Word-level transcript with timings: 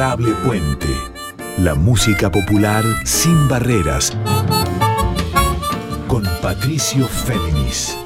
Adorable 0.00 0.32
Puente. 0.46 0.88
La 1.58 1.74
música 1.74 2.32
popular 2.32 2.82
sin 3.04 3.48
barreras. 3.48 4.16
Con 6.08 6.22
Patricio 6.40 7.06
Féminis. 7.06 7.98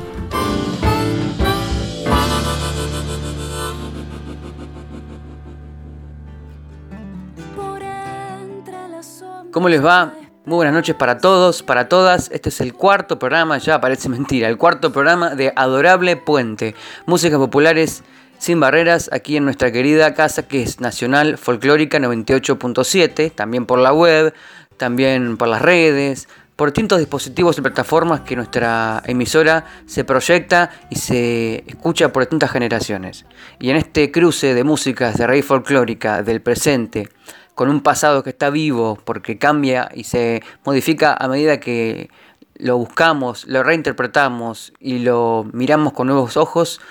¿Cómo 9.52 9.68
les 9.68 9.84
va? 9.84 10.14
Muy 10.46 10.56
buenas 10.56 10.74
noches 10.74 10.96
para 10.96 11.18
todos, 11.18 11.62
para 11.62 11.88
todas. 11.88 12.28
Este 12.32 12.48
es 12.48 12.60
el 12.60 12.74
cuarto 12.74 13.20
programa, 13.20 13.58
ya 13.58 13.80
parece 13.80 14.08
mentira, 14.08 14.48
el 14.48 14.58
cuarto 14.58 14.90
programa 14.92 15.36
de 15.36 15.52
Adorable 15.54 16.16
Puente. 16.16 16.74
Músicas 17.06 17.38
populares 17.38 18.02
sin 18.44 18.60
barreras 18.60 19.08
aquí 19.10 19.38
en 19.38 19.46
nuestra 19.46 19.72
querida 19.72 20.12
casa 20.12 20.46
que 20.46 20.62
es 20.62 20.78
Nacional 20.78 21.38
Folclórica 21.38 21.98
98.7, 21.98 23.32
también 23.34 23.64
por 23.64 23.78
la 23.78 23.94
web, 23.94 24.34
también 24.76 25.38
por 25.38 25.48
las 25.48 25.62
redes, 25.62 26.28
por 26.54 26.68
distintos 26.68 26.98
dispositivos 26.98 27.56
y 27.56 27.62
plataformas 27.62 28.20
que 28.20 28.36
nuestra 28.36 29.02
emisora 29.06 29.64
se 29.86 30.04
proyecta 30.04 30.68
y 30.90 30.96
se 30.96 31.64
escucha 31.66 32.12
por 32.12 32.22
distintas 32.22 32.50
generaciones. 32.50 33.24
Y 33.60 33.70
en 33.70 33.76
este 33.76 34.12
cruce 34.12 34.52
de 34.52 34.62
músicas 34.62 35.16
de 35.16 35.26
raíz 35.26 35.46
folclórica 35.46 36.22
del 36.22 36.42
presente, 36.42 37.08
con 37.54 37.70
un 37.70 37.80
pasado 37.80 38.22
que 38.22 38.28
está 38.30 38.50
vivo 38.50 38.98
porque 39.06 39.38
cambia 39.38 39.88
y 39.94 40.04
se 40.04 40.42
modifica 40.66 41.16
a 41.18 41.28
medida 41.28 41.60
que 41.60 42.10
lo 42.56 42.76
buscamos, 42.76 43.46
lo 43.46 43.62
reinterpretamos 43.62 44.74
y 44.80 44.98
lo 44.98 45.48
miramos 45.50 45.94
con 45.94 46.08
nuevos 46.08 46.36
ojos, 46.36 46.82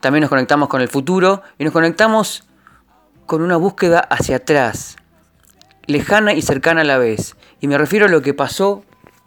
también 0.00 0.22
nos 0.22 0.30
conectamos 0.30 0.68
con 0.68 0.80
el 0.80 0.88
futuro 0.88 1.42
y 1.58 1.64
nos 1.64 1.72
conectamos 1.72 2.44
con 3.26 3.42
una 3.42 3.56
búsqueda 3.56 4.00
hacia 4.00 4.36
atrás, 4.36 4.96
lejana 5.86 6.32
y 6.32 6.42
cercana 6.42 6.80
a 6.80 6.84
la 6.84 6.98
vez. 6.98 7.36
Y 7.60 7.68
me 7.68 7.78
refiero 7.78 8.06
a 8.06 8.08
lo 8.08 8.22
que 8.22 8.34
pasó, 8.34 8.82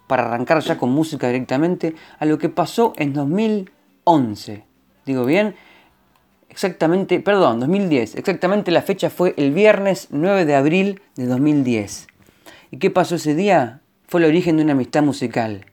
para 0.07 0.25
arrancar 0.25 0.59
ya 0.61 0.77
con 0.77 0.91
música 0.91 1.27
directamente, 1.27 1.95
a 2.19 2.25
lo 2.25 2.37
que 2.37 2.49
pasó 2.49 2.93
en 2.97 3.13
2011. 3.13 4.65
Digo 5.05 5.25
bien, 5.25 5.55
exactamente, 6.49 7.19
perdón, 7.19 7.59
2010, 7.59 8.15
exactamente 8.15 8.71
la 8.71 8.81
fecha 8.81 9.09
fue 9.09 9.33
el 9.37 9.53
viernes 9.53 10.07
9 10.11 10.45
de 10.45 10.55
abril 10.55 11.01
de 11.15 11.27
2010. 11.27 12.07
¿Y 12.71 12.77
qué 12.77 12.89
pasó 12.89 13.15
ese 13.15 13.35
día? 13.35 13.81
Fue 14.07 14.19
el 14.21 14.27
origen 14.27 14.57
de 14.57 14.63
una 14.63 14.73
amistad 14.73 15.03
musical. 15.03 15.65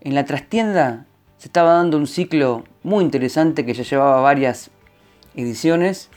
En 0.00 0.14
la 0.14 0.24
trastienda 0.24 1.06
se 1.38 1.48
estaba 1.48 1.74
dando 1.74 1.96
un 1.96 2.06
ciclo 2.06 2.64
muy 2.82 3.04
interesante 3.04 3.64
que 3.64 3.74
ya 3.74 3.82
llevaba 3.82 4.20
varias 4.20 4.70
ediciones, 5.34 6.10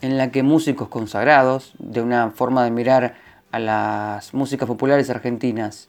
en 0.00 0.18
la 0.18 0.30
que 0.30 0.42
músicos 0.42 0.88
consagrados, 0.88 1.74
de 1.78 2.02
una 2.02 2.30
forma 2.30 2.64
de 2.64 2.70
mirar 2.70 3.14
a 3.52 3.58
las 3.58 4.34
músicas 4.34 4.66
populares 4.66 5.10
argentinas 5.10 5.88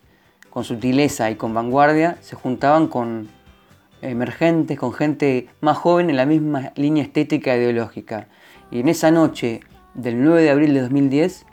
con 0.49 0.63
sutileza 0.63 1.31
y 1.31 1.35
con 1.35 1.53
vanguardia, 1.53 2.17
se 2.21 2.35
juntaban 2.35 2.87
con 2.87 3.29
emergentes, 4.01 4.77
con 4.77 4.93
gente 4.93 5.49
más 5.61 5.77
joven 5.77 6.09
en 6.09 6.17
la 6.17 6.25
misma 6.25 6.73
línea 6.75 7.03
estética 7.03 7.55
e 7.55 7.59
ideológica. 7.59 8.27
Y 8.69 8.81
en 8.81 8.89
esa 8.89 9.09
noche 9.09 9.61
del 9.95 10.23
9 10.23 10.43
de 10.43 10.49
abril 10.51 10.73
de 10.73 10.81
2010 10.81 11.45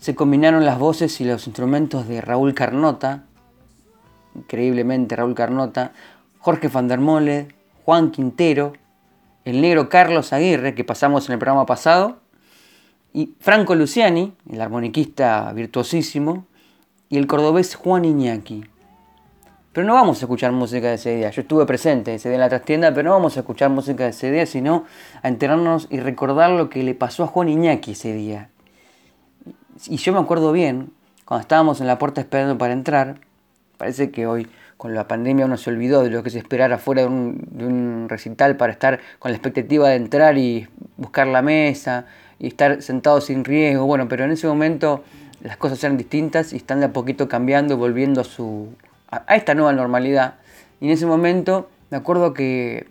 se 0.00 0.14
combinaron 0.14 0.64
las 0.64 0.78
voces 0.78 1.20
y 1.20 1.24
los 1.24 1.46
instrumentos 1.46 2.08
de 2.08 2.20
Raúl 2.20 2.52
Carnota, 2.54 3.24
increíblemente 4.34 5.16
Raúl 5.16 5.34
Carnota, 5.34 5.92
Jorge 6.40 6.68
van 6.68 6.88
der 6.88 7.00
Mole, 7.00 7.48
Juan 7.90 8.12
Quintero, 8.12 8.74
el 9.44 9.60
negro 9.60 9.88
Carlos 9.88 10.32
Aguirre, 10.32 10.76
que 10.76 10.84
pasamos 10.84 11.28
en 11.28 11.32
el 11.32 11.38
programa 11.40 11.66
pasado, 11.66 12.20
y 13.12 13.34
Franco 13.40 13.74
Luciani, 13.74 14.32
el 14.48 14.60
armoniquista 14.60 15.52
virtuosísimo, 15.52 16.46
y 17.08 17.18
el 17.18 17.26
cordobés 17.26 17.74
Juan 17.74 18.04
Iñaki. 18.04 18.64
Pero 19.72 19.88
no 19.88 19.94
vamos 19.94 20.18
a 20.18 20.26
escuchar 20.26 20.52
música 20.52 20.86
de 20.86 20.94
ese 20.94 21.16
día. 21.16 21.30
Yo 21.30 21.42
estuve 21.42 21.66
presente 21.66 22.14
ese 22.14 22.28
día 22.28 22.36
en 22.36 22.42
la 22.42 22.48
trastienda, 22.48 22.94
pero 22.94 23.08
no 23.08 23.16
vamos 23.16 23.36
a 23.36 23.40
escuchar 23.40 23.70
música 23.70 24.04
de 24.04 24.10
ese 24.10 24.30
día, 24.30 24.46
sino 24.46 24.84
a 25.20 25.26
enterarnos 25.26 25.88
y 25.90 25.98
recordar 25.98 26.50
lo 26.50 26.70
que 26.70 26.84
le 26.84 26.94
pasó 26.94 27.24
a 27.24 27.26
Juan 27.26 27.48
Iñaki 27.48 27.90
ese 27.90 28.14
día. 28.14 28.50
Y 29.88 29.96
yo 29.96 30.12
me 30.12 30.20
acuerdo 30.20 30.52
bien, 30.52 30.92
cuando 31.24 31.40
estábamos 31.42 31.80
en 31.80 31.88
la 31.88 31.98
puerta 31.98 32.20
esperando 32.20 32.56
para 32.56 32.72
entrar, 32.72 33.18
parece 33.78 34.12
que 34.12 34.28
hoy 34.28 34.46
con 34.80 34.94
la 34.94 35.06
pandemia 35.06 35.44
uno 35.44 35.58
se 35.58 35.68
olvidó 35.68 36.02
de 36.02 36.08
lo 36.08 36.22
que 36.22 36.30
se 36.30 36.38
esperara 36.38 36.78
fuera 36.78 37.02
de 37.02 37.08
un, 37.08 37.46
un 37.60 38.06
recital 38.08 38.56
para 38.56 38.72
estar 38.72 38.98
con 39.18 39.30
la 39.30 39.36
expectativa 39.36 39.90
de 39.90 39.96
entrar 39.96 40.38
y 40.38 40.68
buscar 40.96 41.26
la 41.26 41.42
mesa 41.42 42.06
y 42.38 42.46
estar 42.46 42.80
sentado 42.80 43.20
sin 43.20 43.44
riesgo. 43.44 43.84
Bueno, 43.84 44.08
pero 44.08 44.24
en 44.24 44.30
ese 44.30 44.46
momento 44.46 45.04
las 45.42 45.58
cosas 45.58 45.84
eran 45.84 45.98
distintas 45.98 46.54
y 46.54 46.56
están 46.56 46.80
de 46.80 46.86
a 46.86 46.92
poquito 46.94 47.28
cambiando 47.28 47.74
y 47.74 47.76
volviendo 47.76 48.22
a 48.22 48.24
su 48.24 48.68
a, 49.10 49.36
esta 49.36 49.54
nueva 49.54 49.74
normalidad. 49.74 50.36
Y 50.80 50.86
en 50.86 50.92
ese 50.92 51.04
momento 51.04 51.68
me 51.90 51.98
acuerdo 51.98 52.32
que 52.32 52.86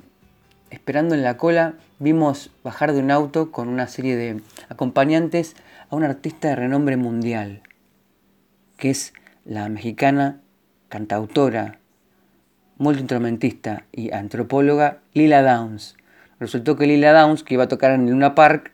esperando 0.69 1.15
en 1.15 1.23
la 1.23 1.37
cola 1.37 1.73
vimos 1.97 2.51
bajar 2.63 2.93
de 2.93 2.99
un 2.99 3.09
auto 3.09 3.51
con 3.51 3.67
una 3.67 3.87
serie 3.87 4.15
de 4.15 4.43
acompañantes 4.69 5.55
a 5.89 5.95
una 5.95 6.05
artista 6.05 6.49
de 6.49 6.55
renombre 6.55 6.97
mundial, 6.97 7.63
que 8.77 8.91
es 8.91 9.11
la 9.43 9.67
mexicana 9.69 10.39
cantautora, 10.87 11.78
multiinstrumentista 12.79 13.83
y 13.91 14.11
antropóloga 14.11 14.97
Lila 15.13 15.43
Downs. 15.43 15.95
Resultó 16.39 16.75
que 16.77 16.87
Lila 16.87 17.13
Downs, 17.13 17.43
que 17.43 17.53
iba 17.53 17.65
a 17.65 17.67
tocar 17.67 17.91
en 17.91 18.09
Luna 18.09 18.33
Park, 18.33 18.71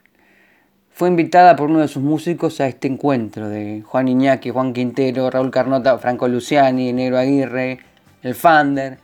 fue 0.92 1.10
invitada 1.10 1.58
por 1.58 1.70
uno 1.70 1.80
de 1.80 1.90
sus 1.90 2.02
músicos 2.02 2.62
a 2.62 2.68
este 2.68 2.88
encuentro 2.88 3.50
de 3.50 3.84
Juan 3.86 4.08
Iñaki, 4.08 4.52
Juan 4.52 4.72
Quintero, 4.72 5.30
Raúl 5.30 5.52
Carnota, 5.52 5.98
Franco 5.98 6.28
Luciani, 6.28 6.94
Negro 6.94 7.18
Aguirre, 7.18 7.80
el 8.22 8.36
Fander. 8.36 9.00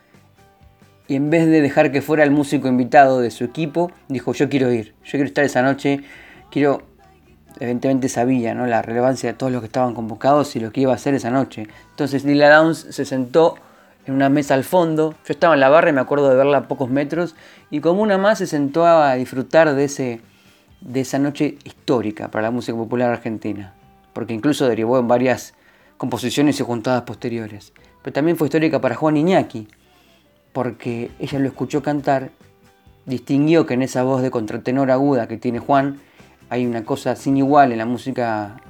Y 1.08 1.16
en 1.16 1.28
vez 1.28 1.46
de 1.46 1.60
dejar 1.60 1.92
que 1.92 2.00
fuera 2.00 2.22
el 2.22 2.30
músico 2.30 2.68
invitado 2.68 3.20
de 3.20 3.30
su 3.30 3.44
equipo, 3.44 3.90
dijo, 4.08 4.32
yo 4.32 4.48
quiero 4.48 4.72
ir, 4.72 4.94
yo 5.04 5.10
quiero 5.10 5.26
estar 5.26 5.44
esa 5.44 5.60
noche, 5.60 6.00
quiero, 6.50 6.82
evidentemente 7.58 8.08
sabía 8.08 8.54
¿no? 8.54 8.66
la 8.66 8.80
relevancia 8.80 9.32
de 9.32 9.36
todos 9.36 9.52
los 9.52 9.60
que 9.60 9.66
estaban 9.66 9.94
convocados 9.94 10.54
y 10.56 10.60
lo 10.60 10.72
que 10.72 10.82
iba 10.82 10.92
a 10.92 10.94
hacer 10.94 11.12
esa 11.12 11.30
noche. 11.30 11.66
Entonces 11.90 12.24
Lila 12.24 12.48
Downs 12.48 12.86
se 12.88 13.04
sentó 13.04 13.56
en 14.06 14.14
una 14.14 14.28
mesa 14.28 14.54
al 14.54 14.64
fondo, 14.64 15.12
yo 15.26 15.32
estaba 15.32 15.54
en 15.54 15.60
la 15.60 15.68
barra 15.68 15.90
y 15.90 15.92
me 15.92 16.00
acuerdo 16.00 16.28
de 16.28 16.36
verla 16.36 16.58
a 16.58 16.68
pocos 16.68 16.90
metros, 16.90 17.34
y 17.70 17.80
como 17.80 18.02
una 18.02 18.18
más 18.18 18.38
se 18.38 18.46
sentó 18.46 18.86
a 18.86 19.14
disfrutar 19.14 19.74
de 19.74 19.84
ese 19.84 20.20
de 20.84 21.00
esa 21.00 21.18
noche 21.18 21.58
histórica 21.64 22.30
para 22.30 22.42
la 22.42 22.50
música 22.50 22.76
popular 22.76 23.10
argentina, 23.10 23.74
porque 24.12 24.34
incluso 24.34 24.68
derivó 24.68 24.98
en 24.98 25.08
varias 25.08 25.54
composiciones 25.96 26.58
y 26.60 26.64
juntadas 26.64 27.02
posteriores. 27.02 27.72
Pero 28.02 28.12
también 28.12 28.36
fue 28.36 28.48
histórica 28.48 28.80
para 28.80 28.96
Juan 28.96 29.16
Iñaki, 29.16 29.68
porque 30.52 31.10
ella 31.18 31.38
lo 31.38 31.46
escuchó 31.46 31.82
cantar, 31.82 32.30
distinguió 33.06 33.64
que 33.66 33.74
en 33.74 33.82
esa 33.82 34.02
voz 34.02 34.22
de 34.22 34.30
contratenor 34.30 34.90
aguda 34.90 35.28
que 35.28 35.36
tiene 35.36 35.60
Juan 35.60 36.00
hay 36.50 36.66
una 36.66 36.84
cosa 36.84 37.16
sin 37.16 37.36
igual 37.36 37.72
en 37.72 37.78
la 37.78 37.86
música 37.86 38.60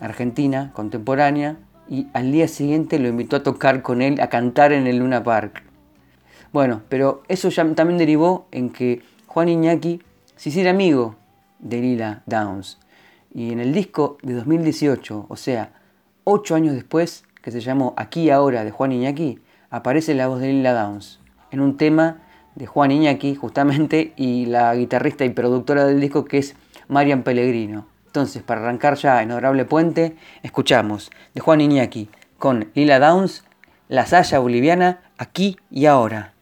argentina 0.00 0.70
contemporánea, 0.74 1.56
y 1.88 2.06
al 2.12 2.32
día 2.32 2.48
siguiente 2.48 2.98
lo 2.98 3.08
invitó 3.08 3.36
a 3.36 3.42
tocar 3.42 3.82
con 3.82 4.02
él, 4.02 4.20
a 4.20 4.28
cantar 4.28 4.72
en 4.72 4.86
el 4.86 4.98
Luna 4.98 5.22
Park. 5.22 5.62
Bueno, 6.52 6.82
pero 6.88 7.22
eso 7.28 7.50
también 7.74 7.98
derivó 7.98 8.46
en 8.52 8.70
que 8.70 9.02
Juan 9.26 9.48
Iñaki 9.48 10.02
se 10.36 10.48
hiciera 10.48 10.70
amigo 10.70 11.16
de 11.58 11.80
Lila 11.80 12.22
Downs. 12.26 12.78
Y 13.34 13.52
en 13.52 13.60
el 13.60 13.72
disco 13.72 14.18
de 14.22 14.34
2018, 14.34 15.26
o 15.28 15.36
sea, 15.36 15.72
ocho 16.24 16.54
años 16.54 16.74
después, 16.74 17.24
que 17.42 17.50
se 17.50 17.60
llamó 17.60 17.94
Aquí 17.96 18.30
Ahora 18.30 18.64
de 18.64 18.70
Juan 18.70 18.92
Iñaki, 18.92 19.38
aparece 19.70 20.14
la 20.14 20.28
voz 20.28 20.40
de 20.40 20.48
Lila 20.52 20.72
Downs 20.72 21.20
en 21.50 21.60
un 21.60 21.76
tema 21.76 22.22
de 22.54 22.66
Juan 22.66 22.90
Iñaki, 22.90 23.34
justamente, 23.34 24.12
y 24.16 24.46
la 24.46 24.74
guitarrista 24.74 25.24
y 25.24 25.30
productora 25.30 25.84
del 25.84 26.00
disco 26.00 26.24
que 26.24 26.38
es 26.38 26.56
Marian 26.88 27.22
Pellegrino. 27.22 27.86
Entonces, 28.08 28.42
para 28.42 28.62
arrancar 28.62 28.94
ya 28.94 29.22
en 29.22 29.30
Honorable 29.30 29.66
Puente, 29.66 30.16
escuchamos 30.42 31.10
de 31.34 31.42
Juan 31.42 31.60
Iñaki 31.60 32.08
con 32.38 32.70
Lila 32.72 32.98
Downs, 32.98 33.44
La 33.88 34.06
Saya 34.06 34.38
Boliviana, 34.38 35.02
aquí 35.18 35.58
y 35.70 35.84
ahora. 35.84 36.32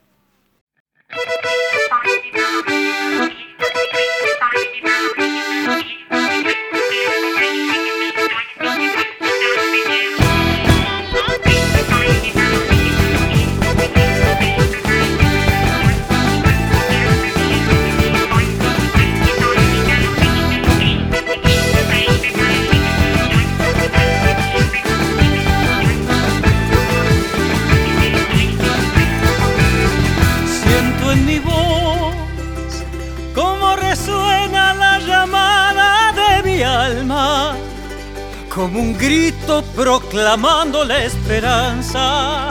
Como 38.66 38.80
un 38.80 38.98
grito 38.98 39.62
proclamando 39.76 40.84
la 40.84 41.04
esperanza 41.04 42.50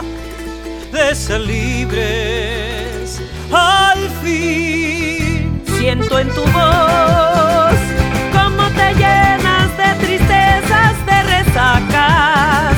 de 0.90 1.14
ser 1.14 1.42
libres 1.42 3.20
al 3.52 3.98
fin. 4.22 5.60
Siento 5.76 6.18
en 6.18 6.28
tu 6.30 6.40
voz 6.40 7.78
cómo 8.32 8.64
te 8.78 8.94
llenas 8.94 9.68
de 9.76 10.06
tristezas, 10.06 10.94
de 11.04 11.22
resacas. 11.34 12.76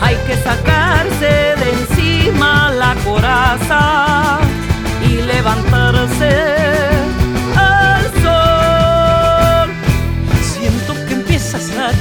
Hay 0.00 0.14
que 0.28 0.36
sacarse 0.36 1.32
de 1.60 1.68
encima 1.80 2.70
la 2.70 2.94
coraza 3.04 4.38
y 5.02 5.22
levantarse 5.22 6.76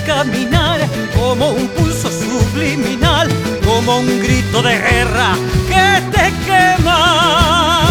caminar 0.05 0.81
como 1.15 1.51
un 1.51 1.67
pulso 1.69 2.09
subliminal, 2.09 3.29
como 3.65 3.99
un 3.99 4.19
grito 4.19 4.61
de 4.61 4.77
guerra 4.77 5.35
que 5.69 6.01
te 6.11 6.33
quema. 6.45 7.87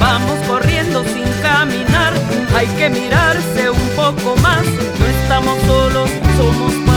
Vamos 0.00 0.38
corriendo 0.48 1.04
sin 1.04 1.30
caminar, 1.42 2.12
hay 2.56 2.66
que 2.76 2.88
mirarse 2.88 3.70
un 3.70 3.88
poco 3.94 4.34
más, 4.40 4.64
no 4.98 5.06
estamos 5.06 5.56
solos, 5.66 6.10
somos 6.36 6.89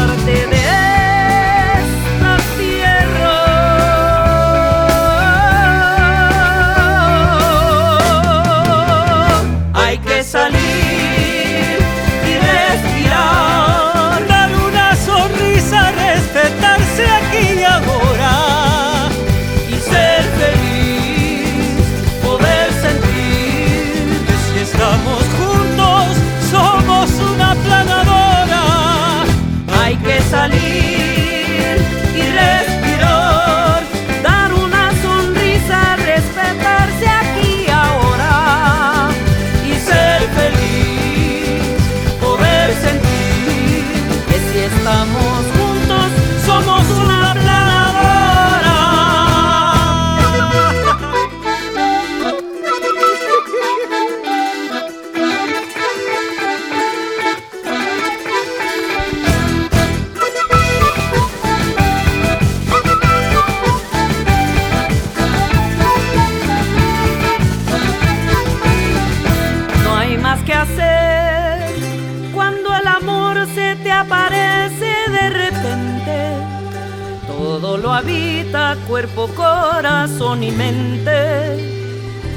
cuerpo, 78.93 79.27
corazón 79.29 80.43
y 80.43 80.51
mente, 80.51 81.17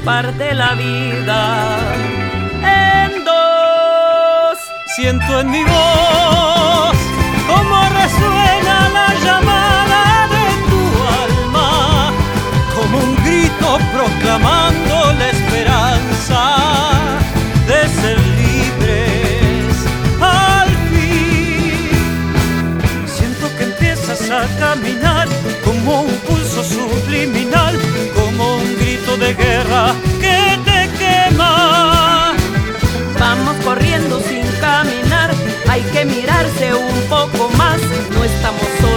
parte 0.03 0.55
la 0.55 0.73
vida 0.73 1.77
en 2.63 3.23
dos. 3.23 4.57
Siento 4.95 5.41
en 5.41 5.51
mi 5.51 5.63
voz 5.63 6.97
cómo 7.45 7.77
resuena 8.01 8.89
la 8.89 9.09
llamada 9.23 10.27
de 10.33 10.45
tu 10.69 10.81
alma, 11.23 12.11
como 12.75 12.97
un 13.05 13.15
grito 13.17 13.77
proclamando 13.93 14.86
un 36.45 37.01
poco 37.09 37.49
más, 37.57 37.79
no 38.13 38.23
estamos 38.23 38.61
solos, 38.79 38.96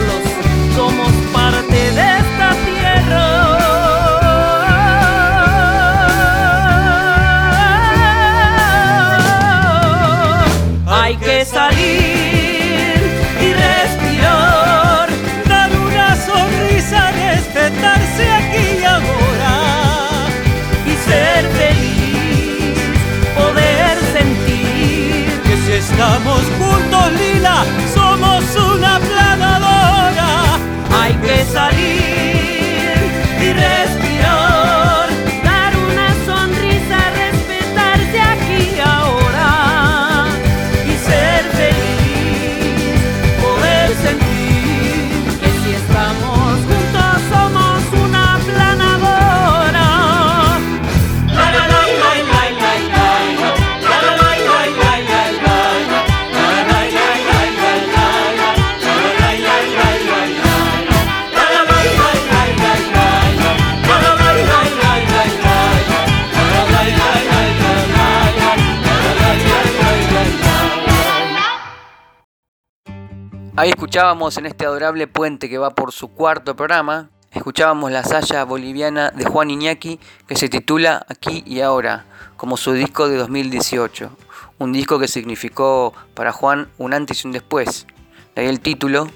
escuchábamos 73.91 74.37
en 74.37 74.47
este 74.47 74.67
adorable 74.67 75.09
puente 75.09 75.49
que 75.51 75.59
va 75.59 75.71
por 75.71 75.91
su 75.91 76.15
cuarto 76.15 76.55
programa, 76.55 77.11
escuchábamos 77.33 77.91
la 77.91 78.05
saya 78.05 78.45
boliviana 78.45 79.11
de 79.11 79.25
Juan 79.25 79.51
Iñaki 79.51 79.99
que 80.29 80.37
se 80.37 80.49
titula 80.49 81.05
Aquí 81.09 81.43
y 81.45 81.61
Ahora, 81.61 82.05
como 82.37 82.57
su 82.57 82.73
disco 82.73 83.09
de 83.09 83.17
2018. 83.17 84.17
Un 84.59 84.73
disco 84.73 85.01
que 85.01 85.09
significó 85.09 85.93
para 86.15 86.31
Juan 86.31 86.71
un 86.79 86.95
antes 86.95 87.25
y 87.25 87.27
un 87.27 87.33
después. 87.33 87.89
De 88.37 88.43
ahí 88.43 88.49
el 88.49 88.61
título, 88.61 89.09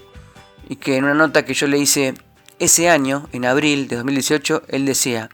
y 0.69 0.75
que 0.75 0.97
en 0.97 1.05
una 1.05 1.15
nota 1.15 1.45
que 1.45 1.55
yo 1.55 1.69
le 1.69 1.79
hice 1.79 2.15
ese 2.59 2.91
año, 2.91 3.29
en 3.31 3.45
abril 3.45 3.87
de 3.87 3.95
2018, 3.95 4.65
él 4.67 4.87
decía, 4.87 5.29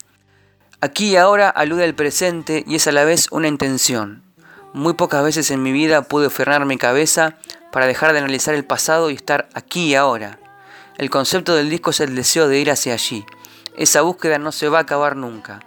Aquí 0.83 1.13
y 1.13 1.17
ahora 1.17 1.49
alude 1.49 1.85
al 1.85 1.95
presente 1.95 2.63
y 2.67 2.75
es 2.75 2.87
a 2.87 2.93
la 2.93 3.05
vez 3.05 3.29
una 3.31 3.49
intención. 3.49 4.23
Muy 4.75 4.93
pocas 4.93 5.25
veces 5.25 5.51
en 5.51 5.63
mi 5.63 5.73
vida 5.73 6.03
pude 6.03 6.29
frenar 6.29 6.67
mi 6.67 6.77
cabeza 6.77 7.39
para 7.73 7.87
dejar 7.87 8.13
de 8.13 8.19
analizar 8.19 8.55
el 8.55 8.65
pasado 8.65 9.11
y 9.11 9.15
estar 9.15 9.49
aquí 9.55 9.87
y 9.87 9.95
ahora. 9.95 10.39
El 10.99 11.11
concepto 11.11 11.55
del 11.55 11.71
disco 11.71 11.91
es 11.91 12.01
el 12.01 12.15
deseo 12.15 12.49
de 12.49 12.59
ir 12.59 12.71
hacia 12.71 12.95
allí. 12.95 13.25
Esa 13.77 14.03
búsqueda 14.03 14.39
no 14.39 14.53
se 14.53 14.69
va 14.69 14.79
a 14.79 14.83
acabar 14.83 15.17
nunca, 15.17 15.61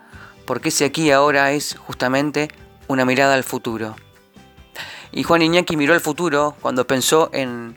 porque 0.45 0.69
ese 0.69 0.86
aquí 0.86 1.03
y 1.03 1.12
ahora 1.12 1.51
es 1.51 1.75
justamente 1.75 2.50
una 2.88 3.05
mirada 3.05 3.33
al 3.33 3.43
futuro. 3.43 3.95
Y 5.12 5.24
Juan 5.24 5.41
Iñaki 5.41 5.77
miró 5.77 5.93
al 5.93 6.01
futuro 6.01 6.55
cuando 6.62 6.86
pensó 6.86 7.29
en 7.33 7.75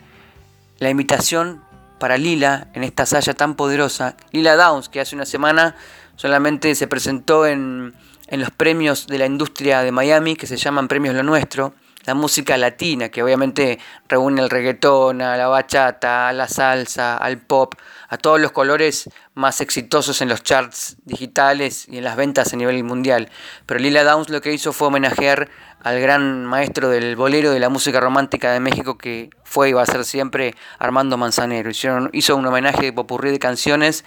la 0.78 0.90
invitación 0.90 1.62
para 1.98 2.18
Lila 2.18 2.68
en 2.74 2.84
esta 2.84 3.06
saya 3.06 3.34
tan 3.34 3.54
poderosa. 3.54 4.16
Lila 4.32 4.56
Downs, 4.56 4.88
que 4.88 5.00
hace 5.00 5.14
una 5.14 5.26
semana 5.26 5.76
solamente 6.16 6.74
se 6.74 6.86
presentó 6.86 7.46
en, 7.46 7.94
en 8.26 8.40
los 8.40 8.50
premios 8.50 9.06
de 9.06 9.18
la 9.18 9.26
industria 9.26 9.82
de 9.82 9.92
Miami, 9.92 10.36
que 10.36 10.46
se 10.46 10.56
llaman 10.56 10.88
Premios 10.88 11.14
Lo 11.14 11.22
Nuestro 11.22 11.74
la 12.06 12.14
música 12.14 12.56
latina, 12.56 13.08
que 13.08 13.22
obviamente 13.22 13.78
reúne 14.08 14.40
el 14.40 14.50
reggaetón, 14.50 15.22
a 15.22 15.36
la 15.36 15.48
bachata, 15.48 16.28
a 16.28 16.32
la 16.32 16.48
salsa, 16.48 17.16
al 17.16 17.38
pop, 17.38 17.74
a 18.08 18.16
todos 18.16 18.40
los 18.40 18.52
colores 18.52 19.10
más 19.34 19.60
exitosos 19.60 20.22
en 20.22 20.28
los 20.28 20.42
charts 20.42 20.96
digitales 21.04 21.86
y 21.88 21.98
en 21.98 22.04
las 22.04 22.16
ventas 22.16 22.52
a 22.52 22.56
nivel 22.56 22.82
mundial. 22.84 23.28
Pero 23.66 23.80
Lila 23.80 24.04
Downs 24.04 24.30
lo 24.30 24.40
que 24.40 24.52
hizo 24.52 24.72
fue 24.72 24.88
homenajear 24.88 25.50
al 25.82 26.00
gran 26.00 26.46
maestro 26.46 26.88
del 26.88 27.16
bolero 27.16 27.50
de 27.50 27.60
la 27.60 27.68
música 27.68 28.00
romántica 28.00 28.52
de 28.52 28.60
México 28.60 28.96
que 28.98 29.30
fue 29.44 29.70
y 29.70 29.72
va 29.72 29.82
a 29.82 29.86
ser 29.86 30.04
siempre 30.04 30.54
Armando 30.78 31.16
Manzanero. 31.16 31.70
hizo 32.12 32.36
un 32.36 32.46
homenaje 32.46 32.86
de 32.86 32.92
popurrí 32.92 33.30
de 33.30 33.38
canciones 33.38 34.04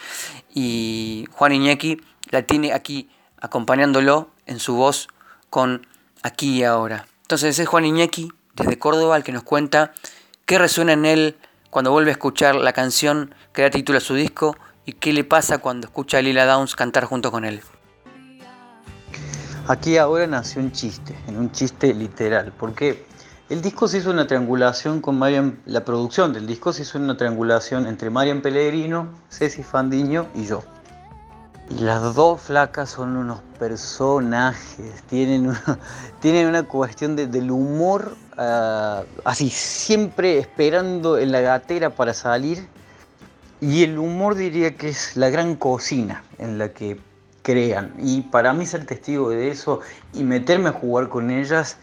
y 0.54 1.26
Juan 1.32 1.54
Iñaki 1.54 2.02
la 2.32 2.42
tiene 2.44 2.74
aquí 2.74 3.10
acompañándolo 3.42 4.30
en 4.46 4.60
su 4.60 4.76
voz 4.76 5.08
con 5.50 5.88
Aquí 6.22 6.60
y 6.60 6.64
Ahora. 6.64 7.06
Entonces 7.30 7.60
es 7.60 7.68
Juan 7.68 7.86
Iñaki 7.86 8.32
desde 8.56 8.80
Córdoba 8.80 9.16
el 9.16 9.24
que 9.24 9.32
nos 9.32 9.44
cuenta 9.44 9.94
qué 10.48 10.58
resuena 10.58 10.94
en 10.94 11.06
él 11.06 11.38
cuando 11.70 11.92
vuelve 11.92 12.10
a 12.10 12.14
escuchar 12.14 12.56
la 12.56 12.74
canción 12.74 13.36
que 13.54 13.62
da 13.62 13.70
título 13.70 14.00
a 14.00 14.02
su 14.02 14.16
disco 14.16 14.58
y 14.84 14.94
qué 14.94 15.14
le 15.14 15.24
pasa 15.24 15.60
cuando 15.60 15.86
escucha 15.86 16.18
a 16.18 16.22
Lila 16.24 16.48
Downs 16.48 16.76
cantar 16.76 17.06
junto 17.06 17.30
con 17.30 17.46
él. 17.46 17.62
Aquí 19.68 19.98
ahora 19.98 20.26
nació 20.26 20.60
un 20.60 20.72
chiste, 20.72 21.16
en 21.28 21.38
un 21.38 21.52
chiste 21.52 21.94
literal, 21.94 22.52
porque 22.58 23.06
el 23.50 23.62
disco 23.62 23.88
se 23.88 24.00
hizo 24.00 24.10
una 24.10 24.26
triangulación 24.26 25.00
con 25.00 25.20
Marian, 25.20 25.62
la 25.68 25.86
producción 25.86 26.34
del 26.34 26.48
disco 26.48 26.74
se 26.74 26.82
hizo 26.82 26.98
una 26.98 27.16
triangulación 27.16 27.86
entre 27.86 28.10
Marian 28.10 28.42
Pellegrino, 28.42 29.08
Ceci 29.30 29.62
Fandiño 29.62 30.30
y 30.34 30.48
yo. 30.48 30.64
Las 31.70 32.16
dos 32.16 32.42
flacas 32.42 32.90
son 32.90 33.16
unos 33.16 33.42
personajes, 33.60 35.04
tienen 35.08 35.50
una, 35.50 35.80
tienen 36.20 36.48
una 36.48 36.64
cuestión 36.64 37.16
del 37.16 37.52
humor 37.52 38.16
ah, 38.38 39.04
así, 39.24 39.52
siempre 39.52 40.40
esperando 40.40 41.20
en 41.20 41.32
la 41.32 41.42
gatera 41.42 41.92
para 41.92 42.16
salir. 42.16 42.68
Y 43.62 43.84
el 43.84 44.00
humor 44.00 44.36
diría 44.36 44.76
que 44.76 44.90
es 44.90 45.16
la 45.16 45.30
gran 45.30 45.56
cocina 45.56 46.24
en 46.40 46.58
la 46.58 46.70
que 46.70 47.00
crean. 47.44 47.94
Y 48.00 48.22
para 48.22 48.52
mí 48.54 48.66
ser 48.66 48.86
testigo 48.86 49.30
de 49.30 49.50
eso 49.50 49.82
y 50.14 50.24
meterme 50.24 50.70
a 50.70 50.74
jugar 50.74 51.10
con 51.10 51.30
ellas 51.30 51.78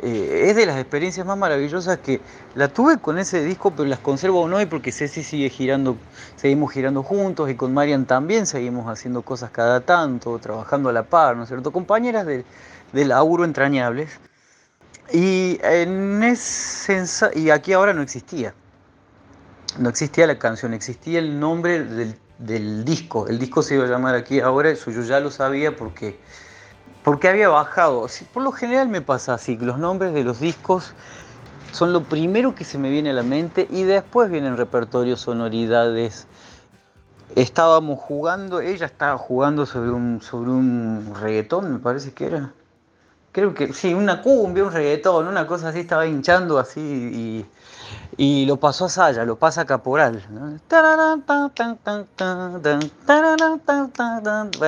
eh, 0.00 0.46
es 0.48 0.56
de 0.56 0.66
las 0.66 0.78
experiencias 0.78 1.26
más 1.26 1.36
maravillosas 1.36 1.98
que 1.98 2.20
la 2.54 2.68
tuve 2.68 2.98
con 2.98 3.18
ese 3.18 3.44
disco, 3.44 3.70
pero 3.70 3.88
las 3.88 3.98
conservo 3.98 4.40
aún 4.40 4.52
hoy 4.54 4.66
porque 4.66 4.92
Ceci 4.92 5.22
sigue 5.22 5.48
girando, 5.50 5.96
seguimos 6.36 6.72
girando 6.72 7.02
juntos 7.02 7.50
y 7.50 7.54
con 7.54 7.72
Marian 7.74 8.06
también 8.06 8.46
seguimos 8.46 8.88
haciendo 8.88 9.22
cosas 9.22 9.50
cada 9.50 9.80
tanto, 9.80 10.38
trabajando 10.38 10.88
a 10.88 10.92
la 10.92 11.04
par, 11.04 11.36
¿no 11.36 11.44
es 11.44 11.48
cierto? 11.48 11.72
Compañeras 11.72 12.26
de, 12.26 12.44
de 12.92 13.04
laburo 13.04 13.44
entrañables. 13.44 14.10
Y, 15.12 15.58
en 15.62 16.22
ese, 16.22 17.04
y 17.34 17.50
aquí 17.50 17.72
ahora 17.72 17.92
no 17.92 18.02
existía. 18.02 18.54
No 19.78 19.88
existía 19.88 20.26
la 20.26 20.38
canción, 20.38 20.74
existía 20.74 21.18
el 21.18 21.38
nombre 21.38 21.82
del 21.84 22.16
del 22.46 22.84
disco. 22.84 23.28
El 23.28 23.38
disco 23.38 23.62
se 23.62 23.74
iba 23.74 23.84
a 23.84 23.88
llamar 23.88 24.14
aquí 24.14 24.40
ahora, 24.40 24.70
eso 24.70 24.90
yo 24.90 25.02
ya 25.02 25.20
lo 25.20 25.30
sabía 25.30 25.76
porque, 25.76 26.18
porque 27.04 27.28
había 27.28 27.48
bajado. 27.48 28.06
Por 28.32 28.42
lo 28.42 28.52
general 28.52 28.88
me 28.88 29.00
pasa 29.00 29.34
así, 29.34 29.56
los 29.56 29.78
nombres 29.78 30.12
de 30.12 30.24
los 30.24 30.40
discos 30.40 30.94
son 31.72 31.92
lo 31.92 32.04
primero 32.04 32.54
que 32.54 32.64
se 32.64 32.78
me 32.78 32.90
viene 32.90 33.10
a 33.10 33.14
la 33.14 33.22
mente 33.22 33.66
y 33.70 33.82
después 33.84 34.30
vienen 34.30 34.56
repertorios, 34.56 35.20
sonoridades. 35.20 36.26
Estábamos 37.34 37.98
jugando, 37.98 38.60
ella 38.60 38.86
estaba 38.86 39.16
jugando 39.16 39.64
sobre 39.64 39.90
un, 39.90 40.20
sobre 40.20 40.50
un 40.50 41.14
reggaetón, 41.18 41.72
me 41.72 41.78
parece 41.78 42.12
que 42.12 42.26
era. 42.26 42.52
Creo 43.32 43.54
que 43.54 43.72
sí, 43.72 43.94
una 43.94 44.20
cumbia, 44.20 44.64
un 44.64 44.72
reggaetón, 44.72 45.26
una 45.26 45.46
cosa 45.46 45.68
así, 45.68 45.80
estaba 45.80 46.06
hinchando 46.06 46.58
así 46.58 46.80
y 46.80 47.46
y 48.16 48.44
lo 48.46 48.58
pasó 48.58 48.86
a 48.86 48.88
Saya, 48.88 49.24
lo 49.24 49.36
pasa 49.36 49.62
a 49.62 49.64
Caporal. 49.64 50.22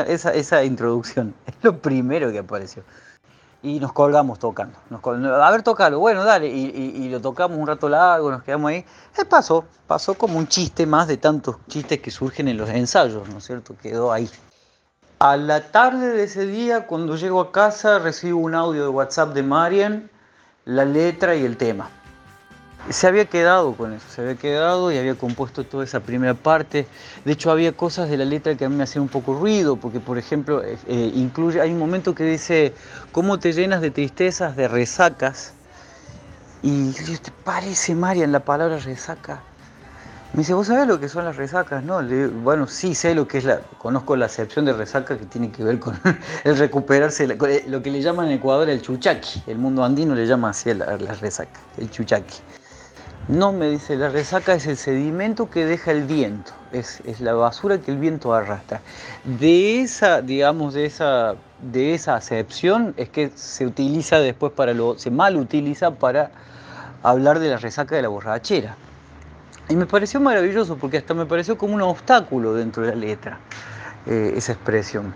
Esa, 0.07 0.33
esa 0.33 0.65
introducción 0.65 1.35
es 1.47 1.55
lo 1.63 1.79
primero 1.79 2.33
que 2.33 2.39
apareció. 2.39 2.83
Y 3.63 3.81
nos 3.81 3.93
colgamos 3.93 4.39
tocando. 4.39 4.77
a 4.91 5.51
ver, 5.51 5.63
tocalo, 5.63 5.99
bueno, 5.99 6.25
dale. 6.25 6.49
Y, 6.49 7.09
lo 7.09 7.21
tocamos 7.21 7.59
un 7.59 7.67
rato 7.67 7.89
largo, 7.89 8.31
nos 8.31 8.43
quedamos 8.43 8.71
ahí. 8.71 8.85
Eh, 9.17 9.25
pasó, 9.25 9.65
pasó 9.87 10.15
como 10.15 10.39
un 10.39 10.47
chiste 10.47 10.85
más 10.85 11.09
de 11.09 11.17
tantos 11.17 11.57
chistes 11.67 12.01
que 12.01 12.11
surgen 12.11 12.49
en 12.49 12.59
los 12.59 12.69
ensayos, 12.69 13.27
¿no 13.29 13.39
es 13.39 13.45
cierto? 13.45 13.75
Quedó 13.81 14.13
ahí. 14.13 14.29
A 15.19 15.37
la 15.37 15.71
tarde 15.71 16.09
de 16.11 16.25
ese 16.25 16.47
día, 16.47 16.87
cuando 16.87 17.17
llego 17.17 17.41
a 17.41 17.53
casa, 17.53 17.99
recibo 17.99 18.41
un 18.41 18.55
audio 18.55 18.83
de 18.83 18.89
WhatsApp 18.89 19.33
de 19.35 19.43
Marian, 19.43 20.11
la 20.65 20.85
letra 20.85 21.35
y 21.37 21.45
el 21.45 21.57
tema 21.57 21.89
se 22.91 23.07
había 23.07 23.25
quedado 23.25 23.75
con 23.75 23.95
eso, 23.95 24.07
se 24.15 24.21
había 24.21 24.35
quedado 24.35 24.93
y 24.93 24.99
había 24.99 25.15
compuesto 25.15 25.65
toda 25.65 25.85
esa 25.85 26.01
primera 26.01 26.35
parte. 26.35 26.87
De 27.25 27.33
hecho, 27.33 27.51
había 27.51 27.73
cosas 27.73 28.11
de 28.11 28.17
la 28.17 28.25
letra 28.25 28.55
que 28.57 28.65
a 28.65 28.69
mí 28.69 28.77
me 28.77 28.85
hacían 28.85 29.03
un 29.03 29.09
poco 29.09 29.35
ruido, 29.35 29.77
porque, 29.77 30.01
por 30.01 30.19
ejemplo, 30.19 30.63
eh, 30.63 30.79
eh, 30.87 31.13
incluye, 31.15 31.61
hay 31.61 31.73
un 31.73 31.79
momento 31.79 32.15
que 32.15 32.25
dice, 32.25 32.75
¿cómo 33.13 33.39
te 33.39 33.53
llenas 33.53 33.81
de 33.81 33.91
tristezas, 33.91 34.57
de 34.57 34.69
resacas? 34.69 35.55
Y 36.63 36.93
yo, 36.93 37.19
¿te 37.21 37.31
parece, 37.45 37.95
Marian, 37.95 38.33
la 38.33 38.41
palabra 38.41 38.79
resaca? 38.79 39.43
Me 40.35 40.39
dice, 40.39 40.53
¿vos 40.53 40.67
sabés 40.67 40.89
lo 40.89 40.99
que 40.99 41.09
son 41.09 41.25
las 41.25 41.37
resacas? 41.37 41.85
No, 41.85 42.01
bueno, 42.43 42.67
sí 42.67 42.97
sé 42.97 43.15
lo 43.15 43.29
que 43.29 43.39
es 43.39 43.45
la, 43.45 43.61
conozco 43.79 44.17
la 44.17 44.27
acepción 44.27 44.65
de 44.65 44.73
resaca 44.73 45.17
que 45.17 45.27
tiene 45.27 45.53
que 45.53 45.63
ver 45.63 45.79
con 45.79 45.97
el 46.45 46.59
recuperarse, 46.59 47.25
eh, 47.25 47.65
lo 47.69 47.81
que 47.81 47.93
le 47.93 48.03
llaman 48.03 48.27
en 48.27 48.33
Ecuador 48.33 48.69
el 48.69 48.83
chuchaqui, 48.83 49.45
el 49.47 49.59
mundo 49.59 49.85
andino 49.85 50.13
le 50.17 50.27
llama 50.27 50.51
así 50.51 50.75
la, 50.75 50.97
la 50.97 51.15
resaca, 51.15 51.61
el 51.79 51.89
chuchaqui. 51.89 52.41
No, 53.29 53.53
me 53.53 53.71
dice, 53.71 53.95
la 53.95 54.09
resaca 54.09 54.55
es 54.55 54.67
el 54.67 54.77
sedimento 54.77 55.49
que 55.49 55.67
deja 55.67 55.93
el 55.93 56.03
viento, 56.03 56.51
es, 56.73 57.01
la 57.21 57.35
basura 57.35 57.79
que 57.79 57.93
el 57.93 57.99
viento 57.99 58.35
arrastra. 58.35 58.81
De 59.23 59.83
esa, 59.83 60.21
digamos, 60.21 60.75
de 60.75 60.87
esa, 60.87 61.37
de 61.63 61.95
esa 61.95 62.17
acepción 62.17 62.93
es 62.97 63.09
que 63.09 63.31
se 63.37 63.67
utiliza 63.67 64.19
después 64.19 64.53
para 64.53 64.75
lo, 64.75 64.99
se 64.99 65.13
mal 65.13 65.37
utiliza 65.37 65.93
para 65.93 66.33
hablar 67.05 67.39
de 67.39 67.51
la 67.51 67.57
resaca 67.57 67.95
de 67.95 68.03
la 68.03 68.09
borrachera. 68.09 68.77
Y 69.69 69.77
me 69.77 69.87
pareció 69.87 70.21
maravilloso 70.21 70.77
porque 70.77 70.99
hasta 70.99 71.15
me 71.15 71.27
pareció 71.27 71.57
como 71.57 71.75
un 71.75 71.83
obstáculo 71.83 72.55
dentro 72.55 72.83
de 72.83 72.91
la 72.91 72.97
letra, 72.97 73.39
eh, 74.07 74.35
esa 74.37 74.53
expresión. 74.53 75.15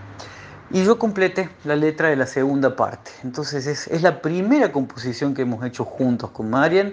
Y 0.71 0.85
yo 0.85 0.99
completé 0.99 1.49
la 1.64 1.76
letra 1.76 2.09
de 2.09 2.17
la 2.17 2.26
segunda 2.26 2.76
parte. 2.76 3.11
Entonces 3.25 3.67
es, 3.67 3.88
es 3.88 4.02
la 4.02 4.21
primera 4.21 4.71
composición 4.73 5.35
que 5.35 5.43
hemos 5.43 5.64
hecho 5.64 5.85
juntos 5.85 6.31
con 6.31 6.50
Marian 6.50 6.93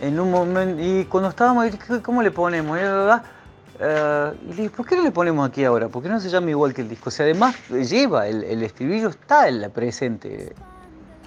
en 0.00 0.20
un 0.20 0.30
momento, 0.30 0.82
y 0.82 1.04
cuando 1.06 1.30
estábamos 1.30 1.66
¿cómo 2.02 2.22
le 2.22 2.30
ponemos? 2.30 2.78
Uh, 2.78 4.34
y 4.46 4.48
le 4.48 4.62
dije, 4.62 4.70
¿por 4.70 4.86
qué 4.86 4.96
no 4.96 5.02
le 5.02 5.10
ponemos 5.10 5.46
aquí 5.46 5.64
ahora? 5.64 5.88
¿Por 5.88 6.02
qué 6.02 6.08
no 6.08 6.18
se 6.18 6.30
llama 6.30 6.50
igual 6.50 6.72
que 6.72 6.82
el 6.82 6.88
disco? 6.88 7.08
O 7.08 7.10
sea, 7.10 7.24
además 7.24 7.54
lleva, 7.68 8.26
el, 8.26 8.42
el 8.44 8.62
estribillo 8.62 9.08
está 9.08 9.48
en 9.48 9.60
la 9.60 9.68
presente, 9.68 10.54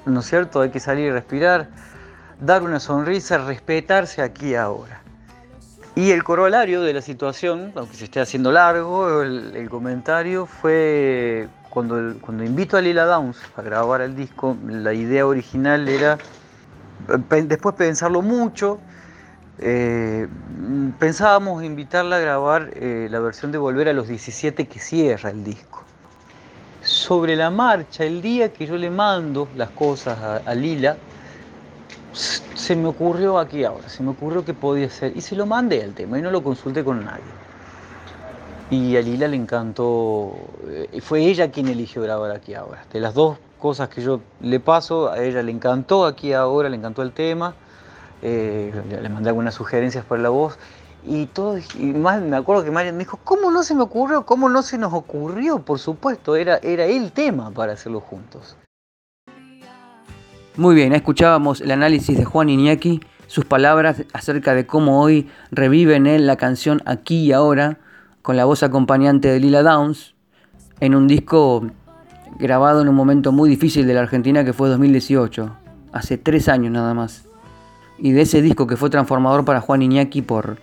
¿no 0.06 0.20
es 0.22 0.26
cierto? 0.26 0.62
Hay 0.62 0.70
que 0.70 0.80
salir 0.80 1.08
y 1.08 1.12
respirar, 1.12 1.70
dar 2.40 2.64
una 2.64 2.80
sonrisa, 2.80 3.38
respetarse 3.38 4.22
aquí 4.22 4.56
ahora. 4.56 5.02
Y 5.96 6.12
el 6.12 6.24
corolario 6.24 6.82
de 6.82 6.94
la 6.94 7.02
situación, 7.02 7.74
aunque 7.76 7.96
se 7.96 8.06
esté 8.06 8.22
haciendo 8.22 8.52
largo, 8.52 9.22
el, 9.22 9.70
comentario 9.70 10.46
fue 10.46 11.50
cuando, 11.70 12.16
cuando 12.22 12.44
invito 12.44 12.78
a 12.78 12.82
Lila 12.82 13.06
Downs 13.06 13.38
a 13.58 13.62
grabar 13.62 14.02
el 14.02 14.16
disco, 14.16 14.56
la 14.66 14.94
idea 14.94 15.26
original 15.26 15.90
era 15.90 16.18
después 17.08 17.76
pensarlo 17.76 18.22
mucho, 18.22 18.80
eh, 19.60 20.28
pensábamos 21.00 21.64
invitarla 21.64 22.18
a 22.18 22.20
grabar 22.20 22.72
eh, 22.76 23.08
la 23.10 23.20
versión 23.20 23.52
de 23.52 23.58
Volver 23.58 23.90
a 23.90 23.94
los 23.94 24.08
17 24.08 24.68
que 24.68 24.80
cierra 24.80 25.30
el 25.30 25.44
disco. 25.44 25.84
Sobre 26.82 27.36
la 27.36 27.50
marcha, 27.50 28.06
el 28.06 28.22
día 28.22 28.54
que 28.54 28.66
yo 28.66 28.78
le 28.78 28.90
mando 28.90 29.50
las 29.56 29.70
cosas 29.72 30.42
a, 30.46 30.56
Lila, 30.56 30.96
se 32.14 32.76
me 32.76 32.88
ocurrió 32.88 33.40
aquí 33.40 33.64
ahora, 33.64 33.88
se 33.90 34.04
me 34.04 34.12
ocurrió 34.12 34.44
que 34.44 34.54
podía 34.54 34.90
ser, 34.90 35.16
y 35.16 35.22
se 35.22 35.36
lo 35.36 35.46
mandé 35.46 35.84
al 35.84 35.94
tema 35.94 36.20
y 36.20 36.22
no 36.22 36.32
lo 36.32 36.44
consulté 36.44 36.84
con 36.84 37.06
nadie. 37.06 37.24
Y 38.72 38.96
a 38.98 39.02
Lila 39.02 39.28
le 39.28 39.36
encantó, 39.36 40.34
eh, 40.68 41.02
fue 41.02 41.22
ella 41.22 41.52
quien 41.52 41.68
eligió 41.68 42.02
grabar 42.04 42.32
aquí 42.32 42.54
ahora. 42.54 42.86
De 42.94 43.00
las 43.00 43.14
dos 43.16 43.38
cosas 43.60 43.90
que 43.90 44.02
yo 44.02 44.22
le 44.42 44.60
paso, 44.60 45.10
a 45.10 45.20
ella 45.24 45.42
le 45.42 45.52
encantó 45.52 46.06
aquí 46.06 46.34
ahora, 46.34 46.70
le 46.70 46.78
encantó 46.78 47.02
el 47.02 47.12
tema, 47.12 47.56
eh, 48.22 48.72
le 49.02 49.10
mandé 49.10 49.30
algunas 49.30 49.56
sugerencias 49.56 50.06
para 50.06 50.22
la 50.22 50.30
voz 50.30 50.60
y 51.04 51.28
todo, 51.28 51.58
y 51.58 51.86
más 51.94 52.22
me 52.22 52.36
acuerdo 52.36 52.64
que 52.64 52.72
Marian 52.72 52.96
me 52.96 53.06
dijo, 53.06 53.20
¿cómo 53.24 53.52
no 53.52 53.64
se 53.64 53.74
me 53.74 53.84
ocurrió? 53.84 54.26
¿Cómo 54.26 54.50
no 54.50 54.62
se 54.62 54.78
nos 54.78 54.94
ocurrió? 54.94 55.60
Por 55.60 55.80
supuesto, 55.80 56.36
era, 56.36 56.58
era 56.58 56.86
el 56.86 57.12
tema 57.12 57.52
para 57.52 57.74
hacerlo 57.74 58.02
juntos. 58.02 58.59
Muy 60.60 60.76
bien, 60.76 60.92
escuchábamos 60.92 61.62
el 61.62 61.72
análisis 61.72 62.18
de 62.18 62.26
Juan 62.26 62.50
Iñaki, 62.50 63.00
sus 63.28 63.46
palabras 63.46 64.04
acerca 64.12 64.54
de 64.54 64.66
cómo 64.66 65.02
hoy 65.02 65.30
revive 65.52 65.96
en 65.96 66.06
él 66.06 66.28
la 66.28 66.36
canción 66.36 66.82
Aquí 66.86 67.28
y 67.28 67.32
Ahora, 67.32 67.78
con 68.22 68.36
la 68.36 68.44
voz 68.44 68.62
acompañante 68.62 69.30
de 69.30 69.40
Lila 69.40 69.64
Downs, 69.64 70.16
en 70.82 70.96
un 70.96 71.08
disco 71.08 71.66
grabado 72.38 72.82
en 72.82 72.90
un 72.90 72.96
momento 72.96 73.32
muy 73.32 73.50
difícil 73.50 73.88
de 73.88 73.94
la 73.94 74.02
Argentina 74.02 74.44
que 74.44 74.52
fue 74.52 74.68
2018. 74.68 75.50
hace 75.94 76.18
tres 76.18 76.50
años 76.50 76.74
nada 76.74 76.94
más. 76.94 77.24
Y 77.98 78.12
de 78.12 78.24
ese 78.24 78.42
disco 78.42 78.68
que 78.68 78.76
fue 78.76 78.90
transformador 78.90 79.46
para 79.46 79.62
Juan 79.62 79.82
Iñaki 79.82 80.22
por, 80.24 80.58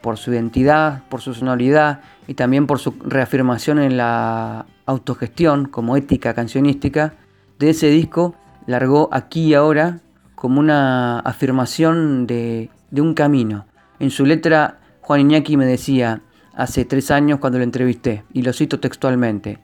por 0.00 0.16
su 0.16 0.32
identidad, 0.32 1.02
por 1.08 1.22
su 1.22 1.34
sonoridad 1.34 2.02
y 2.28 2.34
también 2.34 2.68
por 2.68 2.78
su 2.78 2.94
reafirmación 3.04 3.80
en 3.80 3.96
la 3.96 4.66
autogestión 4.86 5.66
como 5.66 5.96
ética 5.96 6.34
cancionística, 6.34 7.14
de 7.58 7.70
ese 7.70 7.88
disco 7.88 8.36
largó 8.70 9.08
aquí 9.12 9.48
y 9.48 9.54
ahora 9.54 10.00
como 10.34 10.60
una 10.60 11.20
afirmación 11.20 12.26
de, 12.26 12.70
un 12.92 13.14
camino. 13.14 13.66
En 13.98 14.10
su 14.10 14.24
letra, 14.24 14.78
Juan 15.02 15.20
Iñaki 15.20 15.56
me 15.58 15.66
decía 15.66 16.22
hace 16.54 16.84
tres 16.84 17.10
años 17.10 17.38
cuando 17.40 17.58
lo 17.58 17.64
entrevisté, 17.64 18.24
y 18.32 18.42
lo 18.42 18.52
cito 18.52 18.80
textualmente, 18.80 19.58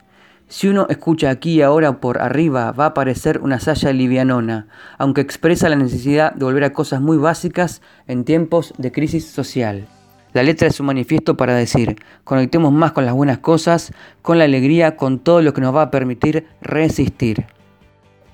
si 0.49 0.67
uno 0.69 0.87
escucha 0.89 1.29
aquí 1.29 1.55
y 1.55 1.61
ahora 1.61 1.99
por 1.99 2.21
arriba, 2.21 2.71
va 2.71 2.87
a 2.87 2.93
parecer 2.93 3.41
una 3.41 3.59
saya 3.59 3.91
livianona, 3.91 4.67
aunque 4.97 5.21
expresa 5.21 5.67
la 5.67 5.75
necesidad 5.75 6.33
de 6.33 6.45
volver 6.45 6.63
a 6.63 6.73
cosas 6.73 7.01
muy 7.01 7.17
básicas 7.17 7.81
en 8.07 8.23
tiempos 8.23 8.73
de 8.77 8.91
crisis 8.91 9.25
social. 9.29 9.87
La 10.33 10.43
letra 10.43 10.67
es 10.67 10.79
un 10.79 10.85
manifiesto 10.85 11.35
para 11.35 11.55
decir, 11.55 11.97
conectemos 12.23 12.71
más 12.71 12.93
con 12.93 13.05
las 13.05 13.15
buenas 13.15 13.39
cosas, 13.39 13.91
con 14.21 14.37
la 14.37 14.45
alegría, 14.45 14.95
con 14.95 15.19
todo 15.19 15.41
lo 15.41 15.53
que 15.53 15.61
nos 15.61 15.75
va 15.75 15.81
a 15.81 15.91
permitir 15.91 16.47
resistir. 16.61 17.56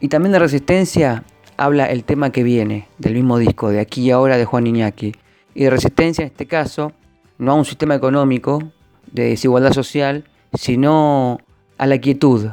Y 0.03 0.09
también 0.09 0.33
de 0.33 0.39
resistencia 0.39 1.23
habla 1.55 1.85
el 1.85 2.03
tema 2.03 2.29
que 2.33 2.43
viene 2.43 2.89
del 2.97 3.13
mismo 3.13 3.37
disco, 3.37 3.69
de 3.69 3.79
aquí 3.79 4.01
y 4.01 4.11
ahora 4.11 4.37
de 4.37 4.43
Juan 4.43 4.67
Iñaki. 4.67 5.13
Y 5.55 5.63
de 5.63 5.69
resistencia 5.69 6.23
en 6.23 6.27
este 6.27 6.45
caso, 6.45 6.91
no 7.37 7.53
a 7.53 7.55
un 7.55 7.63
sistema 7.63 7.95
económico 7.95 8.61
de 9.13 9.29
desigualdad 9.29 9.71
social, 9.71 10.25
sino 10.55 11.39
a 11.77 11.87
la 11.87 11.99
quietud, 11.99 12.49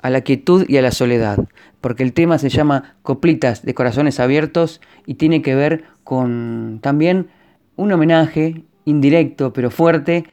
a 0.00 0.10
la 0.10 0.22
quietud 0.22 0.64
y 0.68 0.76
a 0.76 0.82
la 0.82 0.90
soledad, 0.90 1.48
porque 1.80 2.02
el 2.02 2.12
tema 2.12 2.38
se 2.38 2.48
llama 2.48 2.96
Coplitas 3.04 3.62
de 3.62 3.74
Corazones 3.74 4.18
Abiertos 4.18 4.80
y 5.06 5.14
tiene 5.14 5.40
que 5.40 5.54
ver 5.54 5.84
con 6.02 6.80
también 6.82 7.28
un 7.76 7.92
homenaje 7.92 8.64
indirecto 8.86 9.52
pero 9.52 9.70
fuerte 9.70 10.24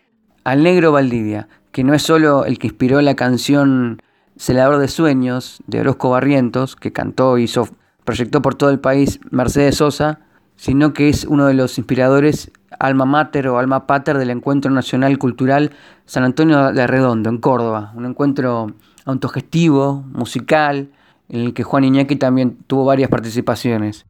al 0.44 0.64
negro 0.64 0.94
Valdivia, 0.94 1.48
que 1.72 1.84
no 1.84 1.94
es 1.94 2.02
solo 2.02 2.46
el 2.46 2.58
que 2.58 2.66
inspiró 2.66 3.00
la 3.04 3.16
canción 3.16 4.02
Celador 4.40 4.78
de 4.78 4.88
Sueños 4.88 5.62
de 5.68 5.82
Orozco 5.82 6.12
Barrientos, 6.12 6.78
que 6.78 6.94
cantó 6.94 7.38
y 7.38 7.44
hizo, 7.44 7.68
proyectó 8.06 8.42
por 8.42 8.56
todo 8.56 8.70
el 8.70 8.80
país 8.80 9.20
Mercedes 9.32 9.76
Sosa, 9.76 10.22
sino 10.56 10.94
que 10.94 11.10
es 11.10 11.26
uno 11.26 11.46
de 11.46 11.54
los 11.54 11.78
inspiradores 11.78 12.50
alma 12.80 13.04
mater 13.04 13.50
o 13.50 13.60
alma 13.60 13.86
pater 13.86 14.18
del 14.18 14.30
Encuentro 14.30 14.72
Nacional 14.72 15.18
Cultural 15.18 15.72
San 16.06 16.24
Antonio 16.24 16.72
de 16.72 16.82
Arredondo, 16.82 17.30
en 17.30 17.40
Córdoba. 17.40 17.92
Un 17.96 18.06
encuentro 18.06 18.72
autogestivo, 19.04 20.06
musical, 20.14 20.88
en 21.28 21.42
el 21.42 21.54
que 21.54 21.64
Juan 21.64 21.84
Iñaki 21.84 22.16
también 22.16 22.60
tuvo 22.66 22.86
varias 22.86 23.10
participaciones. 23.10 24.06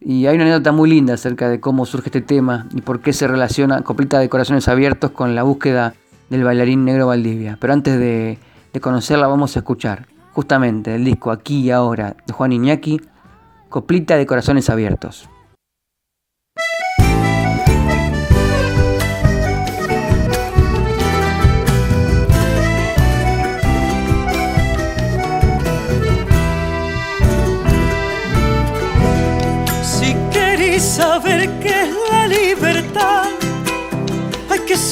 Y 0.00 0.26
hay 0.26 0.34
una 0.34 0.46
anécdota 0.46 0.72
muy 0.72 0.90
linda 0.90 1.14
acerca 1.14 1.48
de 1.48 1.60
cómo 1.60 1.86
surge 1.86 2.08
este 2.08 2.22
tema 2.22 2.66
y 2.74 2.80
por 2.80 3.02
qué 3.02 3.12
se 3.12 3.28
relaciona 3.28 3.82
Coplita 3.82 4.18
de 4.18 4.28
Corazones 4.28 4.66
Abiertos 4.66 5.12
con 5.12 5.36
la 5.36 5.44
búsqueda 5.44 5.94
del 6.28 6.42
bailarín 6.42 6.84
negro 6.84 7.06
Valdivia. 7.06 7.56
Pero 7.60 7.72
antes 7.72 8.00
de, 8.00 8.38
de 8.72 8.80
conocerla 8.80 9.26
vamos 9.26 9.56
a 9.56 9.60
escuchar 9.60 10.06
justamente 10.32 10.94
el 10.94 11.04
disco 11.04 11.30
Aquí 11.30 11.60
y 11.60 11.70
Ahora 11.70 12.16
de 12.26 12.32
Juan 12.32 12.52
Iñaki, 12.52 13.00
Coplita 13.68 14.16
de 14.16 14.26
Corazones 14.26 14.68
Abiertos. 14.68 15.29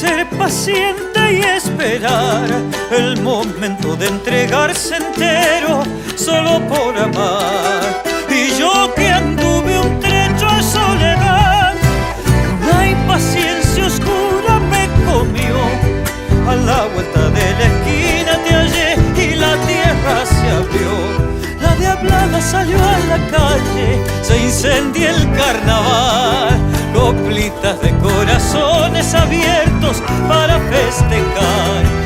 Ser 0.09 0.27
paciente 0.31 1.21
y 1.33 1.41
esperar 1.41 2.49
el 2.91 3.21
momento 3.21 3.95
de 3.97 4.07
entregarse 4.07 4.97
entero 4.97 5.83
solo 6.17 6.53
por 6.67 6.97
amar. 6.97 8.03
Y 8.31 8.59
yo 8.59 8.93
que 8.95 9.09
anduve 9.09 9.79
un 9.79 10.01
trecho 10.01 10.47
a 10.47 10.63
soledad, 10.63 11.75
una 12.63 12.89
impaciencia 12.89 13.87
oscura 13.87 14.53
me 14.73 14.85
comió. 15.11 15.57
A 16.49 16.55
la 16.57 16.87
vuelta 16.95 17.29
de 17.39 17.47
la 17.59 17.67
Diablada 22.01 22.41
salió 22.41 22.77
a 22.77 22.99
la 23.09 23.17
calle, 23.29 24.05
se 24.23 24.39
incendia 24.39 25.11
el 25.11 25.33
carnaval, 25.33 26.57
coplitas 26.95 27.81
de 27.83 27.91
corazones 27.99 29.15
abiertos 29.15 30.01
para 30.29 30.61
festejar. 30.61 31.98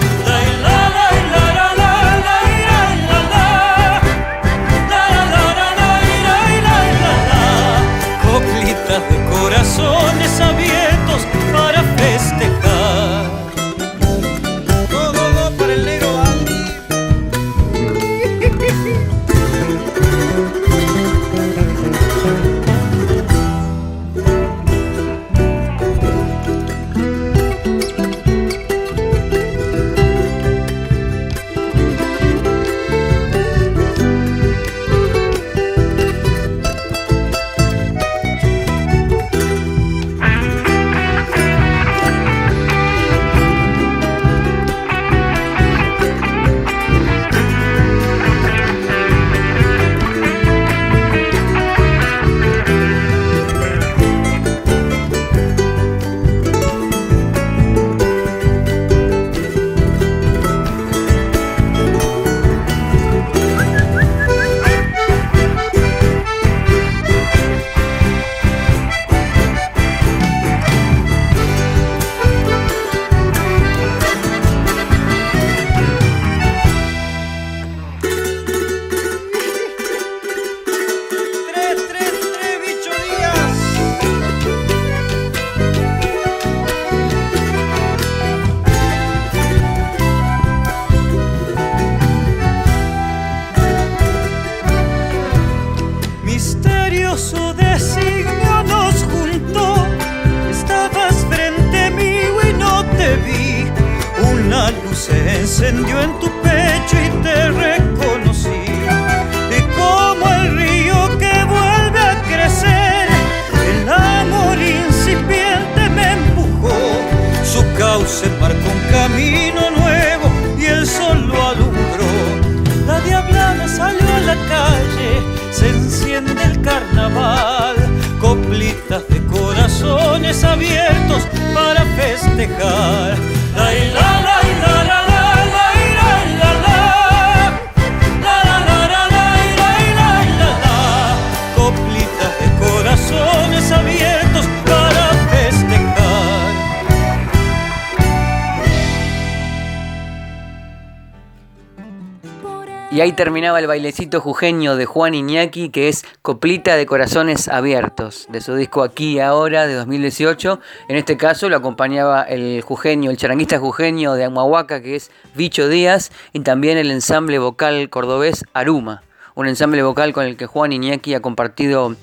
Terminaba 153.22 153.60
el 153.60 153.68
bailecito 153.68 154.20
jujeño 154.20 154.74
de 154.74 154.84
Juan 154.84 155.14
Iñaki, 155.14 155.68
que 155.68 155.88
es 155.88 156.04
Coplita 156.22 156.74
de 156.74 156.86
Corazones 156.86 157.46
Abiertos, 157.46 158.26
de 158.30 158.40
su 158.40 158.56
disco 158.56 158.82
Aquí 158.82 159.12
y 159.12 159.20
Ahora 159.20 159.68
de 159.68 159.74
2018. 159.74 160.58
En 160.88 160.96
este 160.96 161.16
caso 161.16 161.48
lo 161.48 161.54
acompañaba 161.54 162.24
el 162.24 162.62
jujeño, 162.62 163.12
el 163.12 163.16
charanguista 163.16 163.60
jujeño 163.60 164.14
de 164.14 164.24
Amahuaca, 164.24 164.82
que 164.82 164.96
es 164.96 165.12
Bicho 165.36 165.68
Díaz, 165.68 166.10
y 166.32 166.40
también 166.40 166.78
el 166.78 166.90
ensamble 166.90 167.38
vocal 167.38 167.88
cordobés 167.90 168.44
Aruma, 168.54 169.04
un 169.36 169.46
ensamble 169.46 169.84
vocal 169.84 170.12
con 170.12 170.24
el 170.24 170.36
que 170.36 170.46
Juan 170.46 170.72
Iñaki 170.72 171.14
ha 171.14 171.22
compartido 171.22 171.94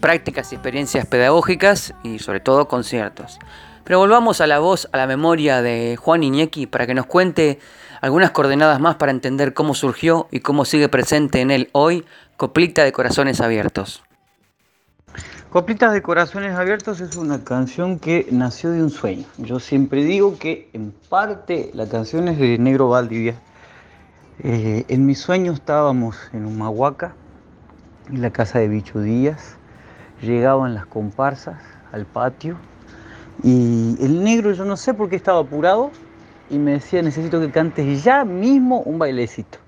prácticas 0.00 0.50
y 0.50 0.56
experiencias 0.56 1.06
pedagógicas 1.06 1.94
y 2.02 2.18
sobre 2.18 2.40
todo 2.40 2.66
conciertos. 2.66 3.38
Pero 3.84 3.98
volvamos 3.98 4.40
a 4.40 4.46
la 4.46 4.60
voz, 4.60 4.88
a 4.92 4.96
la 4.96 5.06
memoria 5.06 5.60
de 5.60 5.96
Juan 6.00 6.22
Iñaki 6.22 6.66
para 6.66 6.86
que 6.86 6.94
nos 6.94 7.04
cuente 7.04 7.58
algunas 8.00 8.30
coordenadas 8.30 8.80
más 8.80 8.96
para 8.96 9.12
entender 9.12 9.52
cómo 9.52 9.74
surgió 9.74 10.26
y 10.30 10.40
cómo 10.40 10.64
sigue 10.64 10.88
presente 10.88 11.42
en 11.42 11.50
él 11.50 11.68
hoy 11.72 12.06
Coplita 12.38 12.82
de 12.82 12.92
Corazones 12.92 13.42
Abiertos. 13.42 14.02
Coplitas 15.50 15.92
de 15.92 16.00
Corazones 16.00 16.56
Abiertos 16.56 17.00
es 17.00 17.14
una 17.16 17.44
canción 17.44 17.98
que 17.98 18.26
nació 18.30 18.70
de 18.70 18.82
un 18.82 18.90
sueño. 18.90 19.26
Yo 19.36 19.60
siempre 19.60 20.02
digo 20.02 20.38
que 20.38 20.70
en 20.72 20.92
parte 21.10 21.70
la 21.74 21.86
canción 21.86 22.26
es 22.28 22.38
de 22.38 22.56
Negro 22.56 22.88
Valdivia. 22.88 23.34
Eh, 24.42 24.86
en 24.88 25.04
mi 25.04 25.14
sueño 25.14 25.52
estábamos 25.52 26.16
en 26.32 26.46
Humahuaca, 26.46 27.14
en 28.08 28.22
la 28.22 28.30
casa 28.30 28.60
de 28.60 28.68
Bicho 28.68 29.00
Díaz. 29.00 29.56
Llegaban 30.22 30.74
las 30.74 30.86
comparsas 30.86 31.60
al 31.92 32.06
patio 32.06 32.56
y 33.42 33.96
el 34.00 34.22
negro, 34.22 34.52
yo 34.52 34.64
no 34.64 34.76
sé 34.76 34.94
por 34.94 35.08
qué 35.08 35.16
estaba 35.16 35.40
apurado, 35.40 35.90
y 36.50 36.58
me 36.58 36.72
decía, 36.72 37.02
necesito 37.02 37.40
que 37.40 37.50
cantes 37.50 38.04
ya 38.04 38.24
mismo 38.24 38.80
un 38.80 38.98
bailecito. 38.98 39.58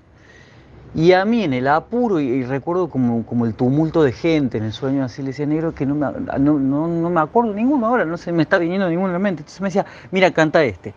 Y 0.95 1.11
a 1.11 1.25
mí 1.25 1.43
en 1.43 1.53
el 1.53 1.67
apuro, 1.67 2.19
y, 2.19 2.43
recuerdo 2.43 2.89
como, 2.89 3.25
como, 3.25 3.45
el 3.45 3.53
tumulto 3.53 4.03
de 4.03 4.11
gente 4.11 4.57
en 4.57 4.63
el 4.63 4.73
sueño, 4.73 5.03
así 5.03 5.21
le 5.21 5.27
decía, 5.27 5.45
negro, 5.45 5.75
que 5.75 5.85
no 5.85 5.95
me, 5.95 6.07
no, 6.39 6.57
no, 6.57 7.09
me 7.09 7.21
acuerdo 7.21 7.53
ninguno 7.53 7.87
ahora, 7.87 8.05
no 8.05 8.17
se 8.17 8.31
me 8.31 8.43
está 8.43 8.57
viniendo 8.57 8.89
ninguno 8.89 9.17
mente. 9.19 9.41
Entonces 9.41 9.61
me 9.61 9.67
decía, 9.67 9.85
mira, 10.11 10.31
canta 10.31 10.63
este. 10.63 10.93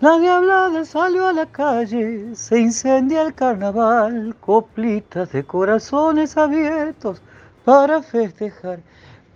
La 0.00 0.18
diablada 0.18 0.84
salió 0.84 1.26
a 1.26 1.32
la 1.32 1.46
calle, 1.46 2.34
se 2.34 2.60
incendia 2.60 3.22
el 3.22 3.34
carnaval, 3.34 4.36
coplitas 4.40 5.32
de 5.32 5.44
corazones 5.44 6.36
abiertos 6.36 7.20
para 7.64 8.02
festejar. 8.02 8.80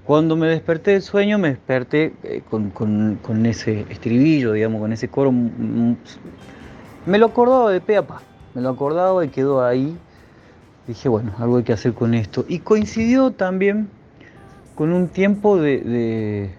Cuando 0.06 0.34
me 0.34 0.48
desperté 0.48 0.92
del 0.92 1.02
sueño, 1.02 1.38
me 1.38 1.50
desperté 1.50 2.12
eh, 2.24 2.42
con, 2.48 3.46
ese 3.46 3.86
estribillo, 3.88 4.52
digamos, 4.52 4.80
con 4.80 4.92
ese 4.92 5.08
coro. 5.08 5.32
Me 7.06 7.18
lo 7.18 7.26
acordaba 7.26 7.70
de 7.70 7.80
pe 7.80 7.96
a 7.96 8.06
pa, 8.06 8.20
me 8.54 8.62
lo 8.62 8.70
acordaba 8.70 9.24
y 9.24 9.28
quedó 9.28 9.64
ahí. 9.64 9.96
Dije, 10.88 11.08
bueno, 11.08 11.32
algo 11.38 11.58
hay 11.58 11.62
que 11.62 11.72
hacer 11.72 11.94
con 11.94 12.14
esto. 12.14 12.44
Y 12.48 12.58
coincidió 12.58 13.30
también 13.30 13.88
con 14.74 14.92
un 14.92 15.06
tiempo 15.06 15.56
de, 15.56 16.50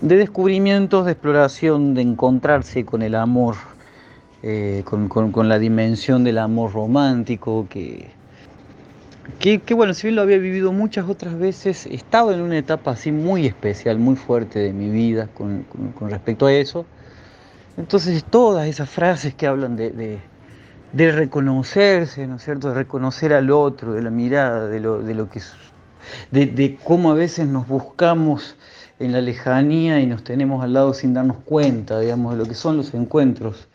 de, 0.00 0.16
descubrimientos, 0.16 1.04
de 1.04 1.12
exploración, 1.12 1.92
de 1.92 2.00
encontrarse 2.00 2.86
con 2.86 3.02
el 3.02 3.14
amor, 3.14 3.56
eh, 4.42 4.82
con 4.86 5.48
la 5.48 5.58
dimensión 5.58 6.24
del 6.24 6.38
amor 6.38 6.72
romántico 6.72 7.66
que 7.68 8.21
que, 9.38 9.74
bueno, 9.74 9.92
si 9.94 10.06
bien 10.06 10.16
lo 10.16 10.22
había 10.22 10.38
vivido 10.38 10.72
muchas 10.72 11.08
otras 11.08 11.38
veces, 11.38 11.86
estaba 11.86 12.32
en 12.32 12.40
una 12.40 12.58
etapa 12.58 12.92
así 12.92 13.10
muy 13.10 13.46
especial, 13.46 13.98
muy 13.98 14.16
fuerte 14.16 14.60
de 14.60 14.72
mi 14.72 14.88
vida 14.88 15.28
con, 15.34 15.66
respecto 16.00 16.46
a 16.46 16.52
eso. 16.52 16.86
Entonces 17.76 18.22
todas 18.24 18.68
esas 18.68 18.88
frases 18.88 19.34
que 19.34 19.46
hablan 19.46 19.76
de, 19.76 20.20
reconocerse, 20.92 22.26
¿no 22.26 22.36
es 22.36 22.44
cierto? 22.44 22.68
De 22.68 22.74
reconocer 22.74 23.32
al 23.32 23.50
otro, 23.50 23.92
de 23.92 24.02
la 24.02 24.10
mirada, 24.10 24.68
de 24.68 24.78
lo, 24.78 25.02
de 25.02 25.14
lo 25.14 25.28
que 25.28 25.40
de, 26.30 26.46
de 26.46 26.78
cómo 26.82 27.10
a 27.10 27.14
veces 27.14 27.46
nos 27.48 27.66
buscamos 27.66 28.56
en 28.98 29.12
la 29.12 29.20
lejanía 29.20 30.00
y 30.00 30.06
nos 30.06 30.22
tenemos 30.22 30.62
al 30.62 30.74
lado 30.74 30.94
sin 30.94 31.14
darnos 31.14 31.38
cuenta, 31.44 31.98
digamos, 31.98 32.32
de 32.32 32.38
lo 32.38 32.46
que 32.46 32.54
son 32.54 32.76
los 32.76 32.94
encuentros 32.94 33.68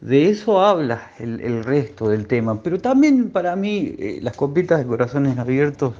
de 0.00 0.30
eso 0.30 0.60
habla 0.60 1.10
el, 1.18 1.64
resto 1.64 2.08
del 2.08 2.26
tema, 2.26 2.62
pero 2.62 2.78
también 2.78 3.30
para 3.30 3.56
mí 3.56 3.94
eh, 3.98 4.20
las 4.22 4.36
copitas 4.36 4.78
de 4.78 4.86
corazones 4.86 5.38
abiertos 5.38 5.94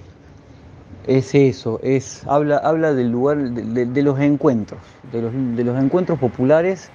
es 1.07 1.35
eso, 1.35 1.81
es, 1.83 2.25
habla, 2.27 2.59
habla 2.59 2.95
del 2.95 3.11
lugar, 3.11 3.39
de, 3.39 4.03
los 4.03 4.21
encuentros, 4.21 4.81
de 5.11 5.23
los, 5.23 5.33
de 5.57 5.65
los, 5.65 5.83
encuentros 5.83 6.19
populares 6.19 6.91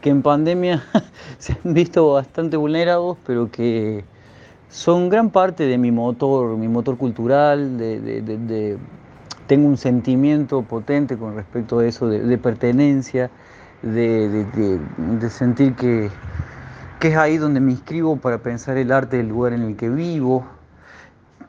que 0.00 0.10
en 0.10 0.20
pandemia 0.20 0.84
se 1.38 1.56
han 1.64 1.72
visto 1.72 2.12
bastante 2.12 2.56
vulnerados, 2.56 3.16
pero 3.26 3.50
que 3.50 4.04
son 4.68 5.08
gran 5.08 5.30
parte 5.30 5.64
de 5.64 5.78
mi 5.78 5.90
motor, 5.90 6.56
mi 6.58 6.68
motor 6.68 6.98
cultural, 6.98 7.78
de, 7.78 8.78
tengo 9.46 9.68
un 9.68 9.76
sentimiento 9.76 10.62
potente 10.62 11.16
con 11.16 11.34
respecto 11.34 11.78
a 11.78 11.86
eso, 11.86 12.08
de 12.08 12.38
pertenencia, 12.38 13.30
de 13.82 15.28
sentir 15.30 15.74
que 15.74 16.10
que 17.02 17.08
es 17.08 17.16
ahí 17.16 17.36
donde 17.36 17.58
me 17.58 17.72
inscribo 17.72 18.16
para 18.16 18.38
pensar 18.38 18.76
el 18.76 18.92
arte 18.92 19.16
del 19.16 19.26
lugar 19.26 19.54
en 19.54 19.62
el 19.62 19.74
que 19.74 19.88
vivo, 19.88 20.44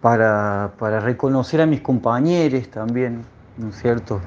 para, 0.02 0.72
reconocer 1.00 1.62
a 1.62 1.68
mis 1.68 1.80
compañeros 1.80 2.68
también, 2.70 3.22
¿no 3.60 3.70
es 3.70 3.76
cierto? 3.76 4.20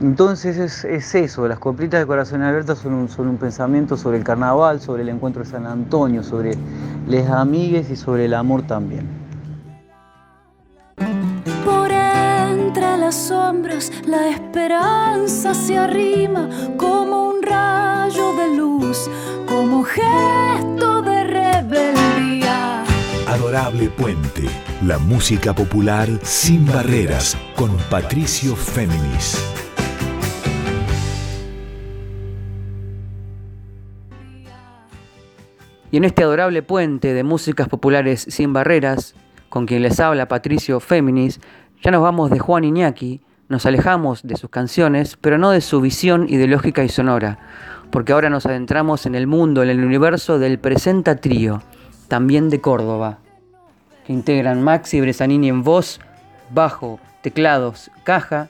Entonces 0.00 0.84
es, 0.84 1.14
eso, 1.16 1.48
las 1.48 1.58
coplitas 1.58 1.98
de 1.98 2.06
corazón 2.06 2.42
abierto 2.42 2.76
son 2.76 2.94
un, 2.94 3.08
son 3.08 3.26
un 3.26 3.36
pensamiento 3.36 3.96
sobre 3.96 4.16
el 4.18 4.22
carnaval, 4.22 4.80
sobre 4.80 5.02
el 5.02 5.08
encuentro 5.08 5.42
de 5.42 5.50
San 5.50 5.66
Antonio, 5.66 6.22
sobre 6.22 6.52
les 7.08 7.28
amigues 7.28 7.90
y 7.90 7.96
sobre 7.96 8.26
el 8.26 8.34
amor 8.34 8.62
también. 8.62 9.23
Entre 12.74 12.96
las 12.96 13.14
sombras 13.14 13.92
la 14.04 14.30
esperanza 14.30 15.54
se 15.54 15.78
arrima 15.78 16.48
como 16.76 17.28
un 17.28 17.40
rayo 17.40 18.34
de 18.34 18.56
luz 18.56 19.08
como 19.46 19.84
gesto 19.84 21.00
de 21.02 21.22
rebeldía. 21.22 22.82
Adorable 23.28 23.90
Puente, 23.90 24.42
la 24.84 24.98
música 24.98 25.54
popular 25.54 26.08
sin 26.22 26.66
barreras, 26.66 27.36
con 27.54 27.76
Patricio 27.88 28.56
Féminis. 28.56 29.40
Y 35.92 35.96
en 35.98 36.02
este 36.02 36.24
adorable 36.24 36.64
puente 36.64 37.14
de 37.14 37.22
músicas 37.22 37.68
populares 37.68 38.26
sin 38.28 38.52
barreras, 38.52 39.14
con 39.48 39.66
quien 39.66 39.82
les 39.82 40.00
habla 40.00 40.26
Patricio 40.26 40.80
Féminis, 40.80 41.38
ya 41.84 41.90
nos 41.92 42.02
vamos 42.02 42.30
de 42.30 42.40
Juan 42.40 42.64
Iñaki, 42.64 43.20
nos 43.48 43.66
alejamos 43.66 44.22
de 44.22 44.36
sus 44.36 44.50
canciones, 44.50 45.16
pero 45.20 45.38
no 45.38 45.50
de 45.50 45.60
su 45.60 45.80
visión 45.80 46.26
ideológica 46.28 46.82
y 46.82 46.88
sonora 46.88 47.38
porque 47.94 48.12
ahora 48.12 48.28
nos 48.28 48.44
adentramos 48.44 49.06
en 49.06 49.14
el 49.14 49.28
mundo, 49.28 49.62
en 49.62 49.70
el 49.70 49.84
universo 49.84 50.40
del 50.40 50.58
Presenta 50.58 51.14
Trío, 51.14 51.62
también 52.08 52.50
de 52.50 52.60
Córdoba, 52.60 53.18
que 54.04 54.12
integran 54.12 54.62
Maxi 54.64 55.00
Bresanini 55.00 55.48
en 55.48 55.62
voz, 55.62 56.00
bajo, 56.50 56.98
teclados, 57.22 57.92
caja, 58.02 58.48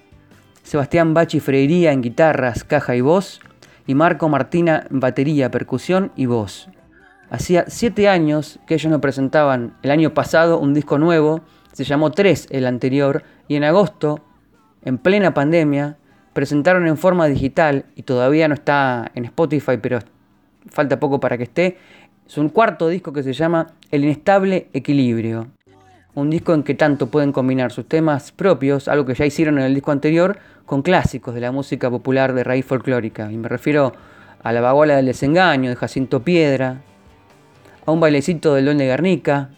Sebastián 0.62 1.12
Bachi 1.12 1.40
Freiría 1.40 1.92
en 1.92 2.01
guitarras, 2.01 2.64
caja 2.64 2.97
y 2.97 3.03
voz, 3.03 3.42
y 3.87 3.94
Marco 3.94 4.31
Martina 4.31 4.87
en 4.90 5.01
batería, 5.01 5.51
percusión 5.51 6.11
y 6.16 6.25
voz. 6.25 6.70
Hacía 7.29 7.66
siete 7.68 8.09
años 8.09 8.59
que 8.66 8.77
ellos 8.77 8.90
nos 8.90 9.03
presentaban 9.03 9.75
el 9.83 9.90
año 9.90 10.14
pasado 10.14 10.59
un 10.59 10.73
disco 10.73 10.97
nuevo, 10.97 11.42
se 11.75 11.85
llamó 11.85 12.13
Tres 12.13 12.47
el 12.51 12.67
anterior, 12.67 13.25
y 13.49 13.57
en 13.57 13.65
agosto, 13.65 14.21
en 14.85 14.99
plena 14.99 15.35
pandemia, 15.35 15.97
presentaron 16.33 16.87
en 16.87 16.97
forma 16.97 17.27
digital 17.27 17.87
y 17.97 18.03
todavía 18.03 18.49
no 18.49 18.55
está 18.55 19.11
en 19.15 19.25
Spotify, 19.25 19.79
pero 19.81 19.99
falta 20.71 21.01
poco 21.01 21.21
para 21.21 21.37
que 21.37 21.45
esté. 21.45 21.79
Es 22.27 22.39
un 22.39 22.49
cuarto 22.49 22.89
disco 22.89 23.13
que 23.13 23.23
se 23.23 23.33
llama 23.33 23.69
El 23.91 24.05
Inestable 24.05 24.69
Equilibrio. 24.73 25.49
Un 26.15 26.31
disco 26.31 26.55
en 26.55 26.63
que 26.63 26.75
tanto 26.75 27.09
pueden 27.09 27.33
combinar 27.33 27.73
sus 27.73 27.89
temas 27.89 28.31
propios, 28.31 28.89
algo 28.89 29.05
que 29.05 29.15
ya 29.15 29.27
hicieron 29.27 29.59
en 29.59 29.65
el 29.65 29.75
disco 29.75 29.91
anterior, 29.91 30.39
con 30.65 30.83
clásicos 30.83 31.35
de 31.35 31.41
la 31.41 31.51
música 31.51 31.91
popular 31.91 32.35
de 32.35 32.45
raíz 32.45 32.65
folclórica. 32.65 33.33
Y 33.33 33.37
me 33.37 33.49
refiero 33.49 33.93
a 34.43 34.53
La 34.53 34.61
Bagola 34.61 34.97
del 34.97 35.07
Desengaño 35.07 35.71
de 35.71 35.77
Jacinto 35.77 36.23
Piedra, 36.23 36.83
a 37.85 37.91
un 37.91 38.01
bailecito 38.01 38.55
del 38.55 38.67
Don 38.67 38.79
de 38.79 38.87
Guernica, 38.87 39.51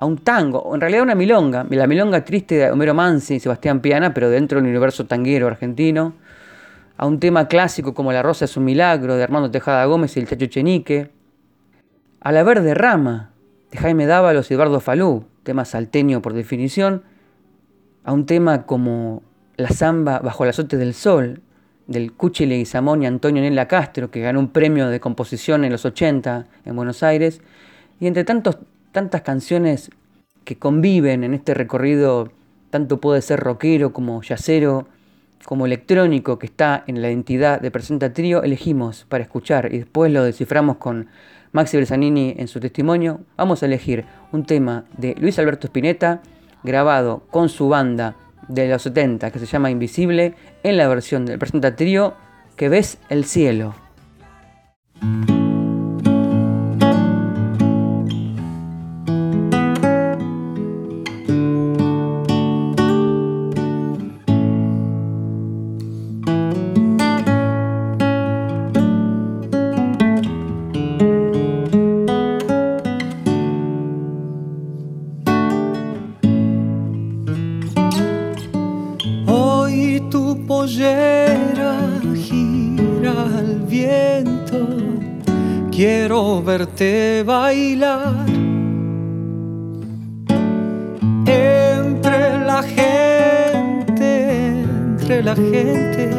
a 0.00 0.06
un 0.06 0.16
tango, 0.16 0.60
o 0.60 0.74
en 0.74 0.80
realidad 0.80 1.02
una 1.02 1.14
milonga, 1.14 1.66
la 1.68 1.86
milonga 1.86 2.24
triste 2.24 2.54
de 2.54 2.70
Homero 2.70 2.94
Mansi 2.94 3.34
y 3.34 3.40
Sebastián 3.40 3.80
Piana, 3.80 4.14
pero 4.14 4.30
dentro 4.30 4.58
del 4.58 4.66
universo 4.70 5.04
tanguero 5.04 5.46
argentino, 5.46 6.14
a 6.96 7.04
un 7.04 7.20
tema 7.20 7.48
clásico 7.48 7.92
como 7.92 8.10
La 8.10 8.22
Rosa 8.22 8.46
es 8.46 8.56
un 8.56 8.64
Milagro 8.64 9.16
de 9.16 9.22
Armando 9.22 9.50
Tejada 9.50 9.84
Gómez 9.84 10.16
y 10.16 10.20
el 10.20 10.26
Chacho 10.26 10.46
Chenique, 10.46 11.10
a 12.18 12.32
La 12.32 12.42
Verde 12.42 12.72
Rama 12.72 13.32
de 13.70 13.76
Jaime 13.76 14.06
Dávalos 14.06 14.50
y 14.50 14.54
Eduardo 14.54 14.80
Falú, 14.80 15.26
tema 15.42 15.66
salteño 15.66 16.22
por 16.22 16.32
definición, 16.32 17.02
a 18.02 18.14
un 18.14 18.24
tema 18.24 18.64
como 18.64 19.22
La 19.58 19.68
Zamba 19.68 20.20
bajo 20.20 20.44
el 20.44 20.50
azote 20.50 20.78
del 20.78 20.94
sol 20.94 21.42
del 21.88 22.14
Cuchile 22.14 22.56
y 22.56 22.64
Samón 22.64 23.02
y 23.02 23.06
Antonio 23.06 23.42
Nela 23.42 23.68
Castro, 23.68 24.10
que 24.10 24.22
ganó 24.22 24.40
un 24.40 24.48
premio 24.48 24.88
de 24.88 24.98
composición 24.98 25.66
en 25.66 25.72
los 25.72 25.84
80 25.84 26.46
en 26.64 26.74
Buenos 26.74 27.02
Aires, 27.02 27.42
y 27.98 28.06
entre 28.06 28.24
tantos 28.24 28.56
tantas 28.92 29.22
canciones 29.22 29.90
que 30.44 30.56
conviven 30.56 31.24
en 31.24 31.34
este 31.34 31.54
recorrido, 31.54 32.30
tanto 32.70 33.00
puede 33.00 33.22
ser 33.22 33.40
rockero 33.40 33.92
como 33.92 34.22
yacero, 34.22 34.86
como 35.44 35.66
electrónico 35.66 36.38
que 36.38 36.46
está 36.46 36.84
en 36.86 37.00
la 37.00 37.08
identidad 37.08 37.60
de 37.60 37.70
Presenta 37.70 38.12
Trío, 38.12 38.42
elegimos 38.42 39.06
para 39.08 39.24
escuchar 39.24 39.72
y 39.72 39.78
después 39.78 40.12
lo 40.12 40.22
desciframos 40.22 40.76
con 40.76 41.08
Maxi 41.52 41.76
Bersanini 41.76 42.34
en 42.36 42.48
su 42.48 42.60
testimonio. 42.60 43.20
Vamos 43.36 43.62
a 43.62 43.66
elegir 43.66 44.04
un 44.32 44.44
tema 44.44 44.84
de 44.96 45.14
Luis 45.18 45.38
Alberto 45.38 45.66
Spinetta 45.66 46.20
grabado 46.62 47.24
con 47.30 47.48
su 47.48 47.68
banda 47.68 48.16
de 48.48 48.68
los 48.68 48.82
70 48.82 49.30
que 49.30 49.38
se 49.38 49.46
llama 49.46 49.70
Invisible 49.70 50.34
en 50.62 50.76
la 50.76 50.88
versión 50.88 51.24
del 51.24 51.38
Presenta 51.38 51.74
Trío 51.74 52.14
que 52.56 52.68
ves 52.68 52.98
el 53.08 53.24
cielo. 53.24 53.74
Verte 86.42 87.22
bailar 87.24 88.26
entre 91.26 92.38
la 92.44 92.62
gente, 92.62 94.10
entre 94.52 95.22
la 95.22 95.34
gente. 95.34 96.10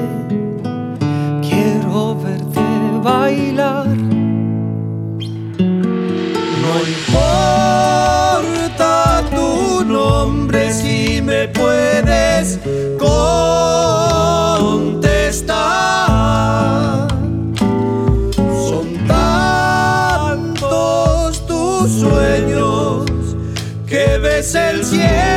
Quiero 1.47 2.15
verte 2.15 2.61
bailar. 3.03 3.85
No 6.63 6.73
importa 6.95 8.13
tu 9.29 9.85
nombre 9.85 10.73
si 10.73 11.21
me 11.21 11.47
puedes 11.49 12.59
el 24.43 24.83
cielo 24.83 25.30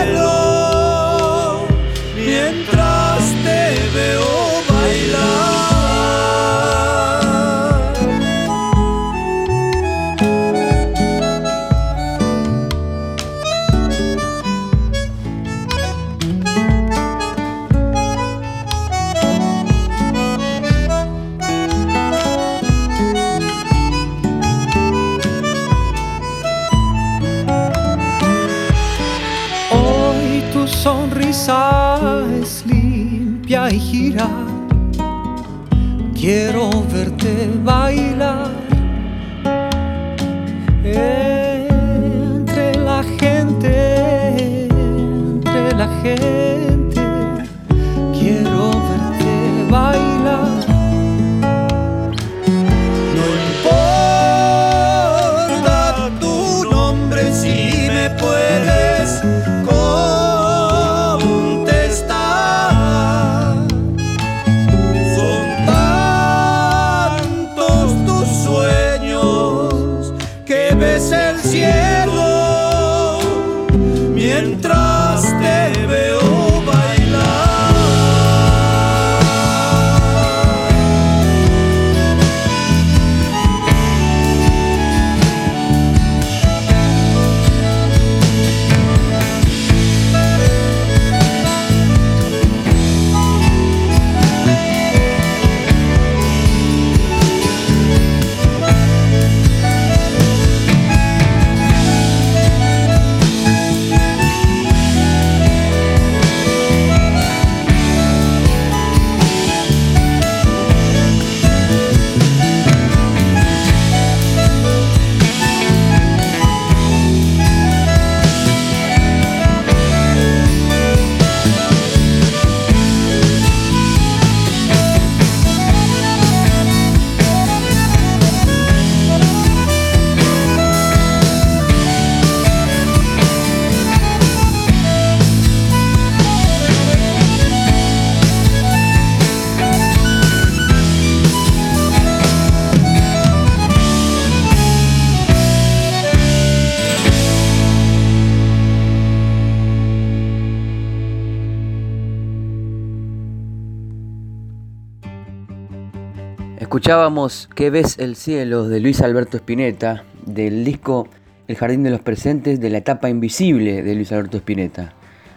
Escuchábamos 156.84 157.48
¿Qué 157.54 157.70
ves 157.70 157.98
el 157.98 158.14
cielo? 158.14 158.68
de 158.68 158.78
Luis 158.78 159.00
Alberto 159.00 159.38
Spinetta, 159.38 160.04
del 160.26 160.66
disco 160.66 161.08
El 161.48 161.56
Jardín 161.56 161.82
de 161.82 161.88
los 161.88 162.02
Presentes 162.02 162.60
de 162.60 162.68
la 162.68 162.76
etapa 162.76 163.08
invisible 163.08 163.82
de 163.82 163.94
Luis 163.94 164.12
Alberto 164.12 164.36
Spinetta. 164.36 164.92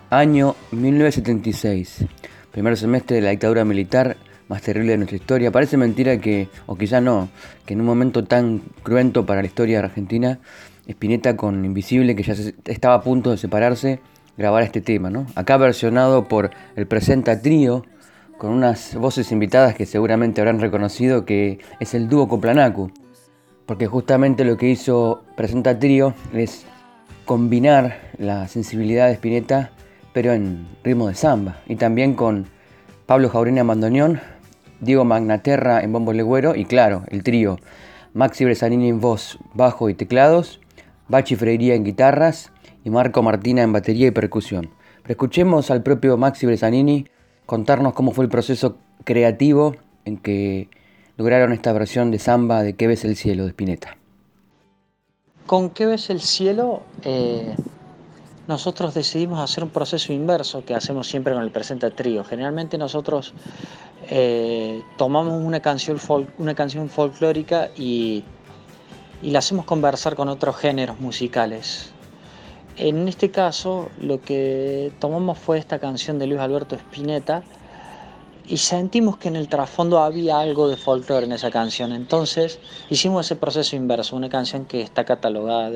Año 0.10 0.58
1976, 0.72 2.04
primer 2.52 2.76
semestre 2.76 3.16
de 3.16 3.22
la 3.22 3.30
dictadura 3.30 3.64
militar 3.64 4.18
más 4.50 4.62
terrible 4.62 4.92
de 4.92 4.98
nuestra 4.98 5.16
historia. 5.16 5.50
Parece 5.50 5.78
mentira 5.78 6.20
que, 6.20 6.50
o 6.66 6.76
quizá 6.76 7.00
no, 7.00 7.30
que 7.66 7.76
en 7.76 7.80
un 7.80 7.86
momento 7.86 8.26
tan 8.26 8.64
cruento 8.84 9.26
para 9.26 9.40
la 9.40 9.48
historia 9.48 9.80
de 9.80 9.86
Argentina, 9.86 10.40
Spinetta 10.86 11.38
con 11.38 11.64
Invisible, 11.64 12.14
que 12.18 12.24
ya 12.24 12.36
estaba 12.66 12.96
a 12.96 13.02
punto 13.04 13.32
de 13.32 13.38
separarse, 13.38 14.02
grabara 14.38 14.66
este 14.66 14.82
tema, 14.82 15.10
¿no? 15.10 15.26
Acá 15.36 15.56
versionado 15.56 16.28
por 16.28 16.52
el 16.76 16.88
Presenta 16.88 17.42
Trío, 17.42 17.86
con 18.38 18.52
unas 18.52 18.96
voces 18.96 19.32
invitadas 19.32 19.76
que 19.76 19.86
seguramente 19.86 20.42
habrán 20.42 20.60
reconocido 20.60 21.26
que 21.26 21.60
es 21.80 21.94
el 21.94 22.08
dúo 22.08 22.28
Coplanacu, 22.28 22.92
porque 23.66 23.88
justamente 23.88 24.46
lo 24.46 24.58
que 24.58 24.70
hizo 24.70 25.24
Presenta 25.36 25.78
Trío 25.78 26.14
es 26.34 26.66
combinar 27.26 28.00
la 28.18 28.48
sensibilidad 28.48 29.08
de 29.08 29.14
Spinetta, 29.14 29.72
pero 30.14 30.34
en 30.34 30.68
ritmo 30.84 31.08
de 31.08 31.16
samba, 31.16 31.62
y 31.68 31.76
también 31.76 32.14
con 32.14 32.48
Pablo 33.06 33.30
Jaurena 33.30 33.62
en 33.62 34.22
Diego 34.80 35.06
Magnaterra 35.06 35.82
en 35.82 35.92
bombo 35.92 36.14
legüero 36.14 36.56
y 36.56 36.66
claro, 36.66 37.04
el 37.08 37.24
trío 37.24 37.58
Maxi 38.14 38.46
Bresanini 38.46 38.90
en 38.90 39.00
voz, 39.00 39.40
bajo 39.54 39.90
y 39.90 39.94
teclados, 39.94 40.60
Bachi 41.08 41.36
Freiría 41.36 41.76
en 41.76 41.84
guitarras 41.84 42.52
y 42.84 42.90
Marco 42.90 43.22
Martina 43.22 43.64
en 43.64 43.74
batería 43.74 44.08
y 44.08 44.12
percusión. 44.12 44.70
Pero 45.04 45.14
escuchemos 45.14 45.72
al 45.72 45.84
propio 45.84 46.18
Maxi 46.18 46.46
Bresanini 46.46 47.08
contarnos 47.48 47.94
cómo 47.94 48.12
fue 48.12 48.26
el 48.26 48.30
proceso 48.30 48.78
creativo 49.04 49.76
en 50.06 50.18
que 50.18 50.70
lograron 51.16 51.54
esta 51.54 51.74
versión 51.74 52.12
de 52.12 52.20
samba 52.20 52.62
de 52.62 52.76
¿Qué 52.76 52.86
ves 52.86 53.04
el 53.06 53.16
cielo? 53.16 53.44
de 53.44 53.50
Spinetta. 53.50 53.98
Con 55.48 55.72
¿Qué 55.72 55.86
ves 55.88 56.12
el 56.12 56.22
cielo? 56.22 56.84
Eh, 57.04 57.56
nosotros 58.48 58.94
decidimos 58.94 59.40
hacer 59.40 59.64
un 59.64 59.70
proceso 59.70 60.14
inverso 60.14 60.64
que 60.64 60.76
hacemos 60.76 61.08
siempre 61.08 61.34
con 61.34 61.42
el 61.42 61.52
presente 61.52 61.90
trío. 61.90 62.24
Generalmente 62.24 62.78
nosotros 62.78 63.34
eh, 64.10 64.84
tomamos 64.98 65.42
una 65.42 65.62
canción, 65.62 65.98
una 66.38 66.54
canción 66.54 66.90
folclórica 66.90 67.70
y, 67.78 68.24
y 69.22 69.32
la 69.32 69.40
hacemos 69.40 69.66
conversar 69.66 70.16
con 70.16 70.28
otros 70.28 70.58
géneros 70.58 71.00
musicales. 71.00 71.94
En 72.78 73.08
este 73.08 73.32
caso, 73.32 73.90
lo 74.00 74.22
que 74.22 74.92
tomamos 75.00 75.40
fue 75.40 75.58
esta 75.58 75.80
canción 75.80 76.20
de 76.20 76.28
Luis 76.28 76.40
Alberto 76.40 76.76
Spinetta 76.76 77.42
y 78.48 78.58
sentimos 78.58 79.18
que 79.18 79.30
en 79.30 79.36
el 79.36 79.48
trasfondo 79.48 80.00
había 80.00 80.40
algo 80.40 80.70
de 80.70 80.78
folclore 80.78 81.26
en 81.26 81.32
esa 81.32 81.50
canción. 81.50 81.92
Entonces 81.92 82.60
hicimos 82.92 83.26
ese 83.26 83.36
proceso 83.36 83.76
inverso, 83.76 84.16
una 84.16 84.30
canción 84.30 84.66
que 84.66 84.82
está 84.82 85.06
catalogada 85.06 85.72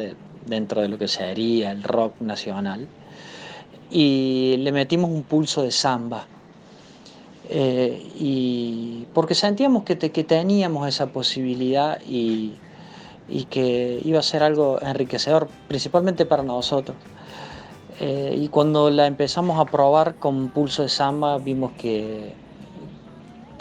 dentro 0.46 0.82
de 0.82 0.90
lo 0.90 1.00
que 1.00 1.08
sería 1.08 1.72
el 1.72 1.82
rock 1.82 2.22
nacional 2.22 2.88
y 3.90 4.58
le 4.60 4.72
metimos 4.72 5.10
un 5.10 5.24
pulso 5.24 5.64
de 5.64 5.72
samba. 5.72 6.28
Eh, 7.50 8.12
y 8.16 9.08
porque 9.14 9.34
sentíamos 9.34 9.84
que, 9.84 9.98
que 9.98 10.24
teníamos 10.24 10.88
esa 10.88 11.08
posibilidad 11.08 12.00
y, 12.08 12.54
y, 13.32 13.46
que 13.46 14.02
iba 14.04 14.20
a 14.20 14.24
ser 14.24 14.44
algo 14.44 14.80
enriquecedor, 14.82 15.48
principalmente 15.68 16.26
para 16.26 16.44
nosotros. 16.44 16.98
Eh, 18.00 18.36
y 18.40 18.48
cuando 18.50 18.90
la 18.90 19.08
empezamos 19.08 19.60
a 19.60 19.66
probar 19.66 20.16
con 20.16 20.50
pulso 20.50 20.84
de 20.84 20.90
samba, 20.90 21.38
vimos 21.38 21.72
que 21.74 22.34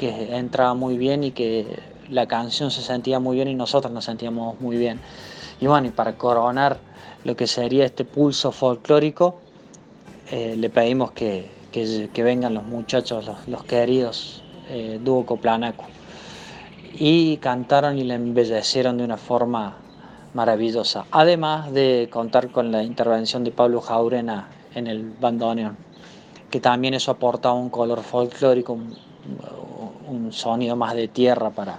que 0.00 0.34
entraba 0.34 0.72
muy 0.72 0.96
bien 0.96 1.24
y 1.24 1.30
que 1.30 1.78
la 2.08 2.26
canción 2.26 2.70
se 2.70 2.80
sentía 2.80 3.20
muy 3.20 3.36
bien 3.36 3.48
y 3.48 3.54
nosotros 3.54 3.92
nos 3.92 4.06
sentíamos 4.06 4.58
muy 4.58 4.78
bien. 4.78 4.98
Y 5.60 5.66
bueno, 5.66 5.88
y 5.88 5.90
para 5.90 6.16
coronar 6.16 6.78
lo 7.22 7.36
que 7.36 7.46
sería 7.46 7.84
este 7.84 8.06
pulso 8.06 8.50
folclórico, 8.50 9.40
eh, 10.30 10.54
le 10.56 10.70
pedimos 10.70 11.10
que, 11.10 11.50
que, 11.70 12.22
vengan 12.22 12.54
los 12.54 12.64
muchachos, 12.64 13.30
los, 13.46 13.64
queridos 13.64 14.42
eh, 14.70 14.98
dúo 15.04 15.26
Coplanaco. 15.26 15.84
Y 16.92 17.36
cantaron 17.38 17.98
y 17.98 18.04
le 18.04 18.14
embellecieron 18.14 18.98
de 18.98 19.04
una 19.04 19.16
forma 19.16 19.76
maravillosa. 20.34 21.06
Además 21.10 21.72
de 21.72 22.08
contar 22.10 22.50
con 22.50 22.70
la 22.72 22.82
intervención 22.82 23.44
de 23.44 23.50
Pablo 23.50 23.80
Jaurena 23.80 24.48
en 24.74 24.86
el 24.86 25.10
bandoneón, 25.20 25.76
que 26.50 26.60
también 26.60 26.94
eso 26.94 27.12
aporta 27.12 27.52
un 27.52 27.70
color 27.70 28.02
folclórico, 28.02 28.72
un 30.08 30.32
sonido 30.32 30.76
más 30.76 30.94
de 30.94 31.08
tierra 31.08 31.50
para, 31.50 31.78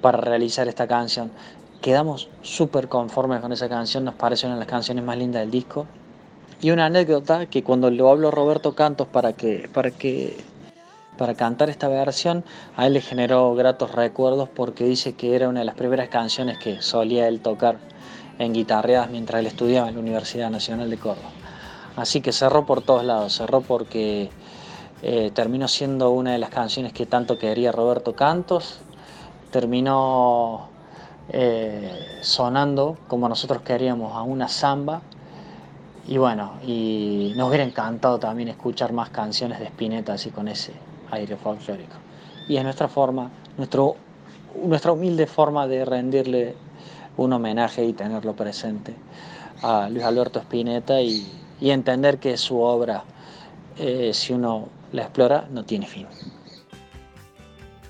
para 0.00 0.18
realizar 0.18 0.68
esta 0.68 0.86
canción. 0.86 1.30
Quedamos 1.80 2.28
súper 2.42 2.88
conformes 2.88 3.40
con 3.40 3.52
esa 3.52 3.68
canción, 3.68 4.04
nos 4.04 4.14
parece 4.14 4.46
una 4.46 4.56
de 4.56 4.60
las 4.60 4.68
canciones 4.68 5.04
más 5.04 5.16
lindas 5.16 5.42
del 5.42 5.50
disco. 5.50 5.86
Y 6.60 6.70
una 6.70 6.86
anécdota 6.86 7.46
que 7.46 7.62
cuando 7.62 7.90
lo 7.90 8.10
hablo 8.10 8.28
a 8.28 8.30
Roberto 8.30 8.74
Cantos 8.74 9.06
para 9.08 9.34
que, 9.34 9.68
para 9.72 9.90
que 9.90 10.36
para 11.16 11.34
cantar 11.34 11.70
esta 11.70 11.88
versión, 11.88 12.44
a 12.76 12.86
él 12.86 12.94
le 12.94 13.00
generó 13.00 13.54
gratos 13.54 13.92
recuerdos 13.92 14.48
porque 14.48 14.84
dice 14.84 15.14
que 15.14 15.36
era 15.36 15.48
una 15.48 15.60
de 15.60 15.66
las 15.66 15.74
primeras 15.74 16.08
canciones 16.08 16.58
que 16.58 16.82
solía 16.82 17.28
él 17.28 17.40
tocar 17.40 17.78
en 18.38 18.52
guitarreadas 18.52 19.10
mientras 19.10 19.40
él 19.40 19.46
estudiaba 19.46 19.88
en 19.88 19.94
la 19.94 20.00
Universidad 20.00 20.50
Nacional 20.50 20.90
de 20.90 20.98
Córdoba. 20.98 21.30
Así 21.96 22.20
que 22.20 22.32
cerró 22.32 22.66
por 22.66 22.82
todos 22.82 23.04
lados, 23.04 23.34
cerró 23.34 23.60
porque 23.60 24.30
eh, 25.02 25.30
terminó 25.32 25.68
siendo 25.68 26.10
una 26.10 26.32
de 26.32 26.38
las 26.38 26.50
canciones 26.50 26.92
que 26.92 27.06
tanto 27.06 27.38
quería 27.38 27.70
Roberto 27.70 28.16
Cantos, 28.16 28.80
terminó 29.52 30.68
eh, 31.28 32.18
sonando 32.22 32.98
como 33.06 33.28
nosotros 33.28 33.62
queríamos 33.62 34.16
a 34.16 34.22
una 34.22 34.48
samba 34.48 35.02
y 36.06 36.18
bueno, 36.18 36.54
y 36.66 37.32
nos 37.36 37.48
hubiera 37.48 37.64
encantado 37.64 38.18
también 38.18 38.48
escuchar 38.48 38.92
más 38.92 39.10
canciones 39.10 39.60
de 39.60 39.66
Spinetta 39.66 40.14
así 40.14 40.30
con 40.30 40.48
ese 40.48 40.72
Y 42.48 42.56
es 42.56 42.64
nuestra 42.64 42.88
forma, 42.88 43.30
nuestro, 43.56 43.96
nuestra 44.64 44.92
humilde 44.92 45.26
forma 45.26 45.66
de 45.66 45.84
rendirle 45.84 46.54
un 47.16 47.32
homenaje 47.32 47.84
y 47.84 47.92
tenerlo 47.92 48.34
presente 48.34 48.94
a 49.62 49.88
Luis 49.88 50.04
Alberto 50.04 50.40
Spinetta 50.40 51.00
y, 51.00 51.26
entender 51.60 52.18
que 52.18 52.36
su 52.36 52.60
obra, 52.60 53.04
eh, 53.78 54.10
si 54.12 54.34
uno 54.34 54.68
la 54.92 55.02
explora 55.02 55.46
no 55.50 55.64
tiene 55.64 55.86
fin. 55.86 56.06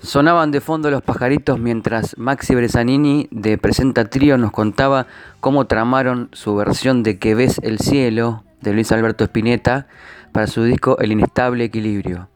Sonaban 0.01 0.51
de 0.51 0.61
fondo 0.61 0.91
los 0.91 1.01
pajaritos 1.01 1.59
mientras 1.59 2.17
Maxi 2.17 2.53
Bresanini 2.53 3.27
de 3.31 3.57
Presenta 3.57 4.05
Trío 4.05 4.37
nos 4.37 4.51
contaba 4.51 5.07
cómo 5.39 5.65
tramaron 5.65 6.29
su 6.31 6.55
versión 6.55 7.03
de 7.03 7.17
Que 7.17 7.33
ves 7.33 7.59
el 7.63 7.79
cielo 7.79 8.43
de 8.61 8.73
Luis 8.73 8.91
Alberto 8.91 9.23
Spinetta 9.23 9.87
para 10.31 10.47
su 10.47 10.63
disco 10.63 10.97
El 10.99 11.11
inestable 11.11 11.63
equilibrio. 11.63 12.29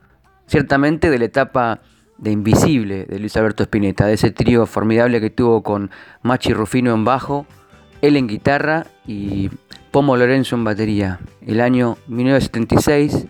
Ciertamente 0.49 1.11
de 1.11 1.19
la 1.19 1.25
etapa 1.25 1.79
de 2.17 2.31
Invisible 2.31 3.05
de 3.05 3.19
Luis 3.19 3.37
Alberto 3.37 3.61
Spinetta, 3.61 4.07
de 4.07 4.13
ese 4.13 4.31
trío 4.31 4.65
formidable 4.65 5.21
que 5.21 5.29
tuvo 5.29 5.61
con 5.61 5.91
Machi 6.23 6.53
Rufino 6.53 6.91
en 6.91 7.05
bajo, 7.05 7.45
él 8.01 8.17
en 8.17 8.27
guitarra 8.27 8.87
y 9.05 9.51
Pomo 9.91 10.17
Lorenzo 10.17 10.55
en 10.55 10.63
batería. 10.63 11.19
El 11.45 11.61
año 11.61 11.97
1976 12.07 13.27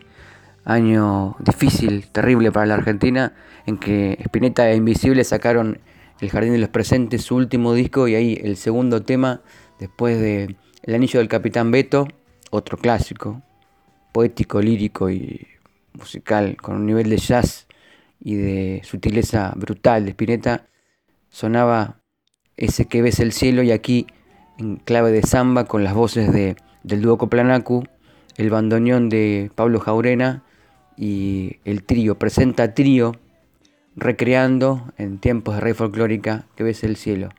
año 0.64 1.36
difícil, 1.40 2.08
terrible 2.08 2.54
para 2.54 2.68
la 2.68 2.76
Argentina, 2.76 3.34
en 3.66 3.78
que 3.78 4.18
Spinetta 4.22 4.70
e 4.70 4.78
Invisible 4.78 5.26
sacaron 5.26 5.80
El 6.22 6.30
Jardín 6.30 6.54
de 6.54 6.60
los 6.60 6.70
Presentes, 6.70 7.24
su 7.24 7.36
último 7.36 7.74
disco, 7.74 8.08
y 8.08 8.16
ahí 8.16 8.40
el 8.42 8.56
segundo 8.56 9.02
tema, 9.02 9.42
después 9.78 10.22
de 10.22 10.56
El 10.84 10.96
Anillo 10.96 11.20
del 11.20 11.28
Capitán 11.28 11.72
Beto, 11.72 12.08
otro 12.50 12.78
clásico, 12.78 13.42
poético, 14.14 14.62
lírico 14.62 15.10
y 15.10 15.48
musical, 16.00 16.58
con 16.58 16.76
un 16.76 16.86
nivel 16.86 17.10
de 17.10 17.18
jazz 17.18 17.68
y 18.20 18.36
de 18.36 18.82
sutileza 18.84 19.54
brutal 19.56 20.06
de 20.06 20.12
Spinetta, 20.12 20.68
sonaba 21.30 22.02
ese 22.58 22.86
que 22.86 23.02
ves 23.02 23.20
el 23.20 23.32
cielo 23.32 23.64
y 23.64 23.72
aquí 23.72 24.08
en 24.58 24.78
clave 24.78 25.12
de 25.12 25.22
samba 25.22 25.66
con 25.66 25.84
las 25.84 25.94
voces 25.94 26.34
de, 26.34 26.56
del 26.84 27.02
dúo 27.02 27.18
Coplanacu, 27.18 27.84
el 28.38 28.50
bandoneón 28.50 29.10
de 29.10 29.52
Pablo 29.56 29.80
Jaurena 29.80 30.44
y 30.98 31.58
el 31.66 31.84
trío, 31.84 32.18
presenta 32.18 32.74
trío 32.74 33.14
recreando 33.96 34.92
en 34.98 35.20
tiempos 35.20 35.56
de 35.56 35.62
rey 35.62 35.74
folclórica 35.74 36.48
que 36.56 36.64
ves 36.64 36.84
el 36.84 36.96
cielo. 36.96 37.30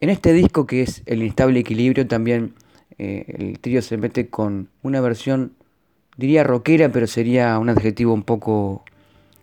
En 0.00 0.08
este 0.08 0.32
disco 0.32 0.66
que 0.66 0.82
es 0.82 1.02
El 1.06 1.22
Inestable 1.22 1.60
Equilibrio 1.60 2.06
también 2.06 2.54
eh, 2.98 3.24
el 3.38 3.58
trío 3.60 3.82
se 3.82 3.96
mete 3.96 4.28
con 4.28 4.68
una 4.82 5.00
versión, 5.00 5.54
diría 6.20 6.44
rockera, 6.44 6.90
pero 6.90 7.06
sería 7.06 7.58
un 7.58 7.70
adjetivo 7.70 8.12
un 8.12 8.22
poco 8.22 8.84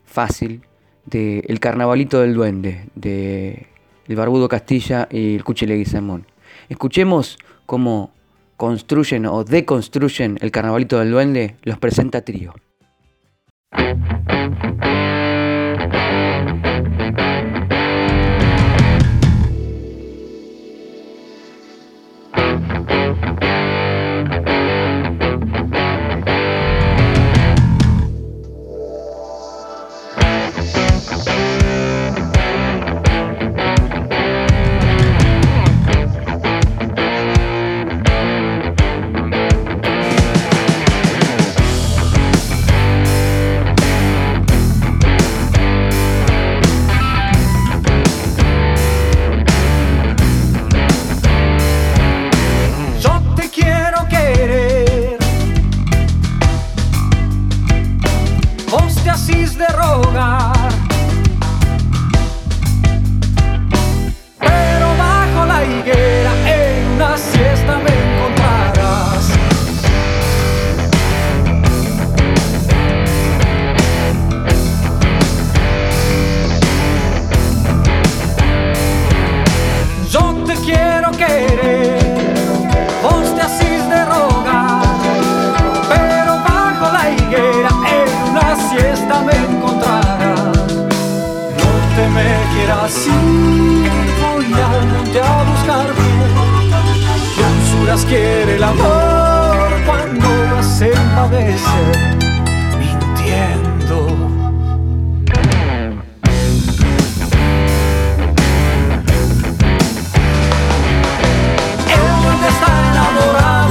fácil, 0.05 0.61
de 1.05 1.39
El 1.47 1.59
Carnavalito 1.59 2.21
del 2.21 2.35
Duende, 2.35 2.85
de 2.93 3.65
El 4.08 4.15
Barbudo 4.15 4.47
Castilla 4.47 5.08
y 5.12 5.35
el 5.35 5.43
Cuchi 5.43 5.65
Leguizamón. 5.65 6.27
Escuchemos 6.69 7.39
cómo 7.65 8.12
construyen 8.58 9.25
o 9.25 9.43
deconstruyen 9.43 10.37
el 10.39 10.52
Carnavalito 10.52 10.99
del 10.99 11.12
Duende, 11.12 11.56
los 11.63 11.79
presenta 11.79 12.21
trío. 12.21 12.54
You. 92.58 92.87
así 92.87 93.12
voy 94.21 94.45
al 94.53 94.87
monte 94.87 95.21
a 95.21 95.43
buscar 95.43 95.87
Dulzuras 97.37 98.05
quiere 98.05 98.55
el 98.55 98.63
amor 98.63 99.69
cuando 99.85 100.63
se 100.63 100.89
padece 101.15 101.83
mintiendo. 102.79 104.37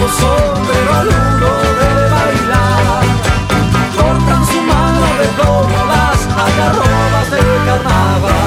sombrero 0.08 0.94
alumno 0.94 1.50
de 1.80 1.90
bailar. 2.14 3.04
Cortan 3.96 4.46
su 4.46 4.60
mano 4.62 5.06
de 5.18 5.26
plomo 5.36 5.84
las 5.86 6.20
agarrobas 6.26 7.30
del 7.30 7.50
carnaval. 7.66 8.45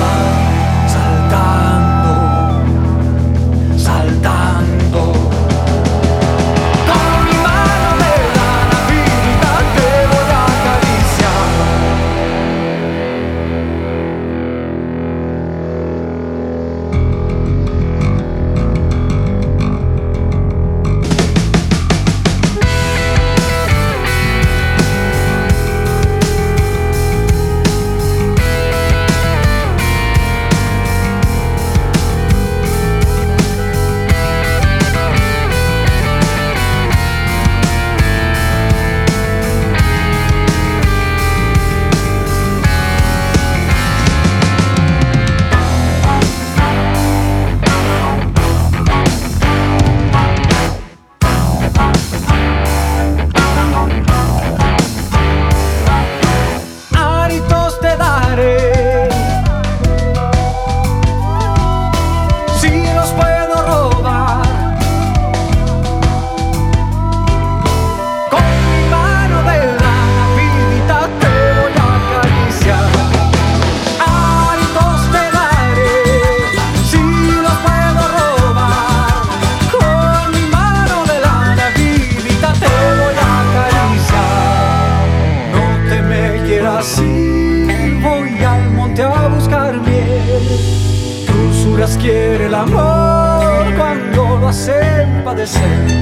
the. 95.40 95.99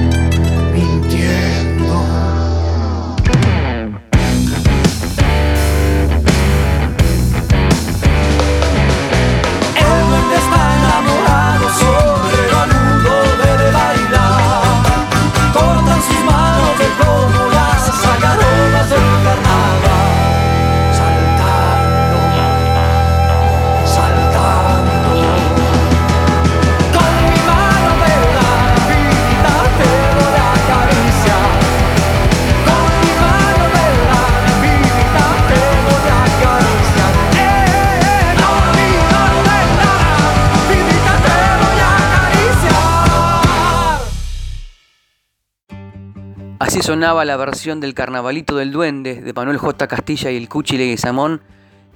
Sonaba 46.88 47.26
la 47.26 47.36
versión 47.36 47.80
del 47.80 47.92
Carnavalito 47.92 48.56
del 48.56 48.72
Duende 48.72 49.20
de 49.20 49.32
Manuel 49.34 49.58
J. 49.58 49.86
Castilla 49.88 50.30
y 50.30 50.38
el 50.38 50.48
Cuchi 50.48 50.78
Leguizamón 50.78 51.42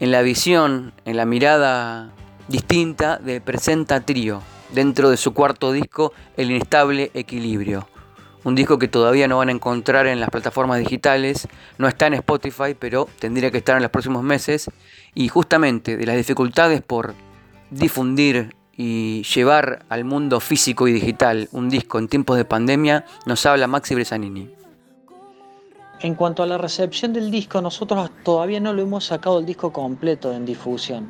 en 0.00 0.10
la 0.10 0.20
visión, 0.20 0.92
en 1.06 1.16
la 1.16 1.24
mirada 1.24 2.10
distinta 2.46 3.16
de 3.16 3.40
Presenta 3.40 4.02
Trío, 4.02 4.42
dentro 4.74 5.08
de 5.08 5.16
su 5.16 5.32
cuarto 5.32 5.72
disco 5.72 6.12
El 6.36 6.50
Inestable 6.50 7.10
Equilibrio. 7.14 7.88
Un 8.44 8.54
disco 8.54 8.78
que 8.78 8.86
todavía 8.86 9.28
no 9.28 9.38
van 9.38 9.48
a 9.48 9.52
encontrar 9.52 10.06
en 10.06 10.20
las 10.20 10.28
plataformas 10.28 10.78
digitales, 10.80 11.48
no 11.78 11.88
está 11.88 12.08
en 12.08 12.12
Spotify, 12.12 12.76
pero 12.78 13.08
tendría 13.18 13.50
que 13.50 13.56
estar 13.56 13.76
en 13.76 13.82
los 13.82 13.90
próximos 13.90 14.22
meses. 14.22 14.70
Y 15.14 15.28
justamente 15.28 15.96
de 15.96 16.04
las 16.04 16.18
dificultades 16.18 16.82
por 16.82 17.14
difundir 17.70 18.54
y 18.76 19.22
llevar 19.22 19.86
al 19.88 20.04
mundo 20.04 20.38
físico 20.38 20.86
y 20.86 20.92
digital 20.92 21.48
un 21.50 21.70
disco 21.70 21.98
en 21.98 22.08
tiempos 22.08 22.36
de 22.36 22.44
pandemia, 22.44 23.06
nos 23.24 23.46
habla 23.46 23.66
Maxi 23.66 23.94
Bresanini. 23.94 24.61
En 26.02 26.16
cuanto 26.16 26.42
a 26.42 26.46
la 26.46 26.58
recepción 26.58 27.12
del 27.12 27.30
disco, 27.30 27.62
nosotros 27.62 28.10
todavía 28.24 28.58
no 28.58 28.72
lo 28.72 28.82
hemos 28.82 29.04
sacado 29.04 29.38
el 29.38 29.46
disco 29.46 29.72
completo 29.72 30.32
en 30.32 30.44
difusión. 30.44 31.06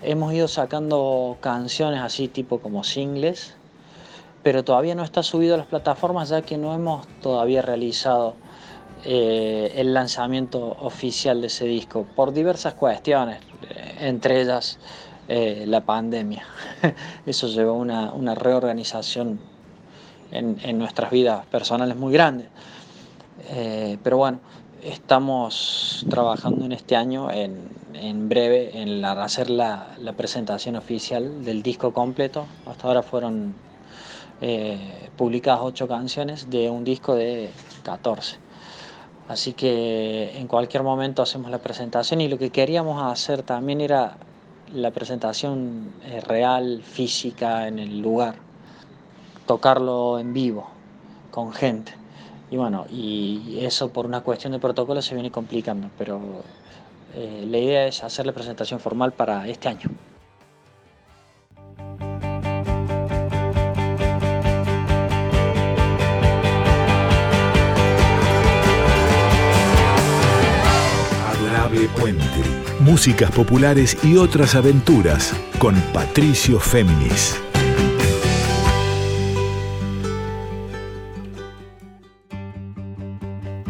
Hemos 0.00 0.32
ido 0.32 0.46
sacando 0.46 1.36
canciones 1.40 2.00
así 2.00 2.28
tipo 2.28 2.60
como 2.60 2.84
singles, 2.84 3.56
pero 4.44 4.62
todavía 4.62 4.94
no 4.94 5.02
está 5.02 5.24
subido 5.24 5.56
a 5.56 5.58
las 5.58 5.66
plataformas 5.66 6.28
ya 6.28 6.42
que 6.42 6.56
no 6.56 6.72
hemos 6.72 7.08
todavía 7.20 7.62
realizado 7.62 8.36
eh, 9.04 9.72
el 9.74 9.92
lanzamiento 9.92 10.76
oficial 10.82 11.40
de 11.40 11.48
ese 11.48 11.64
disco 11.64 12.06
por 12.14 12.32
diversas 12.32 12.74
cuestiones, 12.74 13.40
entre 13.98 14.40
ellas 14.40 14.78
eh, 15.26 15.64
la 15.66 15.80
pandemia. 15.80 16.46
Eso 17.26 17.48
llevó 17.48 17.72
a 17.72 18.12
una, 18.12 18.34
reorganización 18.36 19.40
en, 20.30 20.60
en 20.62 20.78
nuestras 20.78 21.10
vidas 21.10 21.44
personales 21.46 21.96
muy 21.96 22.12
grande. 22.12 22.48
Eh, 23.50 23.98
pero 24.02 24.16
bueno, 24.16 24.40
estamos 24.82 26.06
trabajando 26.08 26.64
en 26.64 26.72
este 26.72 26.96
año, 26.96 27.30
en, 27.30 28.28
breve, 28.28 28.80
en 28.80 29.04
hacer 29.04 29.50
la, 29.50 29.88
presentación 30.16 30.76
oficial 30.76 31.44
del 31.44 31.62
disco 31.62 31.92
completo. 31.92 32.46
Hasta 32.66 32.88
ahora 32.88 33.02
fueron 33.02 33.54
eh, 34.40 35.10
publicadas 35.16 35.60
ocho 35.62 35.88
canciones 35.88 36.50
de 36.50 36.70
un 36.70 36.84
disco 36.84 37.14
de 37.14 37.50
14. 37.82 38.36
Así 39.28 39.52
que 39.52 40.38
en 40.38 40.46
cualquier 40.46 40.82
momento 40.82 41.22
hacemos 41.22 41.50
la 41.50 41.58
presentación 41.58 42.20
y 42.22 42.28
lo 42.28 42.38
que 42.38 42.50
queríamos 42.50 43.02
hacer 43.02 43.42
también 43.42 43.80
era 43.82 44.16
la 44.72 44.90
presentación 44.90 45.92
eh, 46.04 46.20
real, 46.20 46.82
física, 46.82 47.68
en 47.68 47.78
el 47.78 48.00
lugar, 48.00 48.36
tocarlo 49.46 50.18
en 50.18 50.32
vivo, 50.32 50.68
con 51.30 51.52
gente. 51.52 51.97
Y 52.50 52.56
bueno, 52.56 52.86
y 52.90 53.58
eso 53.60 53.90
por 53.90 54.06
una 54.06 54.22
cuestión 54.22 54.52
de 54.52 54.58
protocolo 54.58 55.02
se 55.02 55.14
viene 55.14 55.30
complicando, 55.30 55.90
pero 55.98 56.20
eh, 57.14 57.46
la 57.46 57.58
idea 57.58 57.86
es 57.86 58.02
hacer 58.02 58.26
la 58.26 58.32
presentación 58.32 58.80
formal 58.80 59.12
para 59.12 59.46
este 59.46 59.68
año. 59.68 59.90
Adorable 71.26 71.88
Puente. 72.00 72.24
Músicas 72.80 73.30
populares 73.32 73.98
y 74.02 74.16
otras 74.16 74.54
aventuras 74.54 75.34
con 75.58 75.74
Patricio 75.92 76.58
Féminis. 76.58 77.47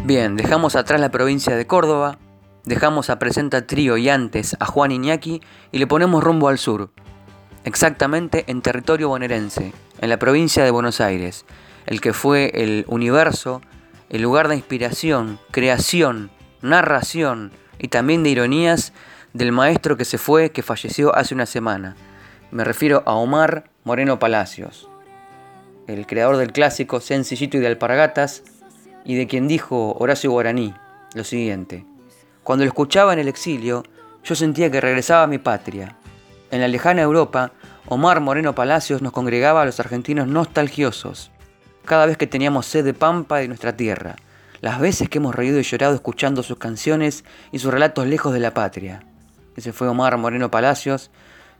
Bien, 0.09 0.35
dejamos 0.35 0.75
atrás 0.75 0.99
la 0.99 1.11
provincia 1.11 1.55
de 1.55 1.67
Córdoba, 1.67 2.17
dejamos 2.65 3.11
a 3.11 3.19
Presenta 3.19 3.67
Trío 3.67 3.95
y 3.95 4.09
antes 4.09 4.57
a 4.59 4.65
Juan 4.65 4.91
Iñaki 4.91 5.39
y 5.71 5.77
le 5.77 5.85
ponemos 5.85 6.23
rumbo 6.23 6.47
al 6.47 6.57
sur. 6.57 6.89
exactamente 7.63 8.43
en 8.47 8.63
territorio 8.63 9.09
bonaerense, 9.09 9.71
en 10.01 10.09
la 10.09 10.17
provincia 10.17 10.63
de 10.63 10.71
Buenos 10.71 10.99
Aires, 10.99 11.45
el 11.85 12.01
que 12.01 12.13
fue 12.13 12.49
el 12.55 12.85
universo, 12.87 13.61
el 14.09 14.23
lugar 14.23 14.47
de 14.47 14.55
inspiración, 14.55 15.37
creación, 15.51 16.31
narración 16.63 17.51
y 17.77 17.89
también 17.89 18.23
de 18.23 18.31
ironías 18.31 18.93
del 19.33 19.51
maestro 19.51 19.95
que 19.95 20.05
se 20.05 20.17
fue, 20.17 20.49
que 20.49 20.63
falleció 20.63 21.15
hace 21.15 21.35
una 21.35 21.45
semana. 21.45 21.95
Me 22.49 22.63
refiero 22.63 23.03
a 23.05 23.13
Omar 23.13 23.69
Moreno 23.83 24.17
Palacios, 24.17 24.89
el 25.85 26.07
creador 26.07 26.37
del 26.37 26.51
clásico 26.51 26.99
Sencillito 26.99 27.57
y 27.57 27.59
de 27.59 27.67
Alpargatas, 27.67 28.41
y 29.09 29.15
de 29.15 29.25
quien 29.25 29.47
dijo 29.47 29.95
Horacio 29.97 30.29
Guaraní 30.29 30.71
lo 31.15 31.23
siguiente. 31.23 31.83
Cuando 32.43 32.63
lo 32.63 32.69
escuchaba 32.69 33.11
en 33.11 33.17
el 33.17 33.27
exilio, 33.27 33.81
yo 34.23 34.35
sentía 34.35 34.69
que 34.69 34.79
regresaba 34.79 35.23
a 35.23 35.27
mi 35.27 35.39
patria. 35.39 35.97
En 36.51 36.61
la 36.61 36.67
lejana 36.67 37.01
Europa, 37.01 37.51
Omar 37.87 38.19
Moreno 38.19 38.53
Palacios 38.53 39.01
nos 39.01 39.11
congregaba 39.11 39.63
a 39.63 39.65
los 39.65 39.79
argentinos 39.79 40.27
nostalgiosos, 40.27 41.31
cada 41.85 42.05
vez 42.05 42.17
que 42.17 42.27
teníamos 42.27 42.67
sed 42.67 42.85
de 42.85 42.93
pampa 42.93 43.39
de 43.39 43.47
nuestra 43.47 43.75
tierra, 43.75 44.15
las 44.61 44.79
veces 44.79 45.09
que 45.09 45.17
hemos 45.17 45.33
reído 45.33 45.59
y 45.59 45.63
llorado 45.63 45.95
escuchando 45.95 46.43
sus 46.43 46.59
canciones 46.59 47.25
y 47.51 47.57
sus 47.57 47.73
relatos 47.73 48.05
lejos 48.05 48.31
de 48.31 48.41
la 48.41 48.53
patria. 48.53 49.01
Ese 49.55 49.73
fue 49.73 49.87
Omar 49.87 50.17
Moreno 50.17 50.51
Palacios, 50.51 51.09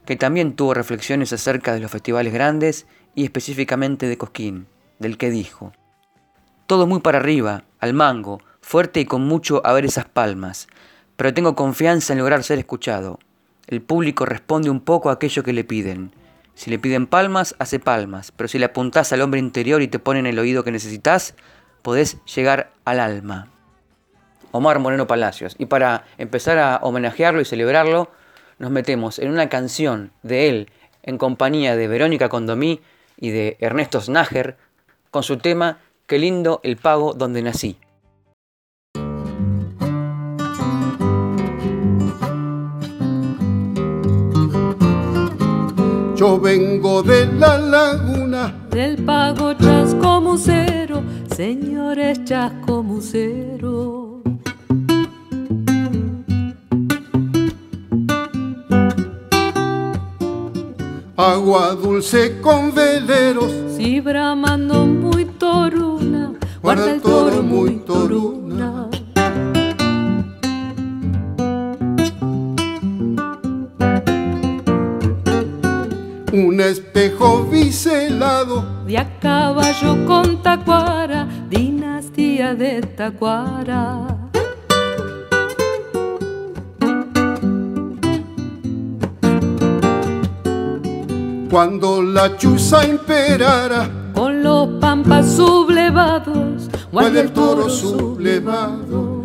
que 0.06 0.14
también 0.14 0.54
tuvo 0.54 0.72
reflexiones 0.72 1.32
acerca 1.32 1.74
de 1.74 1.80
los 1.80 1.90
festivales 1.90 2.32
grandes 2.32 2.86
y 3.16 3.24
específicamente 3.24 4.06
de 4.06 4.18
Cosquín, 4.18 4.68
del 5.00 5.18
que 5.18 5.30
dijo, 5.30 5.72
todo 6.70 6.86
muy 6.86 7.00
para 7.00 7.18
arriba, 7.18 7.64
al 7.80 7.94
mango, 7.94 8.40
fuerte 8.60 9.00
y 9.00 9.04
con 9.04 9.22
mucho 9.22 9.60
a 9.66 9.72
ver 9.72 9.84
esas 9.84 10.04
palmas, 10.04 10.68
pero 11.16 11.34
tengo 11.34 11.56
confianza 11.56 12.12
en 12.12 12.20
lograr 12.20 12.44
ser 12.44 12.60
escuchado. 12.60 13.18
El 13.66 13.82
público 13.82 14.24
responde 14.24 14.70
un 14.70 14.78
poco 14.78 15.10
a 15.10 15.14
aquello 15.14 15.42
que 15.42 15.52
le 15.52 15.64
piden. 15.64 16.12
Si 16.54 16.70
le 16.70 16.78
piden 16.78 17.08
palmas, 17.08 17.56
hace 17.58 17.80
palmas, 17.80 18.30
pero 18.30 18.46
si 18.46 18.60
le 18.60 18.66
apuntás 18.66 19.12
al 19.12 19.20
hombre 19.20 19.40
interior 19.40 19.82
y 19.82 19.88
te 19.88 19.98
ponen 19.98 20.26
el 20.26 20.38
oído 20.38 20.62
que 20.62 20.70
necesitas, 20.70 21.34
podés 21.82 22.24
llegar 22.24 22.70
al 22.84 23.00
alma. 23.00 23.48
Omar 24.52 24.78
Moreno 24.78 25.08
Palacios. 25.08 25.56
Y 25.58 25.66
para 25.66 26.04
empezar 26.18 26.58
a 26.58 26.78
homenajearlo 26.82 27.40
y 27.40 27.46
celebrarlo, 27.46 28.12
nos 28.60 28.70
metemos 28.70 29.18
en 29.18 29.32
una 29.32 29.48
canción 29.48 30.12
de 30.22 30.48
él 30.48 30.70
en 31.02 31.18
compañía 31.18 31.74
de 31.74 31.88
Verónica 31.88 32.28
Condomí 32.28 32.80
y 33.16 33.30
de 33.30 33.56
Ernesto 33.58 34.00
Snager 34.00 34.56
con 35.10 35.24
su 35.24 35.38
tema 35.38 35.80
Qué 36.10 36.18
lindo 36.18 36.58
el 36.64 36.76
pago 36.76 37.14
donde 37.14 37.40
nací. 37.40 37.76
Yo 46.16 46.40
vengo 46.40 47.04
de 47.04 47.26
la 47.26 47.58
laguna 47.58 48.52
del 48.72 49.04
pago 49.04 49.54
chasco 49.54 50.20
musero, 50.20 51.00
señores 51.32 52.24
chasco 52.24 52.82
musero. 52.82 54.20
Agua 61.16 61.76
dulce 61.76 62.40
con 62.40 62.74
veleros, 62.74 63.52
si 63.76 64.00
bramando 64.00 64.86
muy 64.86 65.26
toruna, 65.26 65.89
guarda 66.74 66.92
el 66.92 67.00
toro 67.02 67.42
muy 67.42 67.76
toruna. 67.84 68.88
un 76.32 76.60
espejo 76.60 77.44
biselado 77.46 78.84
de 78.86 78.98
a 78.98 79.18
caballo 79.18 80.06
con 80.06 80.40
tacuara, 80.42 81.26
dinastía 81.48 82.54
de 82.54 82.82
tacuara. 82.82 84.30
Cuando 91.50 92.00
la 92.00 92.36
chuza 92.36 92.86
imperara 92.86 93.99
con 94.20 94.42
los 94.42 94.68
pampas 94.82 95.34
sublevados, 95.34 96.68
guarda 96.92 97.22
el 97.22 97.30
toro 97.32 97.70
sublevado. 97.70 99.24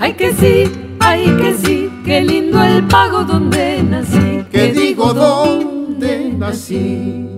Ay 0.00 0.14
que 0.14 0.32
sí, 0.32 0.96
ay 1.00 1.36
que 1.36 1.54
sí, 1.54 1.92
qué 2.02 2.22
lindo 2.22 2.62
el 2.62 2.82
pago 2.84 3.24
donde 3.24 3.82
nací. 3.82 4.46
Que 4.50 4.72
digo 4.72 5.12
donde 5.12 6.32
nací. 6.32 7.28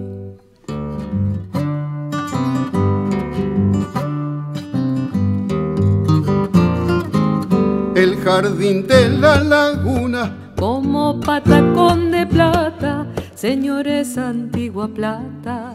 El 7.97 8.17
jardín 8.23 8.87
de 8.87 9.09
la 9.09 9.43
laguna, 9.43 10.44
como 10.65 11.21
patacón 11.21 12.11
de 12.11 12.27
plata, 12.27 13.07
señores 13.35 14.17
antigua 14.17 14.89
plata. 14.89 15.75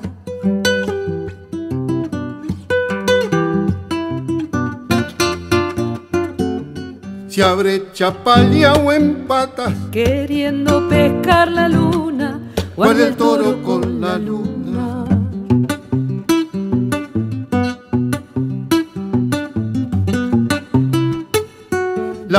se 7.28 7.44
abre 7.44 7.92
chapalla 7.94 8.74
o 8.74 8.92
empata, 8.92 9.72
queriendo 9.92 10.90
pescar 10.90 11.52
la 11.52 11.70
luna, 11.70 12.40
guarda 12.76 13.10
el 13.10 13.16
toro 13.16 13.62
con 13.62 14.02
la 14.02 14.18
luna. 14.18 14.39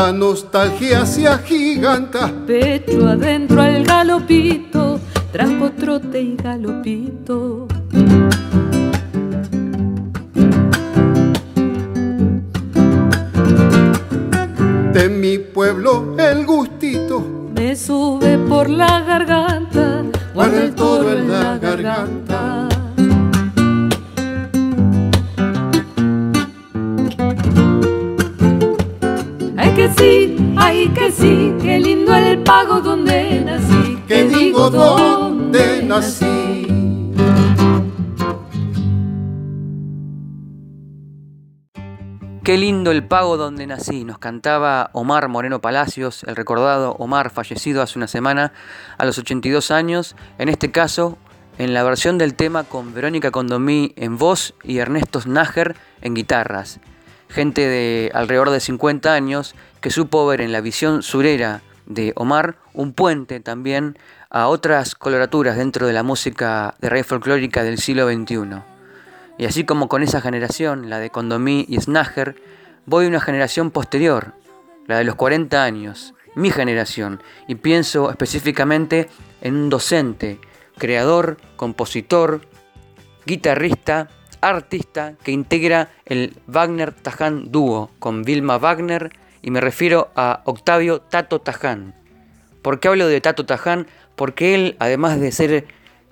La 0.00 0.12
nostalgia 0.12 1.04
se 1.04 1.28
agiganta, 1.28 2.32
pecho 2.46 3.06
adentro 3.06 3.60
al 3.60 3.84
galopito, 3.84 4.98
trajo 5.30 5.72
trote 5.72 6.22
y 6.22 6.36
galopito. 6.36 7.68
de 14.94 15.08
mi 15.08 15.38
pueblo 15.38 16.09
el 42.88 43.04
pago 43.04 43.36
donde 43.36 43.66
nací, 43.66 44.04
nos 44.04 44.18
cantaba 44.18 44.88
Omar 44.94 45.28
Moreno 45.28 45.60
Palacios, 45.60 46.24
el 46.24 46.34
recordado 46.34 46.92
Omar 46.92 47.28
fallecido 47.28 47.82
hace 47.82 47.98
una 47.98 48.08
semana 48.08 48.54
a 48.96 49.04
los 49.04 49.18
82 49.18 49.70
años, 49.70 50.16
en 50.38 50.48
este 50.48 50.70
caso 50.70 51.18
en 51.58 51.74
la 51.74 51.82
versión 51.82 52.16
del 52.16 52.34
tema 52.34 52.64
con 52.64 52.94
Verónica 52.94 53.30
Condomí 53.30 53.92
en 53.96 54.16
voz 54.16 54.54
y 54.64 54.78
Ernesto 54.78 55.20
Snager 55.20 55.76
en 56.00 56.14
guitarras. 56.14 56.80
Gente 57.28 57.68
de 57.68 58.10
alrededor 58.14 58.48
de 58.48 58.60
50 58.60 59.12
años 59.12 59.54
que 59.82 59.90
supo 59.90 60.26
ver 60.26 60.40
en 60.40 60.52
la 60.52 60.62
visión 60.62 61.02
surera 61.02 61.60
de 61.84 62.14
Omar 62.16 62.56
un 62.72 62.94
puente 62.94 63.40
también 63.40 63.98
a 64.30 64.46
otras 64.46 64.94
coloraturas 64.94 65.58
dentro 65.58 65.86
de 65.86 65.92
la 65.92 66.02
música 66.02 66.76
de 66.80 66.88
raíz 66.88 67.06
folclórica 67.06 67.62
del 67.62 67.76
siglo 67.76 68.10
XXI. 68.10 68.62
Y 69.36 69.44
así 69.44 69.64
como 69.64 69.88
con 69.88 70.02
esa 70.02 70.20
generación, 70.20 70.88
la 70.88 70.98
de 70.98 71.10
Condomí 71.10 71.66
y 71.68 71.80
Snager, 71.80 72.36
voy 72.90 73.04
a 73.04 73.08
una 73.08 73.20
generación 73.20 73.70
posterior, 73.70 74.34
la 74.88 74.98
de 74.98 75.04
los 75.04 75.14
40 75.14 75.62
años, 75.62 76.12
mi 76.34 76.50
generación, 76.50 77.22
y 77.46 77.54
pienso 77.54 78.10
específicamente 78.10 79.08
en 79.42 79.54
un 79.54 79.70
docente, 79.70 80.40
creador, 80.76 81.36
compositor, 81.54 82.40
guitarrista, 83.26 84.08
artista 84.40 85.14
que 85.22 85.30
integra 85.30 85.90
el 86.04 86.36
Wagner 86.48 86.92
Taján 86.92 87.52
dúo 87.52 87.92
con 88.00 88.24
Vilma 88.24 88.58
Wagner 88.58 89.12
y 89.40 89.52
me 89.52 89.60
refiero 89.60 90.10
a 90.16 90.42
Octavio 90.44 91.00
Tato 91.00 91.40
Taján. 91.40 91.94
¿Por 92.60 92.80
qué 92.80 92.88
hablo 92.88 93.06
de 93.06 93.20
Tato 93.20 93.46
Taján? 93.46 93.86
Porque 94.16 94.56
él, 94.56 94.76
además 94.80 95.20
de 95.20 95.30
ser 95.30 95.66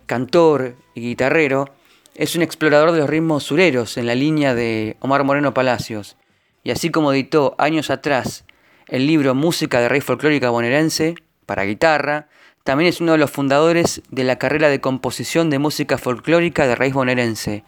cantor 0.06 0.76
y 0.94 1.00
guitarrero, 1.00 1.70
es 2.14 2.36
un 2.36 2.42
explorador 2.42 2.92
de 2.92 2.98
los 2.98 3.10
ritmos 3.10 3.42
sureros 3.42 3.96
en 3.96 4.06
la 4.06 4.14
línea 4.14 4.54
de 4.54 4.96
Omar 5.00 5.24
Moreno 5.24 5.52
Palacios. 5.52 6.16
Y 6.62 6.70
así 6.70 6.90
como 6.90 7.12
editó 7.12 7.54
años 7.58 7.90
atrás 7.90 8.44
el 8.88 9.06
libro 9.06 9.34
Música 9.34 9.80
de 9.80 9.88
Raíz 9.88 10.04
Folclórica 10.04 10.50
Bonaerense 10.50 11.14
para 11.46 11.64
guitarra, 11.64 12.28
también 12.68 12.90
es 12.90 13.00
uno 13.00 13.12
de 13.12 13.18
los 13.18 13.30
fundadores 13.30 14.02
de 14.10 14.24
la 14.24 14.36
carrera 14.36 14.68
de 14.68 14.78
composición 14.78 15.48
de 15.48 15.58
música 15.58 15.96
folclórica 15.96 16.66
de 16.66 16.74
raíz 16.74 16.92
bonaerense, 16.92 17.64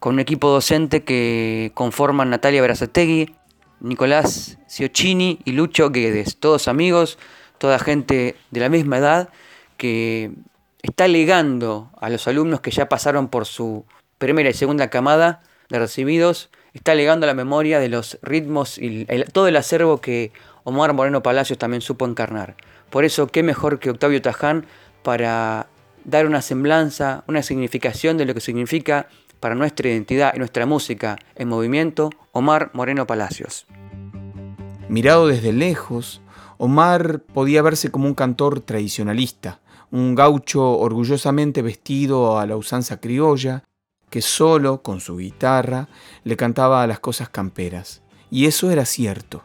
con 0.00 0.14
un 0.14 0.18
equipo 0.18 0.50
docente 0.50 1.04
que 1.04 1.70
conforman 1.74 2.30
Natalia 2.30 2.60
Berazategui, 2.60 3.36
Nicolás 3.78 4.58
Ciocchini 4.68 5.38
y 5.44 5.52
Lucho 5.52 5.90
Guedes, 5.90 6.38
todos 6.38 6.66
amigos, 6.66 7.20
toda 7.58 7.78
gente 7.78 8.34
de 8.50 8.60
la 8.60 8.68
misma 8.68 8.98
edad 8.98 9.28
que 9.76 10.32
está 10.82 11.06
legando 11.06 11.92
a 12.00 12.08
los 12.08 12.26
alumnos 12.26 12.60
que 12.60 12.72
ya 12.72 12.88
pasaron 12.88 13.28
por 13.28 13.46
su 13.46 13.84
primera 14.18 14.50
y 14.50 14.54
segunda 14.54 14.90
camada 14.90 15.40
de 15.68 15.78
recibidos, 15.78 16.50
está 16.76 16.94
legando 16.94 17.26
la 17.26 17.34
memoria 17.34 17.80
de 17.80 17.88
los 17.88 18.18
ritmos 18.22 18.78
y 18.78 19.06
todo 19.32 19.48
el 19.48 19.56
acervo 19.56 20.00
que 20.00 20.32
Omar 20.64 20.92
Moreno 20.92 21.22
Palacios 21.22 21.58
también 21.58 21.80
supo 21.80 22.06
encarnar. 22.06 22.56
Por 22.90 23.04
eso, 23.04 23.26
qué 23.28 23.42
mejor 23.42 23.78
que 23.78 23.90
Octavio 23.90 24.20
Taján 24.20 24.66
para 25.02 25.68
dar 26.04 26.26
una 26.26 26.42
semblanza, 26.42 27.24
una 27.26 27.42
significación 27.42 28.18
de 28.18 28.26
lo 28.26 28.34
que 28.34 28.40
significa 28.40 29.08
para 29.40 29.54
nuestra 29.54 29.88
identidad 29.88 30.32
y 30.34 30.38
nuestra 30.38 30.66
música 30.66 31.16
en 31.34 31.48
movimiento, 31.48 32.10
Omar 32.32 32.70
Moreno 32.74 33.06
Palacios. 33.06 33.66
Mirado 34.88 35.26
desde 35.26 35.52
lejos, 35.52 36.20
Omar 36.58 37.20
podía 37.20 37.62
verse 37.62 37.90
como 37.90 38.06
un 38.06 38.14
cantor 38.14 38.60
tradicionalista, 38.60 39.60
un 39.90 40.14
gaucho 40.14 40.78
orgullosamente 40.78 41.62
vestido 41.62 42.38
a 42.38 42.46
la 42.46 42.56
usanza 42.56 43.00
criolla, 43.00 43.64
que 44.10 44.22
solo, 44.22 44.82
con 44.82 45.00
su 45.00 45.16
guitarra, 45.16 45.88
le 46.24 46.36
cantaba 46.36 46.82
a 46.82 46.86
las 46.86 47.00
cosas 47.00 47.28
camperas. 47.28 48.02
Y 48.30 48.46
eso 48.46 48.70
era 48.70 48.84
cierto. 48.84 49.42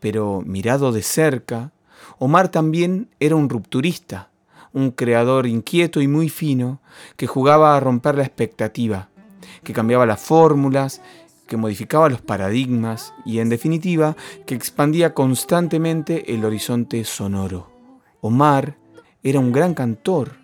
Pero 0.00 0.42
mirado 0.44 0.92
de 0.92 1.02
cerca, 1.02 1.72
Omar 2.18 2.48
también 2.48 3.08
era 3.20 3.36
un 3.36 3.48
rupturista, 3.48 4.30
un 4.72 4.90
creador 4.90 5.46
inquieto 5.46 6.00
y 6.00 6.08
muy 6.08 6.28
fino, 6.28 6.80
que 7.16 7.26
jugaba 7.26 7.76
a 7.76 7.80
romper 7.80 8.16
la 8.16 8.24
expectativa, 8.24 9.08
que 9.62 9.72
cambiaba 9.72 10.06
las 10.06 10.20
fórmulas, 10.20 11.02
que 11.46 11.56
modificaba 11.56 12.08
los 12.08 12.20
paradigmas 12.20 13.12
y, 13.24 13.40
en 13.40 13.48
definitiva, 13.48 14.16
que 14.46 14.54
expandía 14.54 15.14
constantemente 15.14 16.32
el 16.32 16.44
horizonte 16.44 17.04
sonoro. 17.04 17.70
Omar 18.20 18.76
era 19.22 19.40
un 19.40 19.50
gran 19.50 19.74
cantor, 19.74 20.39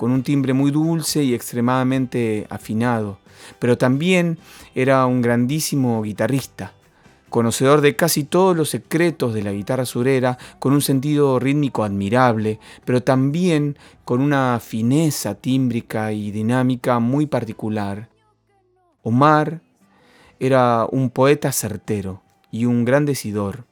con 0.00 0.12
un 0.12 0.22
timbre 0.22 0.54
muy 0.54 0.70
dulce 0.70 1.22
y 1.24 1.34
extremadamente 1.34 2.46
afinado, 2.48 3.18
pero 3.58 3.76
también 3.76 4.38
era 4.74 5.04
un 5.04 5.20
grandísimo 5.20 6.00
guitarrista, 6.00 6.72
conocedor 7.28 7.82
de 7.82 7.96
casi 7.96 8.24
todos 8.24 8.56
los 8.56 8.70
secretos 8.70 9.34
de 9.34 9.42
la 9.42 9.52
guitarra 9.52 9.84
surera, 9.84 10.38
con 10.58 10.72
un 10.72 10.80
sentido 10.80 11.38
rítmico 11.38 11.84
admirable, 11.84 12.60
pero 12.86 13.02
también 13.02 13.76
con 14.06 14.22
una 14.22 14.58
fineza 14.58 15.34
tímbrica 15.34 16.12
y 16.12 16.30
dinámica 16.30 16.98
muy 16.98 17.26
particular. 17.26 18.08
Omar 19.02 19.60
era 20.38 20.86
un 20.90 21.10
poeta 21.10 21.52
certero 21.52 22.22
y 22.50 22.64
un 22.64 22.86
gran 22.86 23.04
decidor. 23.04 23.66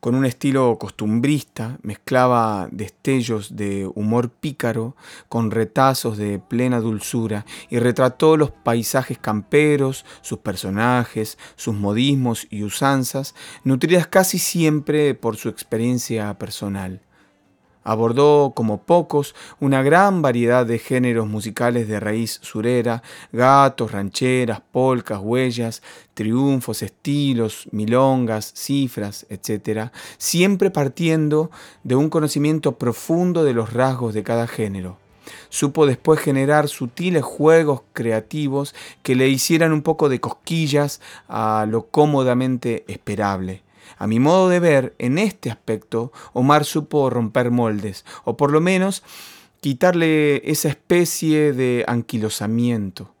Con 0.00 0.14
un 0.14 0.24
estilo 0.24 0.78
costumbrista, 0.78 1.78
mezclaba 1.82 2.70
destellos 2.72 3.54
de 3.54 3.86
humor 3.94 4.30
pícaro 4.30 4.96
con 5.28 5.50
retazos 5.50 6.16
de 6.16 6.38
plena 6.38 6.80
dulzura 6.80 7.44
y 7.68 7.80
retrató 7.80 8.38
los 8.38 8.50
paisajes 8.50 9.18
camperos, 9.18 10.06
sus 10.22 10.38
personajes, 10.38 11.36
sus 11.54 11.74
modismos 11.74 12.46
y 12.48 12.62
usanzas, 12.62 13.34
nutridas 13.62 14.06
casi 14.06 14.38
siempre 14.38 15.14
por 15.14 15.36
su 15.36 15.50
experiencia 15.50 16.32
personal. 16.38 17.02
Abordó, 17.82 18.52
como 18.54 18.82
pocos, 18.82 19.34
una 19.58 19.82
gran 19.82 20.20
variedad 20.20 20.66
de 20.66 20.78
géneros 20.78 21.26
musicales 21.26 21.88
de 21.88 21.98
raíz 21.98 22.38
surera, 22.42 23.02
gatos, 23.32 23.92
rancheras, 23.92 24.60
polcas, 24.60 25.20
huellas, 25.22 25.82
triunfos, 26.12 26.82
estilos, 26.82 27.68
milongas, 27.72 28.52
cifras, 28.54 29.26
etc., 29.30 29.90
siempre 30.18 30.70
partiendo 30.70 31.50
de 31.82 31.94
un 31.94 32.10
conocimiento 32.10 32.76
profundo 32.76 33.44
de 33.44 33.54
los 33.54 33.72
rasgos 33.72 34.12
de 34.12 34.22
cada 34.24 34.46
género. 34.46 34.98
Supo 35.48 35.86
después 35.86 36.20
generar 36.20 36.68
sutiles 36.68 37.22
juegos 37.22 37.82
creativos 37.92 38.74
que 39.02 39.14
le 39.14 39.28
hicieran 39.28 39.72
un 39.72 39.82
poco 39.82 40.08
de 40.08 40.20
cosquillas 40.20 41.00
a 41.28 41.66
lo 41.68 41.86
cómodamente 41.86 42.84
esperable 42.88 43.62
a 43.98 44.06
mi 44.06 44.18
modo 44.18 44.48
de 44.48 44.60
ver, 44.60 44.94
en 44.98 45.18
este 45.18 45.50
aspecto, 45.50 46.12
Omar 46.32 46.64
supo 46.64 47.10
romper 47.10 47.50
moldes, 47.50 48.04
o 48.24 48.36
por 48.36 48.50
lo 48.52 48.60
menos 48.60 49.02
quitarle 49.60 50.50
esa 50.50 50.68
especie 50.68 51.52
de 51.52 51.84
anquilosamiento. 51.86 53.14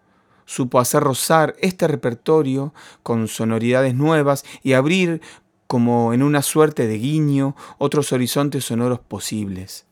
Supo 0.46 0.80
hacer 0.80 1.02
rozar 1.02 1.54
este 1.60 1.86
repertorio 1.86 2.74
con 3.02 3.28
sonoridades 3.28 3.94
nuevas 3.94 4.44
y 4.62 4.72
abrir, 4.72 5.20
como 5.66 6.12
en 6.12 6.22
una 6.22 6.42
suerte 6.42 6.86
de 6.88 6.98
guiño, 6.98 7.54
otros 7.78 8.12
horizontes 8.12 8.64
sonoros 8.64 8.98
posibles. 8.98 9.86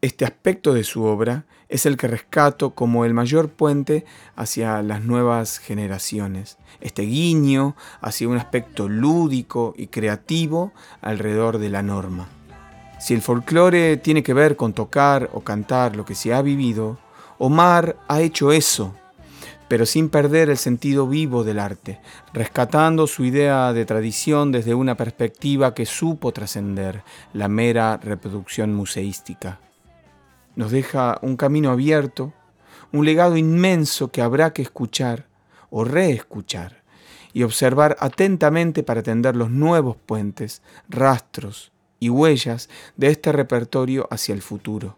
Este 0.00 0.24
aspecto 0.24 0.74
de 0.74 0.84
su 0.84 1.04
obra 1.04 1.46
es 1.68 1.86
el 1.86 1.96
que 1.96 2.08
rescato 2.08 2.70
como 2.70 3.04
el 3.04 3.14
mayor 3.14 3.48
puente 3.48 4.04
hacia 4.36 4.82
las 4.82 5.02
nuevas 5.02 5.58
generaciones. 5.58 6.58
Este 6.80 7.02
guiño 7.02 7.76
hacia 8.00 8.28
un 8.28 8.36
aspecto 8.36 8.88
lúdico 8.88 9.74
y 9.76 9.88
creativo 9.88 10.72
alrededor 11.00 11.58
de 11.58 11.70
la 11.70 11.82
norma. 11.82 12.28
Si 13.00 13.14
el 13.14 13.22
folclore 13.22 13.96
tiene 13.96 14.22
que 14.22 14.34
ver 14.34 14.56
con 14.56 14.72
tocar 14.72 15.30
o 15.32 15.40
cantar 15.40 15.96
lo 15.96 16.04
que 16.04 16.14
se 16.14 16.32
ha 16.32 16.42
vivido, 16.42 16.98
Omar 17.38 17.96
ha 18.08 18.20
hecho 18.20 18.52
eso, 18.52 18.94
pero 19.68 19.86
sin 19.86 20.08
perder 20.08 20.50
el 20.50 20.58
sentido 20.58 21.06
vivo 21.06 21.44
del 21.44 21.58
arte, 21.58 22.00
rescatando 22.32 23.06
su 23.06 23.24
idea 23.24 23.72
de 23.72 23.84
tradición 23.84 24.52
desde 24.52 24.74
una 24.74 24.96
perspectiva 24.96 25.74
que 25.74 25.86
supo 25.86 26.32
trascender 26.32 27.02
la 27.32 27.48
mera 27.48 27.96
reproducción 27.96 28.72
museística 28.72 29.58
nos 30.56 30.70
deja 30.70 31.18
un 31.22 31.36
camino 31.36 31.70
abierto, 31.70 32.32
un 32.92 33.04
legado 33.04 33.36
inmenso 33.36 34.10
que 34.10 34.22
habrá 34.22 34.52
que 34.52 34.62
escuchar 34.62 35.26
o 35.70 35.84
reescuchar 35.84 36.84
y 37.32 37.42
observar 37.42 37.96
atentamente 37.98 38.82
para 38.82 39.02
tender 39.02 39.34
los 39.34 39.50
nuevos 39.50 39.96
puentes, 39.96 40.62
rastros 40.88 41.72
y 41.98 42.08
huellas 42.08 42.68
de 42.96 43.08
este 43.08 43.32
repertorio 43.32 44.06
hacia 44.10 44.34
el 44.34 44.42
futuro. 44.42 44.96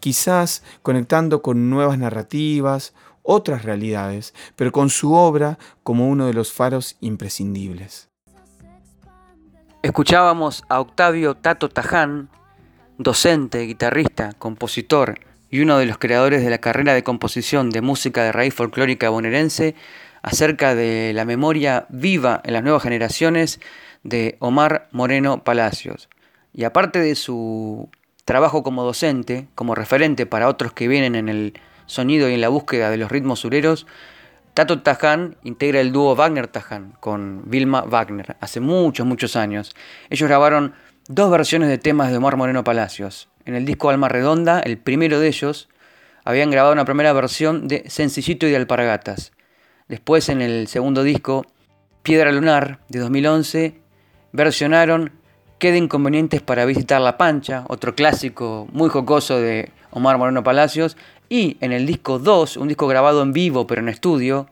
Quizás 0.00 0.62
conectando 0.82 1.42
con 1.42 1.70
nuevas 1.70 1.98
narrativas, 1.98 2.94
otras 3.22 3.64
realidades, 3.64 4.34
pero 4.56 4.72
con 4.72 4.90
su 4.90 5.14
obra 5.14 5.58
como 5.82 6.08
uno 6.08 6.26
de 6.26 6.34
los 6.34 6.52
faros 6.52 6.96
imprescindibles. 7.00 8.08
Escuchábamos 9.82 10.64
a 10.68 10.80
Octavio 10.80 11.36
Tato 11.36 11.70
Taján 11.70 12.28
docente, 13.00 13.62
guitarrista, 13.62 14.34
compositor 14.34 15.20
y 15.50 15.60
uno 15.60 15.78
de 15.78 15.86
los 15.86 15.96
creadores 15.96 16.44
de 16.44 16.50
la 16.50 16.58
carrera 16.58 16.92
de 16.92 17.02
composición 17.02 17.70
de 17.70 17.80
música 17.80 18.22
de 18.22 18.30
raíz 18.30 18.52
folclórica 18.52 19.08
bonaerense, 19.08 19.74
acerca 20.20 20.74
de 20.74 21.12
la 21.14 21.24
memoria 21.24 21.86
viva 21.88 22.42
en 22.44 22.52
las 22.52 22.62
nuevas 22.62 22.82
generaciones 22.82 23.58
de 24.02 24.36
Omar 24.38 24.88
Moreno 24.92 25.42
Palacios. 25.44 26.10
Y 26.52 26.64
aparte 26.64 26.98
de 26.98 27.14
su 27.14 27.88
trabajo 28.26 28.62
como 28.62 28.84
docente, 28.84 29.48
como 29.54 29.74
referente 29.74 30.26
para 30.26 30.48
otros 30.48 30.74
que 30.74 30.86
vienen 30.86 31.14
en 31.14 31.30
el 31.30 31.54
sonido 31.86 32.28
y 32.28 32.34
en 32.34 32.42
la 32.42 32.50
búsqueda 32.50 32.90
de 32.90 32.98
los 32.98 33.10
ritmos 33.10 33.40
sureros, 33.40 33.86
Tato 34.52 34.82
Taján 34.82 35.36
integra 35.42 35.80
el 35.80 35.90
dúo 35.90 36.14
Wagner-Taján 36.14 36.92
con 37.00 37.44
Vilma 37.46 37.80
Wagner 37.80 38.36
hace 38.40 38.60
muchos, 38.60 39.06
muchos 39.06 39.36
años. 39.36 39.74
Ellos 40.10 40.28
grabaron 40.28 40.74
dos 41.10 41.28
versiones 41.28 41.68
de 41.68 41.76
temas 41.76 42.12
de 42.12 42.18
Omar 42.18 42.36
Moreno 42.36 42.62
Palacios. 42.62 43.28
En 43.44 43.56
el 43.56 43.64
disco 43.64 43.90
Alma 43.90 44.08
Redonda, 44.08 44.60
el 44.60 44.78
primero 44.78 45.18
de 45.18 45.26
ellos, 45.26 45.68
habían 46.24 46.52
grabado 46.52 46.72
una 46.72 46.84
primera 46.84 47.12
versión 47.12 47.66
de 47.66 47.82
Sencillito 47.90 48.46
y 48.46 48.50
de 48.50 48.56
Alpargatas. 48.56 49.32
Después, 49.88 50.28
en 50.28 50.40
el 50.40 50.68
segundo 50.68 51.02
disco, 51.02 51.46
Piedra 52.04 52.30
Lunar, 52.30 52.78
de 52.88 53.00
2011, 53.00 53.74
versionaron 54.30 55.10
Qué 55.58 55.72
de 55.72 55.78
inconvenientes 55.78 56.42
para 56.42 56.64
visitar 56.64 57.00
La 57.00 57.18
Pancha, 57.18 57.64
otro 57.68 57.96
clásico 57.96 58.68
muy 58.72 58.88
jocoso 58.88 59.40
de 59.40 59.72
Omar 59.90 60.16
Moreno 60.16 60.44
Palacios. 60.44 60.96
Y 61.28 61.56
en 61.60 61.72
el 61.72 61.86
disco 61.86 62.20
2, 62.20 62.56
un 62.56 62.68
disco 62.68 62.86
grabado 62.86 63.20
en 63.22 63.32
vivo 63.32 63.66
pero 63.66 63.80
en 63.80 63.88
estudio, 63.88 64.46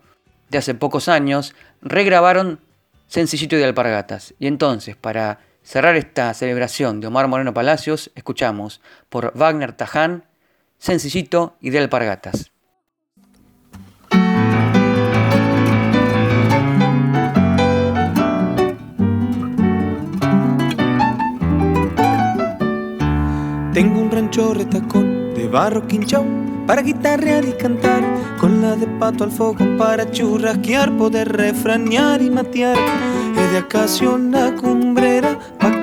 de 0.51 0.59
hace 0.59 0.75
pocos 0.75 1.09
años, 1.09 1.55
regrabaron 1.83 2.59
Sencillito 3.07 3.55
y 3.55 3.61
de 3.61 3.65
Alpargatas. 3.65 4.35
Y 4.41 4.49
entonces, 4.49 4.97
para 4.97 5.39
cerrar 5.69 5.97
esta 5.97 6.33
celebración 6.33 6.99
de 6.99 7.09
Omar 7.09 7.29
Moreno 7.29 7.53
Palacios, 7.53 8.11
escuchamos 8.15 8.81
por 9.11 9.37
Wagner 9.37 9.75
Taján, 9.75 10.25
Sencillito 10.79 11.57
y 11.61 11.69
de 11.69 11.79
Alpargatas. 11.79 12.51
Tengo 23.75 24.01
un 24.01 24.11
rancho 24.11 24.55
retacón 24.55 25.35
de 25.35 25.49
barro 25.49 25.87
quinchao 25.87 26.25
para 26.67 26.81
guitarrear 26.81 27.45
y 27.45 27.53
cantar, 27.53 28.03
con 28.41 28.63
la 28.63 28.75
de 28.75 28.87
pato 28.87 29.25
al 29.25 29.31
fogón 29.31 29.77
para 29.77 30.11
churrasquear, 30.11 30.97
poder 30.97 31.31
refranear 31.31 32.23
y 32.23 32.31
matear. 32.31 32.77
Es 33.37 33.53
de 33.53 33.59
acaso 33.59 34.19
la 34.19 34.55
cumbrera 34.55 35.39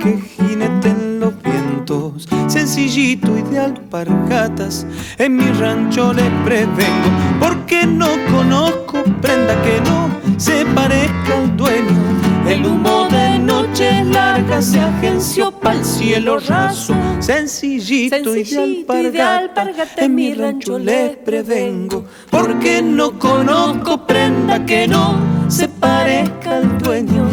que 0.05 0.19
jineten 0.19 1.19
los 1.19 1.33
vientos, 1.41 2.27
sencillito 2.47 3.35
y 3.37 3.41
de 3.41 3.59
alpargatas, 3.59 4.85
en 5.17 5.35
mi 5.35 5.45
rancho 5.45 6.13
les 6.13 6.29
prevengo, 6.43 7.09
porque 7.39 7.87
no 7.87 8.09
conozco 8.31 9.03
prenda 9.19 9.59
que 9.63 9.81
no 9.81 10.09
se 10.37 10.63
parezca 10.75 11.37
al 11.39 11.57
dueño 11.57 12.25
el 12.47 12.63
humo 12.63 13.07
de 13.09 13.39
noches 13.39 14.05
largas 14.05 14.65
se 14.65 14.79
agenció 14.79 15.51
pa'l 15.51 15.83
cielo 15.83 16.37
raso, 16.37 16.93
sencillito, 17.19 18.35
y 18.35 18.43
de 18.43 19.21
alpargata. 19.21 20.05
En 20.05 20.13
mi 20.13 20.31
rancho 20.35 20.77
les 20.77 21.17
prevengo, 21.17 22.05
porque 22.29 22.83
no 22.83 23.17
conozco 23.17 24.05
prenda 24.05 24.63
que 24.63 24.87
no 24.87 25.15
se 25.47 25.67
parezca 25.67 26.57
al 26.57 26.77
dueño 26.77 27.25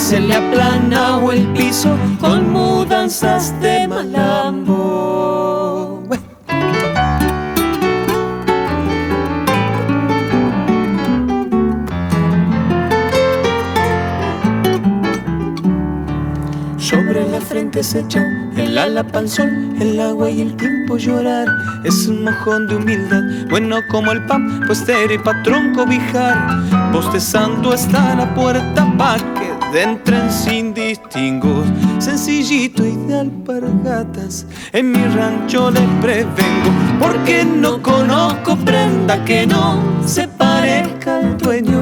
se 0.00 0.18
le 0.18 0.34
aplana 0.34 1.18
o 1.18 1.30
el 1.30 1.46
piso 1.52 1.94
con 2.20 2.50
mudanzas 2.52 3.54
de 3.60 3.86
malambo. 3.86 5.39
El 18.56 18.76
ala 18.78 19.04
sol, 19.28 19.48
el 19.80 20.00
agua 20.00 20.28
y 20.28 20.40
el 20.40 20.56
tiempo 20.56 20.96
llorar. 20.96 21.46
Es 21.84 22.08
un 22.08 22.24
mojón 22.24 22.66
de 22.66 22.74
humildad, 22.74 23.22
bueno 23.48 23.76
como 23.88 24.10
el 24.10 24.26
pan, 24.26 24.62
pues 24.66 24.84
y 24.88 25.18
patrón 25.18 25.72
cobijar. 25.74 26.90
Bostezando 26.92 27.72
está 27.72 28.16
la 28.16 28.34
puerta 28.34 28.92
pa' 28.98 29.18
que 29.34 29.82
entren 29.82 30.30
sin 30.32 30.74
distingos. 30.74 31.64
Sencillito 32.00 32.84
y 32.84 32.96
de 33.06 33.20
alpargatas, 33.20 34.46
en 34.72 34.90
mi 34.90 35.04
rancho 35.14 35.70
les 35.70 35.88
prevengo, 36.00 36.70
porque 36.98 37.44
no 37.44 37.80
conozco 37.80 38.56
prenda 38.56 39.24
que 39.24 39.46
no 39.46 39.80
se 40.04 40.26
parezca 40.26 41.18
al 41.18 41.38
dueño 41.38 41.80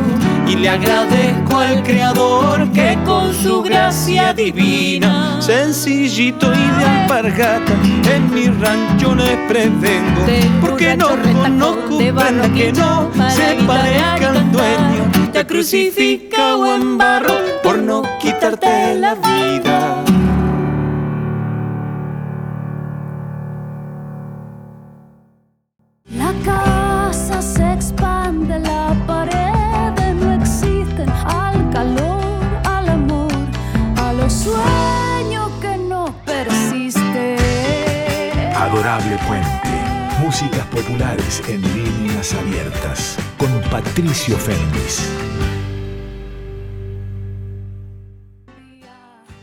y 0.49 0.57
le 0.57 0.69
agradezco 0.69 1.59
al 1.59 1.83
Creador 1.83 2.71
que 2.73 2.99
con 3.05 3.35
su 3.35 3.63
gracia 3.63 4.33
divina, 4.33 5.41
sencillito 5.41 6.53
y 6.53 6.79
de 6.79 6.85
alpargata, 6.85 7.73
en 8.15 8.35
mi 8.35 8.47
rancho 8.47 9.15
les 9.15 9.37
prevengo, 9.49 10.27
porque 10.61 10.97
no 10.97 11.09
conozco 11.09 11.99
prenda 11.99 12.53
que 12.55 12.73
no 12.73 13.11
se 13.31 13.55
parezca 13.67 14.31
al 14.31 14.51
dueño, 14.53 15.31
te 15.33 15.47
crucifica 15.47 16.57
o 16.57 16.67
en 16.75 16.97
barro 16.97 17.35
por 17.63 17.79
no 17.79 18.03
quitarte 18.21 18.95
la 18.95 19.15
vida. 19.15 19.68
Puente. 39.27 39.49
Músicas 40.21 40.67
populares 40.67 41.43
en 41.49 41.63
líneas 41.63 42.35
abiertas. 42.35 43.17
Con 43.39 43.61
Patricio 43.71 44.37
Fernández. 44.37 45.09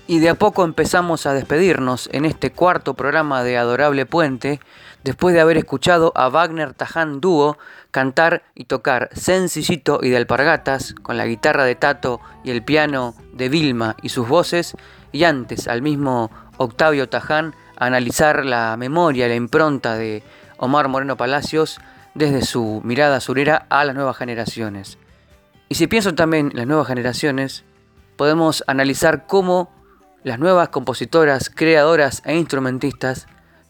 Y 0.08 0.20
de 0.20 0.30
a 0.30 0.36
poco 0.36 0.64
empezamos 0.64 1.26
a 1.26 1.34
despedirnos 1.34 2.10
en 2.12 2.26
este 2.26 2.52
cuarto 2.52 2.94
programa 2.94 3.44
de 3.44 3.58
Adorable 3.58 4.06
Puente, 4.06 4.60
después 5.04 5.34
de 5.34 5.42
haber 5.42 5.58
escuchado 5.58 6.12
a 6.16 6.30
Wagner 6.30 6.74
Taján 6.74 7.22
Dúo 7.22 7.58
cantar 7.90 8.44
y 8.54 8.66
tocar 8.66 9.10
Sencillito 9.14 10.00
y 10.04 10.10
de 10.10 10.18
Alpargatas, 10.18 10.94
con 11.02 11.18
la 11.18 11.26
guitarra 11.26 11.64
de 11.64 11.74
Tato 11.74 12.22
y 12.44 12.52
el 12.52 12.64
piano 12.64 13.16
de 13.34 13.50
Vilma 13.50 13.96
y 14.04 14.10
sus 14.10 14.28
voces, 14.28 14.76
y 15.12 15.24
antes 15.24 15.68
al 15.68 15.82
mismo 15.82 16.30
Octavio 16.58 17.10
Taján 17.10 17.56
analizar 17.78 18.46
la 18.46 18.76
memoria, 18.78 19.28
la 19.28 19.36
impronta 19.36 19.96
de 19.96 20.24
Omar 20.58 20.88
Moreno 20.88 21.18
Palacios 21.18 21.80
desde 22.14 22.44
su 22.44 22.82
mirada 22.84 23.20
surera 23.20 23.66
a 23.70 23.84
las 23.86 23.96
nuevas 23.96 24.18
generaciones. 24.18 24.98
Y 25.68 25.76
si 25.76 25.88
pienso 25.88 26.16
también 26.16 26.52
en 26.52 26.58
las 26.58 26.68
nuevas 26.68 26.88
generaciones, 26.88 27.66
podemos 28.16 28.64
analizar 28.68 29.28
cómo 29.28 29.72
las 30.24 30.40
nuevas 30.40 30.70
compositoras, 30.70 31.50
creadoras 31.50 32.22
e 32.26 32.36
instrumentistas 32.36 33.28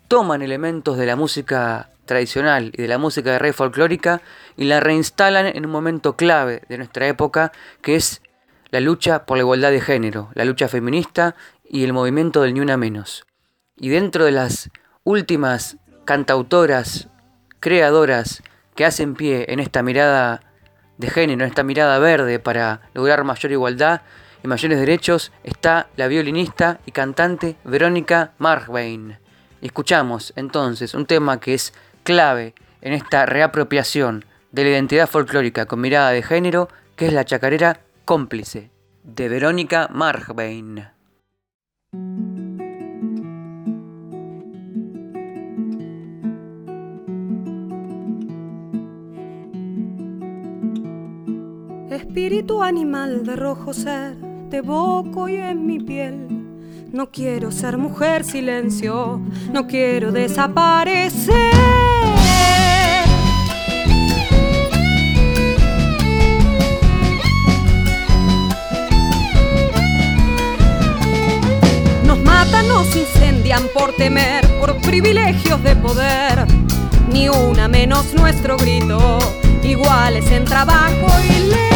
toman 0.08 0.42
elementos 0.42 0.98
de 0.98 1.06
la 1.06 1.16
música 1.16 1.90
tradicional 2.06 2.72
y 2.74 2.82
de 2.84 2.88
la 2.88 2.98
música 2.98 3.32
de 3.32 3.40
rey 3.40 3.52
folclórica 3.52 4.22
y 4.56 4.66
la 4.66 4.80
reinstalan 4.80 5.48
en 5.48 5.66
un 5.66 5.72
momento 5.72 6.16
clave 6.16 6.62
de 6.70 6.78
nuestra 6.78 7.08
época, 7.08 7.52
que 7.82 7.96
es 7.96 8.22
la 8.70 8.80
lucha 8.80 9.26
por 9.26 9.38
la 9.38 9.42
igualdad 9.42 9.72
de 9.72 9.82
género, 9.82 10.30
la 10.34 10.46
lucha 10.46 10.68
feminista 10.68 11.36
y 11.68 11.84
el 11.84 11.94
movimiento 11.94 12.42
del 12.42 12.54
ni 12.54 12.60
una 12.60 12.78
menos. 12.78 13.26
Y 13.78 13.90
dentro 13.90 14.26
de 14.26 14.32
las 14.32 14.70
últimas 15.04 15.78
cantautoras, 16.06 17.10
creadoras 17.60 18.44
que 18.76 18.86
hacen 18.86 19.16
pie 19.16 19.46
en 19.50 19.60
esta 19.60 19.84
mirada 19.84 20.42
de 20.98 21.10
género, 21.10 21.44
en 21.44 21.50
esta 21.50 21.64
mirada 21.64 22.00
verde 22.00 22.40
para 22.40 22.90
lograr 22.94 23.24
mayor 23.24 23.52
igualdad, 23.52 24.02
y 24.44 24.48
mayores 24.48 24.80
derechos 24.80 25.32
está 25.44 25.90
la 25.96 26.08
violinista 26.08 26.80
y 26.86 26.92
cantante 26.92 27.56
Verónica 27.64 28.34
Margbein. 28.38 29.18
Escuchamos 29.62 30.34
entonces 30.36 30.94
un 30.94 31.08
tema 31.08 31.40
que 31.40 31.56
es 31.56 31.74
clave 32.04 32.54
en 32.82 32.94
esta 32.94 33.26
reapropiación 33.26 34.24
de 34.52 34.64
la 34.64 34.70
identidad 34.70 35.10
folclórica 35.10 35.66
con 35.66 35.82
mirada 35.82 36.12
de 36.12 36.22
género, 36.22 36.70
que 36.96 37.08
es 37.08 37.14
la 37.14 37.26
chacarera 37.26 37.80
cómplice 38.06 38.70
de 39.04 39.30
Verónica 39.30 39.90
Margbein. 39.92 40.90
Espíritu 52.16 52.64
animal 52.64 53.26
de 53.26 53.36
rojo 53.36 53.74
ser 53.74 54.16
te 54.50 54.58
evoco 54.60 55.28
y 55.28 55.36
en 55.36 55.66
mi 55.66 55.82
piel. 55.82 56.26
No 56.94 57.12
quiero 57.12 57.52
ser 57.52 57.78
mujer 57.78 58.24
silencio, 58.24 59.20
no 59.52 59.68
quiero 59.68 60.14
desaparecer. 60.14 61.36
Nos 72.06 72.20
matan, 72.24 72.66
nos 72.70 72.96
incendian 72.96 73.64
por 73.74 73.92
temer, 73.92 74.48
por 74.62 74.78
privilegios 74.78 75.62
de 75.64 75.76
poder. 75.76 76.46
Ni 77.12 77.28
una 77.28 77.68
menos 77.68 78.14
nuestro 78.14 78.56
grito, 78.56 79.20
iguales 79.64 80.32
en 80.32 80.46
trabajo 80.46 81.08
y 81.22 81.50
ley. 81.50 81.75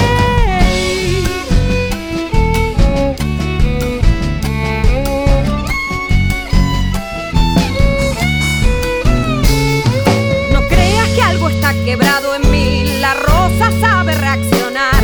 En 12.35 12.51
mí, 12.51 12.99
la 12.99 13.13
rosa 13.13 13.71
sabe 13.79 14.13
reaccionar. 14.13 15.03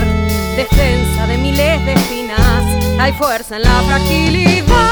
Defensa 0.56 1.28
de 1.28 1.38
miles 1.38 1.86
de 1.86 1.94
espinas, 1.94 2.64
hay 3.00 3.14
fuerza 3.14 3.58
en 3.58 3.64
la 3.64 3.82
fragilidad. 3.88 4.92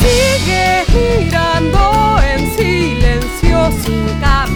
Sigue 0.00 0.84
girando 0.86 2.18
en 2.22 2.56
silencio 2.56 3.70
sin 3.84 4.06
cambiar, 4.20 4.51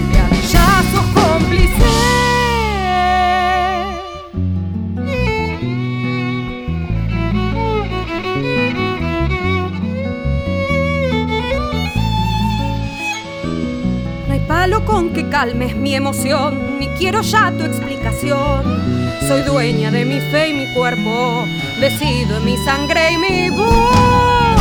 que 15.17 15.31
calmes 15.31 15.75
mi 15.75 15.95
emoción, 15.95 16.79
ni 16.79 16.89
quiero 16.89 17.23
ya 17.23 17.51
tu 17.51 17.64
explicación. 17.64 18.62
Soy 19.27 19.41
dueña 19.45 19.91
de 19.91 20.05
mi 20.05 20.21
fe 20.21 20.51
y 20.51 20.53
mi 20.53 20.67
cuerpo, 20.75 21.47
decido 21.81 22.37
en 22.37 22.45
mi 22.45 22.55
sangre 22.59 23.12
y 23.12 23.17
mi 23.17 23.49
voz. 23.49 24.61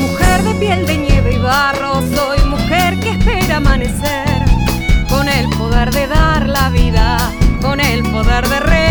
Mujer 0.00 0.42
de 0.42 0.54
piel 0.56 0.86
de 0.86 0.98
nieve 0.98 1.34
y 1.34 1.38
barro, 1.38 2.02
soy 2.16 2.44
mujer 2.48 2.98
que 2.98 3.10
espera 3.10 3.58
amanecer, 3.58 4.42
con 5.08 5.28
el 5.28 5.48
poder 5.50 5.92
de 5.92 6.08
dar 6.08 6.48
la 6.48 6.68
vida, 6.70 7.30
con 7.62 7.78
el 7.78 8.02
poder 8.02 8.48
de 8.48 8.58
reír. 8.58 8.83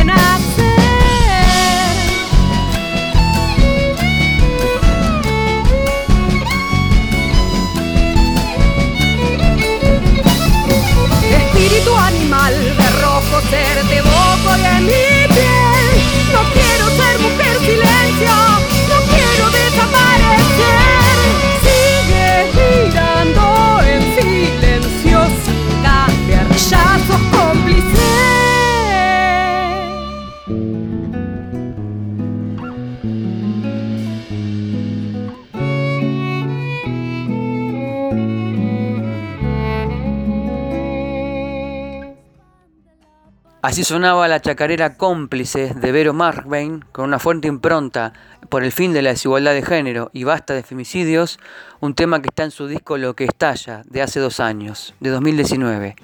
Así 43.73 43.83
sonaba 43.83 44.27
la 44.27 44.39
chacarera 44.39 44.97
cómplice 44.97 45.73
de 45.73 45.91
Vero 45.91 46.13
Markbain 46.13 46.85
con 46.91 47.05
una 47.05 47.17
fuerte 47.17 47.47
impronta 47.47 48.13
por 48.49 48.63
el 48.63 48.71
fin 48.71 48.93
de 48.93 49.01
la 49.01 49.09
desigualdad 49.09 49.55
de 49.55 49.63
género 49.63 50.11
y 50.13 50.25
basta 50.25 50.53
de 50.53 50.61
femicidios, 50.61 51.39
un 51.79 51.95
tema 51.95 52.21
que 52.21 52.27
está 52.27 52.43
en 52.43 52.51
su 52.51 52.67
disco 52.67 52.99
Lo 52.99 53.15
que 53.15 53.23
estalla, 53.23 53.81
de 53.89 54.03
hace 54.03 54.19
dos 54.19 54.39
años, 54.39 54.93
de 54.99 55.09
2019. 55.09 55.95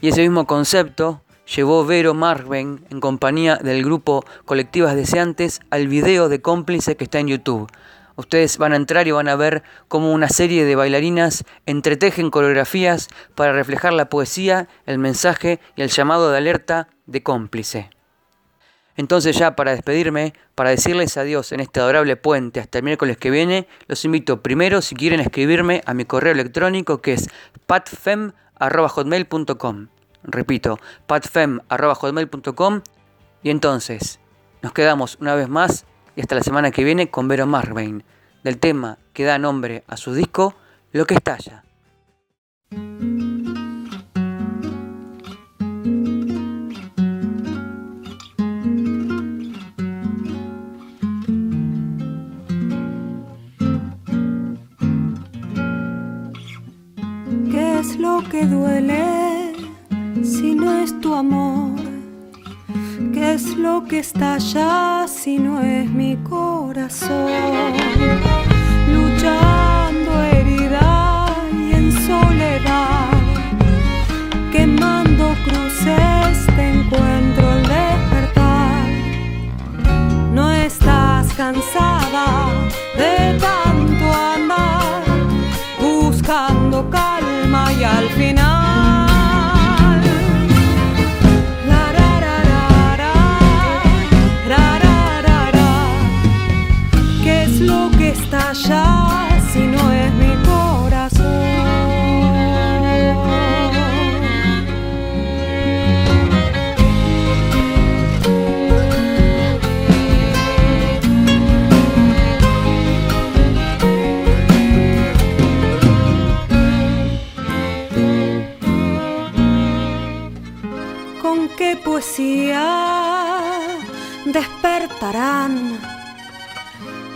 Y 0.00 0.06
ese 0.06 0.20
mismo 0.20 0.46
concepto 0.46 1.20
llevó 1.52 1.84
Vero 1.84 2.14
Markbain 2.14 2.84
en 2.90 3.00
compañía 3.00 3.56
del 3.56 3.82
grupo 3.82 4.24
Colectivas 4.44 4.94
Deseantes 4.94 5.62
al 5.70 5.88
video 5.88 6.28
de 6.28 6.40
cómplice 6.40 6.96
que 6.96 7.02
está 7.02 7.18
en 7.18 7.26
YouTube. 7.26 7.68
Ustedes 8.14 8.56
van 8.56 8.72
a 8.72 8.76
entrar 8.76 9.08
y 9.08 9.10
van 9.10 9.26
a 9.26 9.34
ver 9.34 9.64
cómo 9.88 10.12
una 10.12 10.28
serie 10.28 10.64
de 10.64 10.76
bailarinas 10.76 11.42
entretejen 11.66 12.30
coreografías 12.30 13.08
para 13.34 13.52
reflejar 13.52 13.94
la 13.94 14.08
poesía, 14.08 14.68
el 14.86 14.98
mensaje 14.98 15.58
y 15.74 15.82
el 15.82 15.88
llamado 15.88 16.30
de 16.30 16.38
alerta 16.38 16.86
de 17.06 17.22
cómplice. 17.22 17.90
Entonces 18.96 19.36
ya 19.36 19.56
para 19.56 19.72
despedirme, 19.72 20.34
para 20.54 20.70
decirles 20.70 21.16
adiós 21.16 21.50
en 21.52 21.60
este 21.60 21.80
adorable 21.80 22.16
puente 22.16 22.60
hasta 22.60 22.78
el 22.78 22.84
miércoles 22.84 23.16
que 23.18 23.30
viene, 23.30 23.66
los 23.88 24.04
invito 24.04 24.42
primero 24.42 24.80
si 24.80 24.94
quieren 24.94 25.18
escribirme 25.20 25.82
a 25.84 25.94
mi 25.94 26.04
correo 26.06 26.32
electrónico 26.32 27.02
que 27.02 27.12
es 27.12 27.28
patfem.hotmail.com. 27.66 29.88
Repito, 30.22 30.78
patfem.hotmail.com 31.06 32.80
y 33.42 33.50
entonces 33.50 34.18
nos 34.62 34.72
quedamos 34.72 35.18
una 35.20 35.34
vez 35.34 35.48
más 35.48 35.84
y 36.16 36.22
hasta 36.22 36.34
la 36.34 36.42
semana 36.42 36.70
que 36.70 36.82
viene 36.82 37.10
con 37.10 37.28
Vero 37.28 37.46
Marbain, 37.46 38.02
del 38.42 38.58
tema 38.58 38.98
que 39.12 39.24
da 39.24 39.38
nombre 39.38 39.84
a 39.86 39.96
su 39.96 40.14
disco, 40.14 40.56
Lo 40.92 41.04
que 41.04 41.14
estalla. 41.14 41.62
Lo 57.98 58.22
que 58.30 58.44
duele 58.46 59.52
si 60.22 60.54
no 60.54 60.82
es 60.82 60.98
tu 61.00 61.14
amor? 61.14 61.78
¿Qué 63.12 63.34
es 63.34 63.56
lo 63.56 63.84
que 63.84 63.98
está 64.00 64.34
allá 64.34 65.06
si 65.08 65.38
no 65.38 65.60
es 65.60 65.88
mi 65.90 66.16
corazón? 66.16 67.30
Luchando 68.92 69.65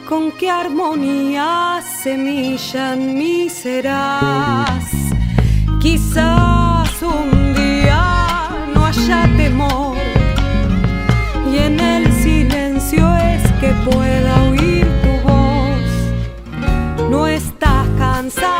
con 0.08 0.30
qué 0.38 0.48
armonía 0.48 1.82
semilla 2.02 2.94
en 2.94 3.18
mí 3.18 3.48
serás. 3.48 4.84
Quizás 5.80 6.90
un 7.02 7.52
día 7.54 8.48
no 8.72 8.86
haya 8.86 9.22
temor 9.36 9.96
y 11.52 11.58
en 11.58 11.80
el 11.80 12.12
silencio 12.12 13.04
es 13.16 13.42
que 13.60 13.72
pueda 13.90 14.42
oír 14.50 14.86
tu 15.02 15.28
voz. 15.28 17.10
No 17.10 17.26
estás 17.26 17.88
cansado 17.98 18.59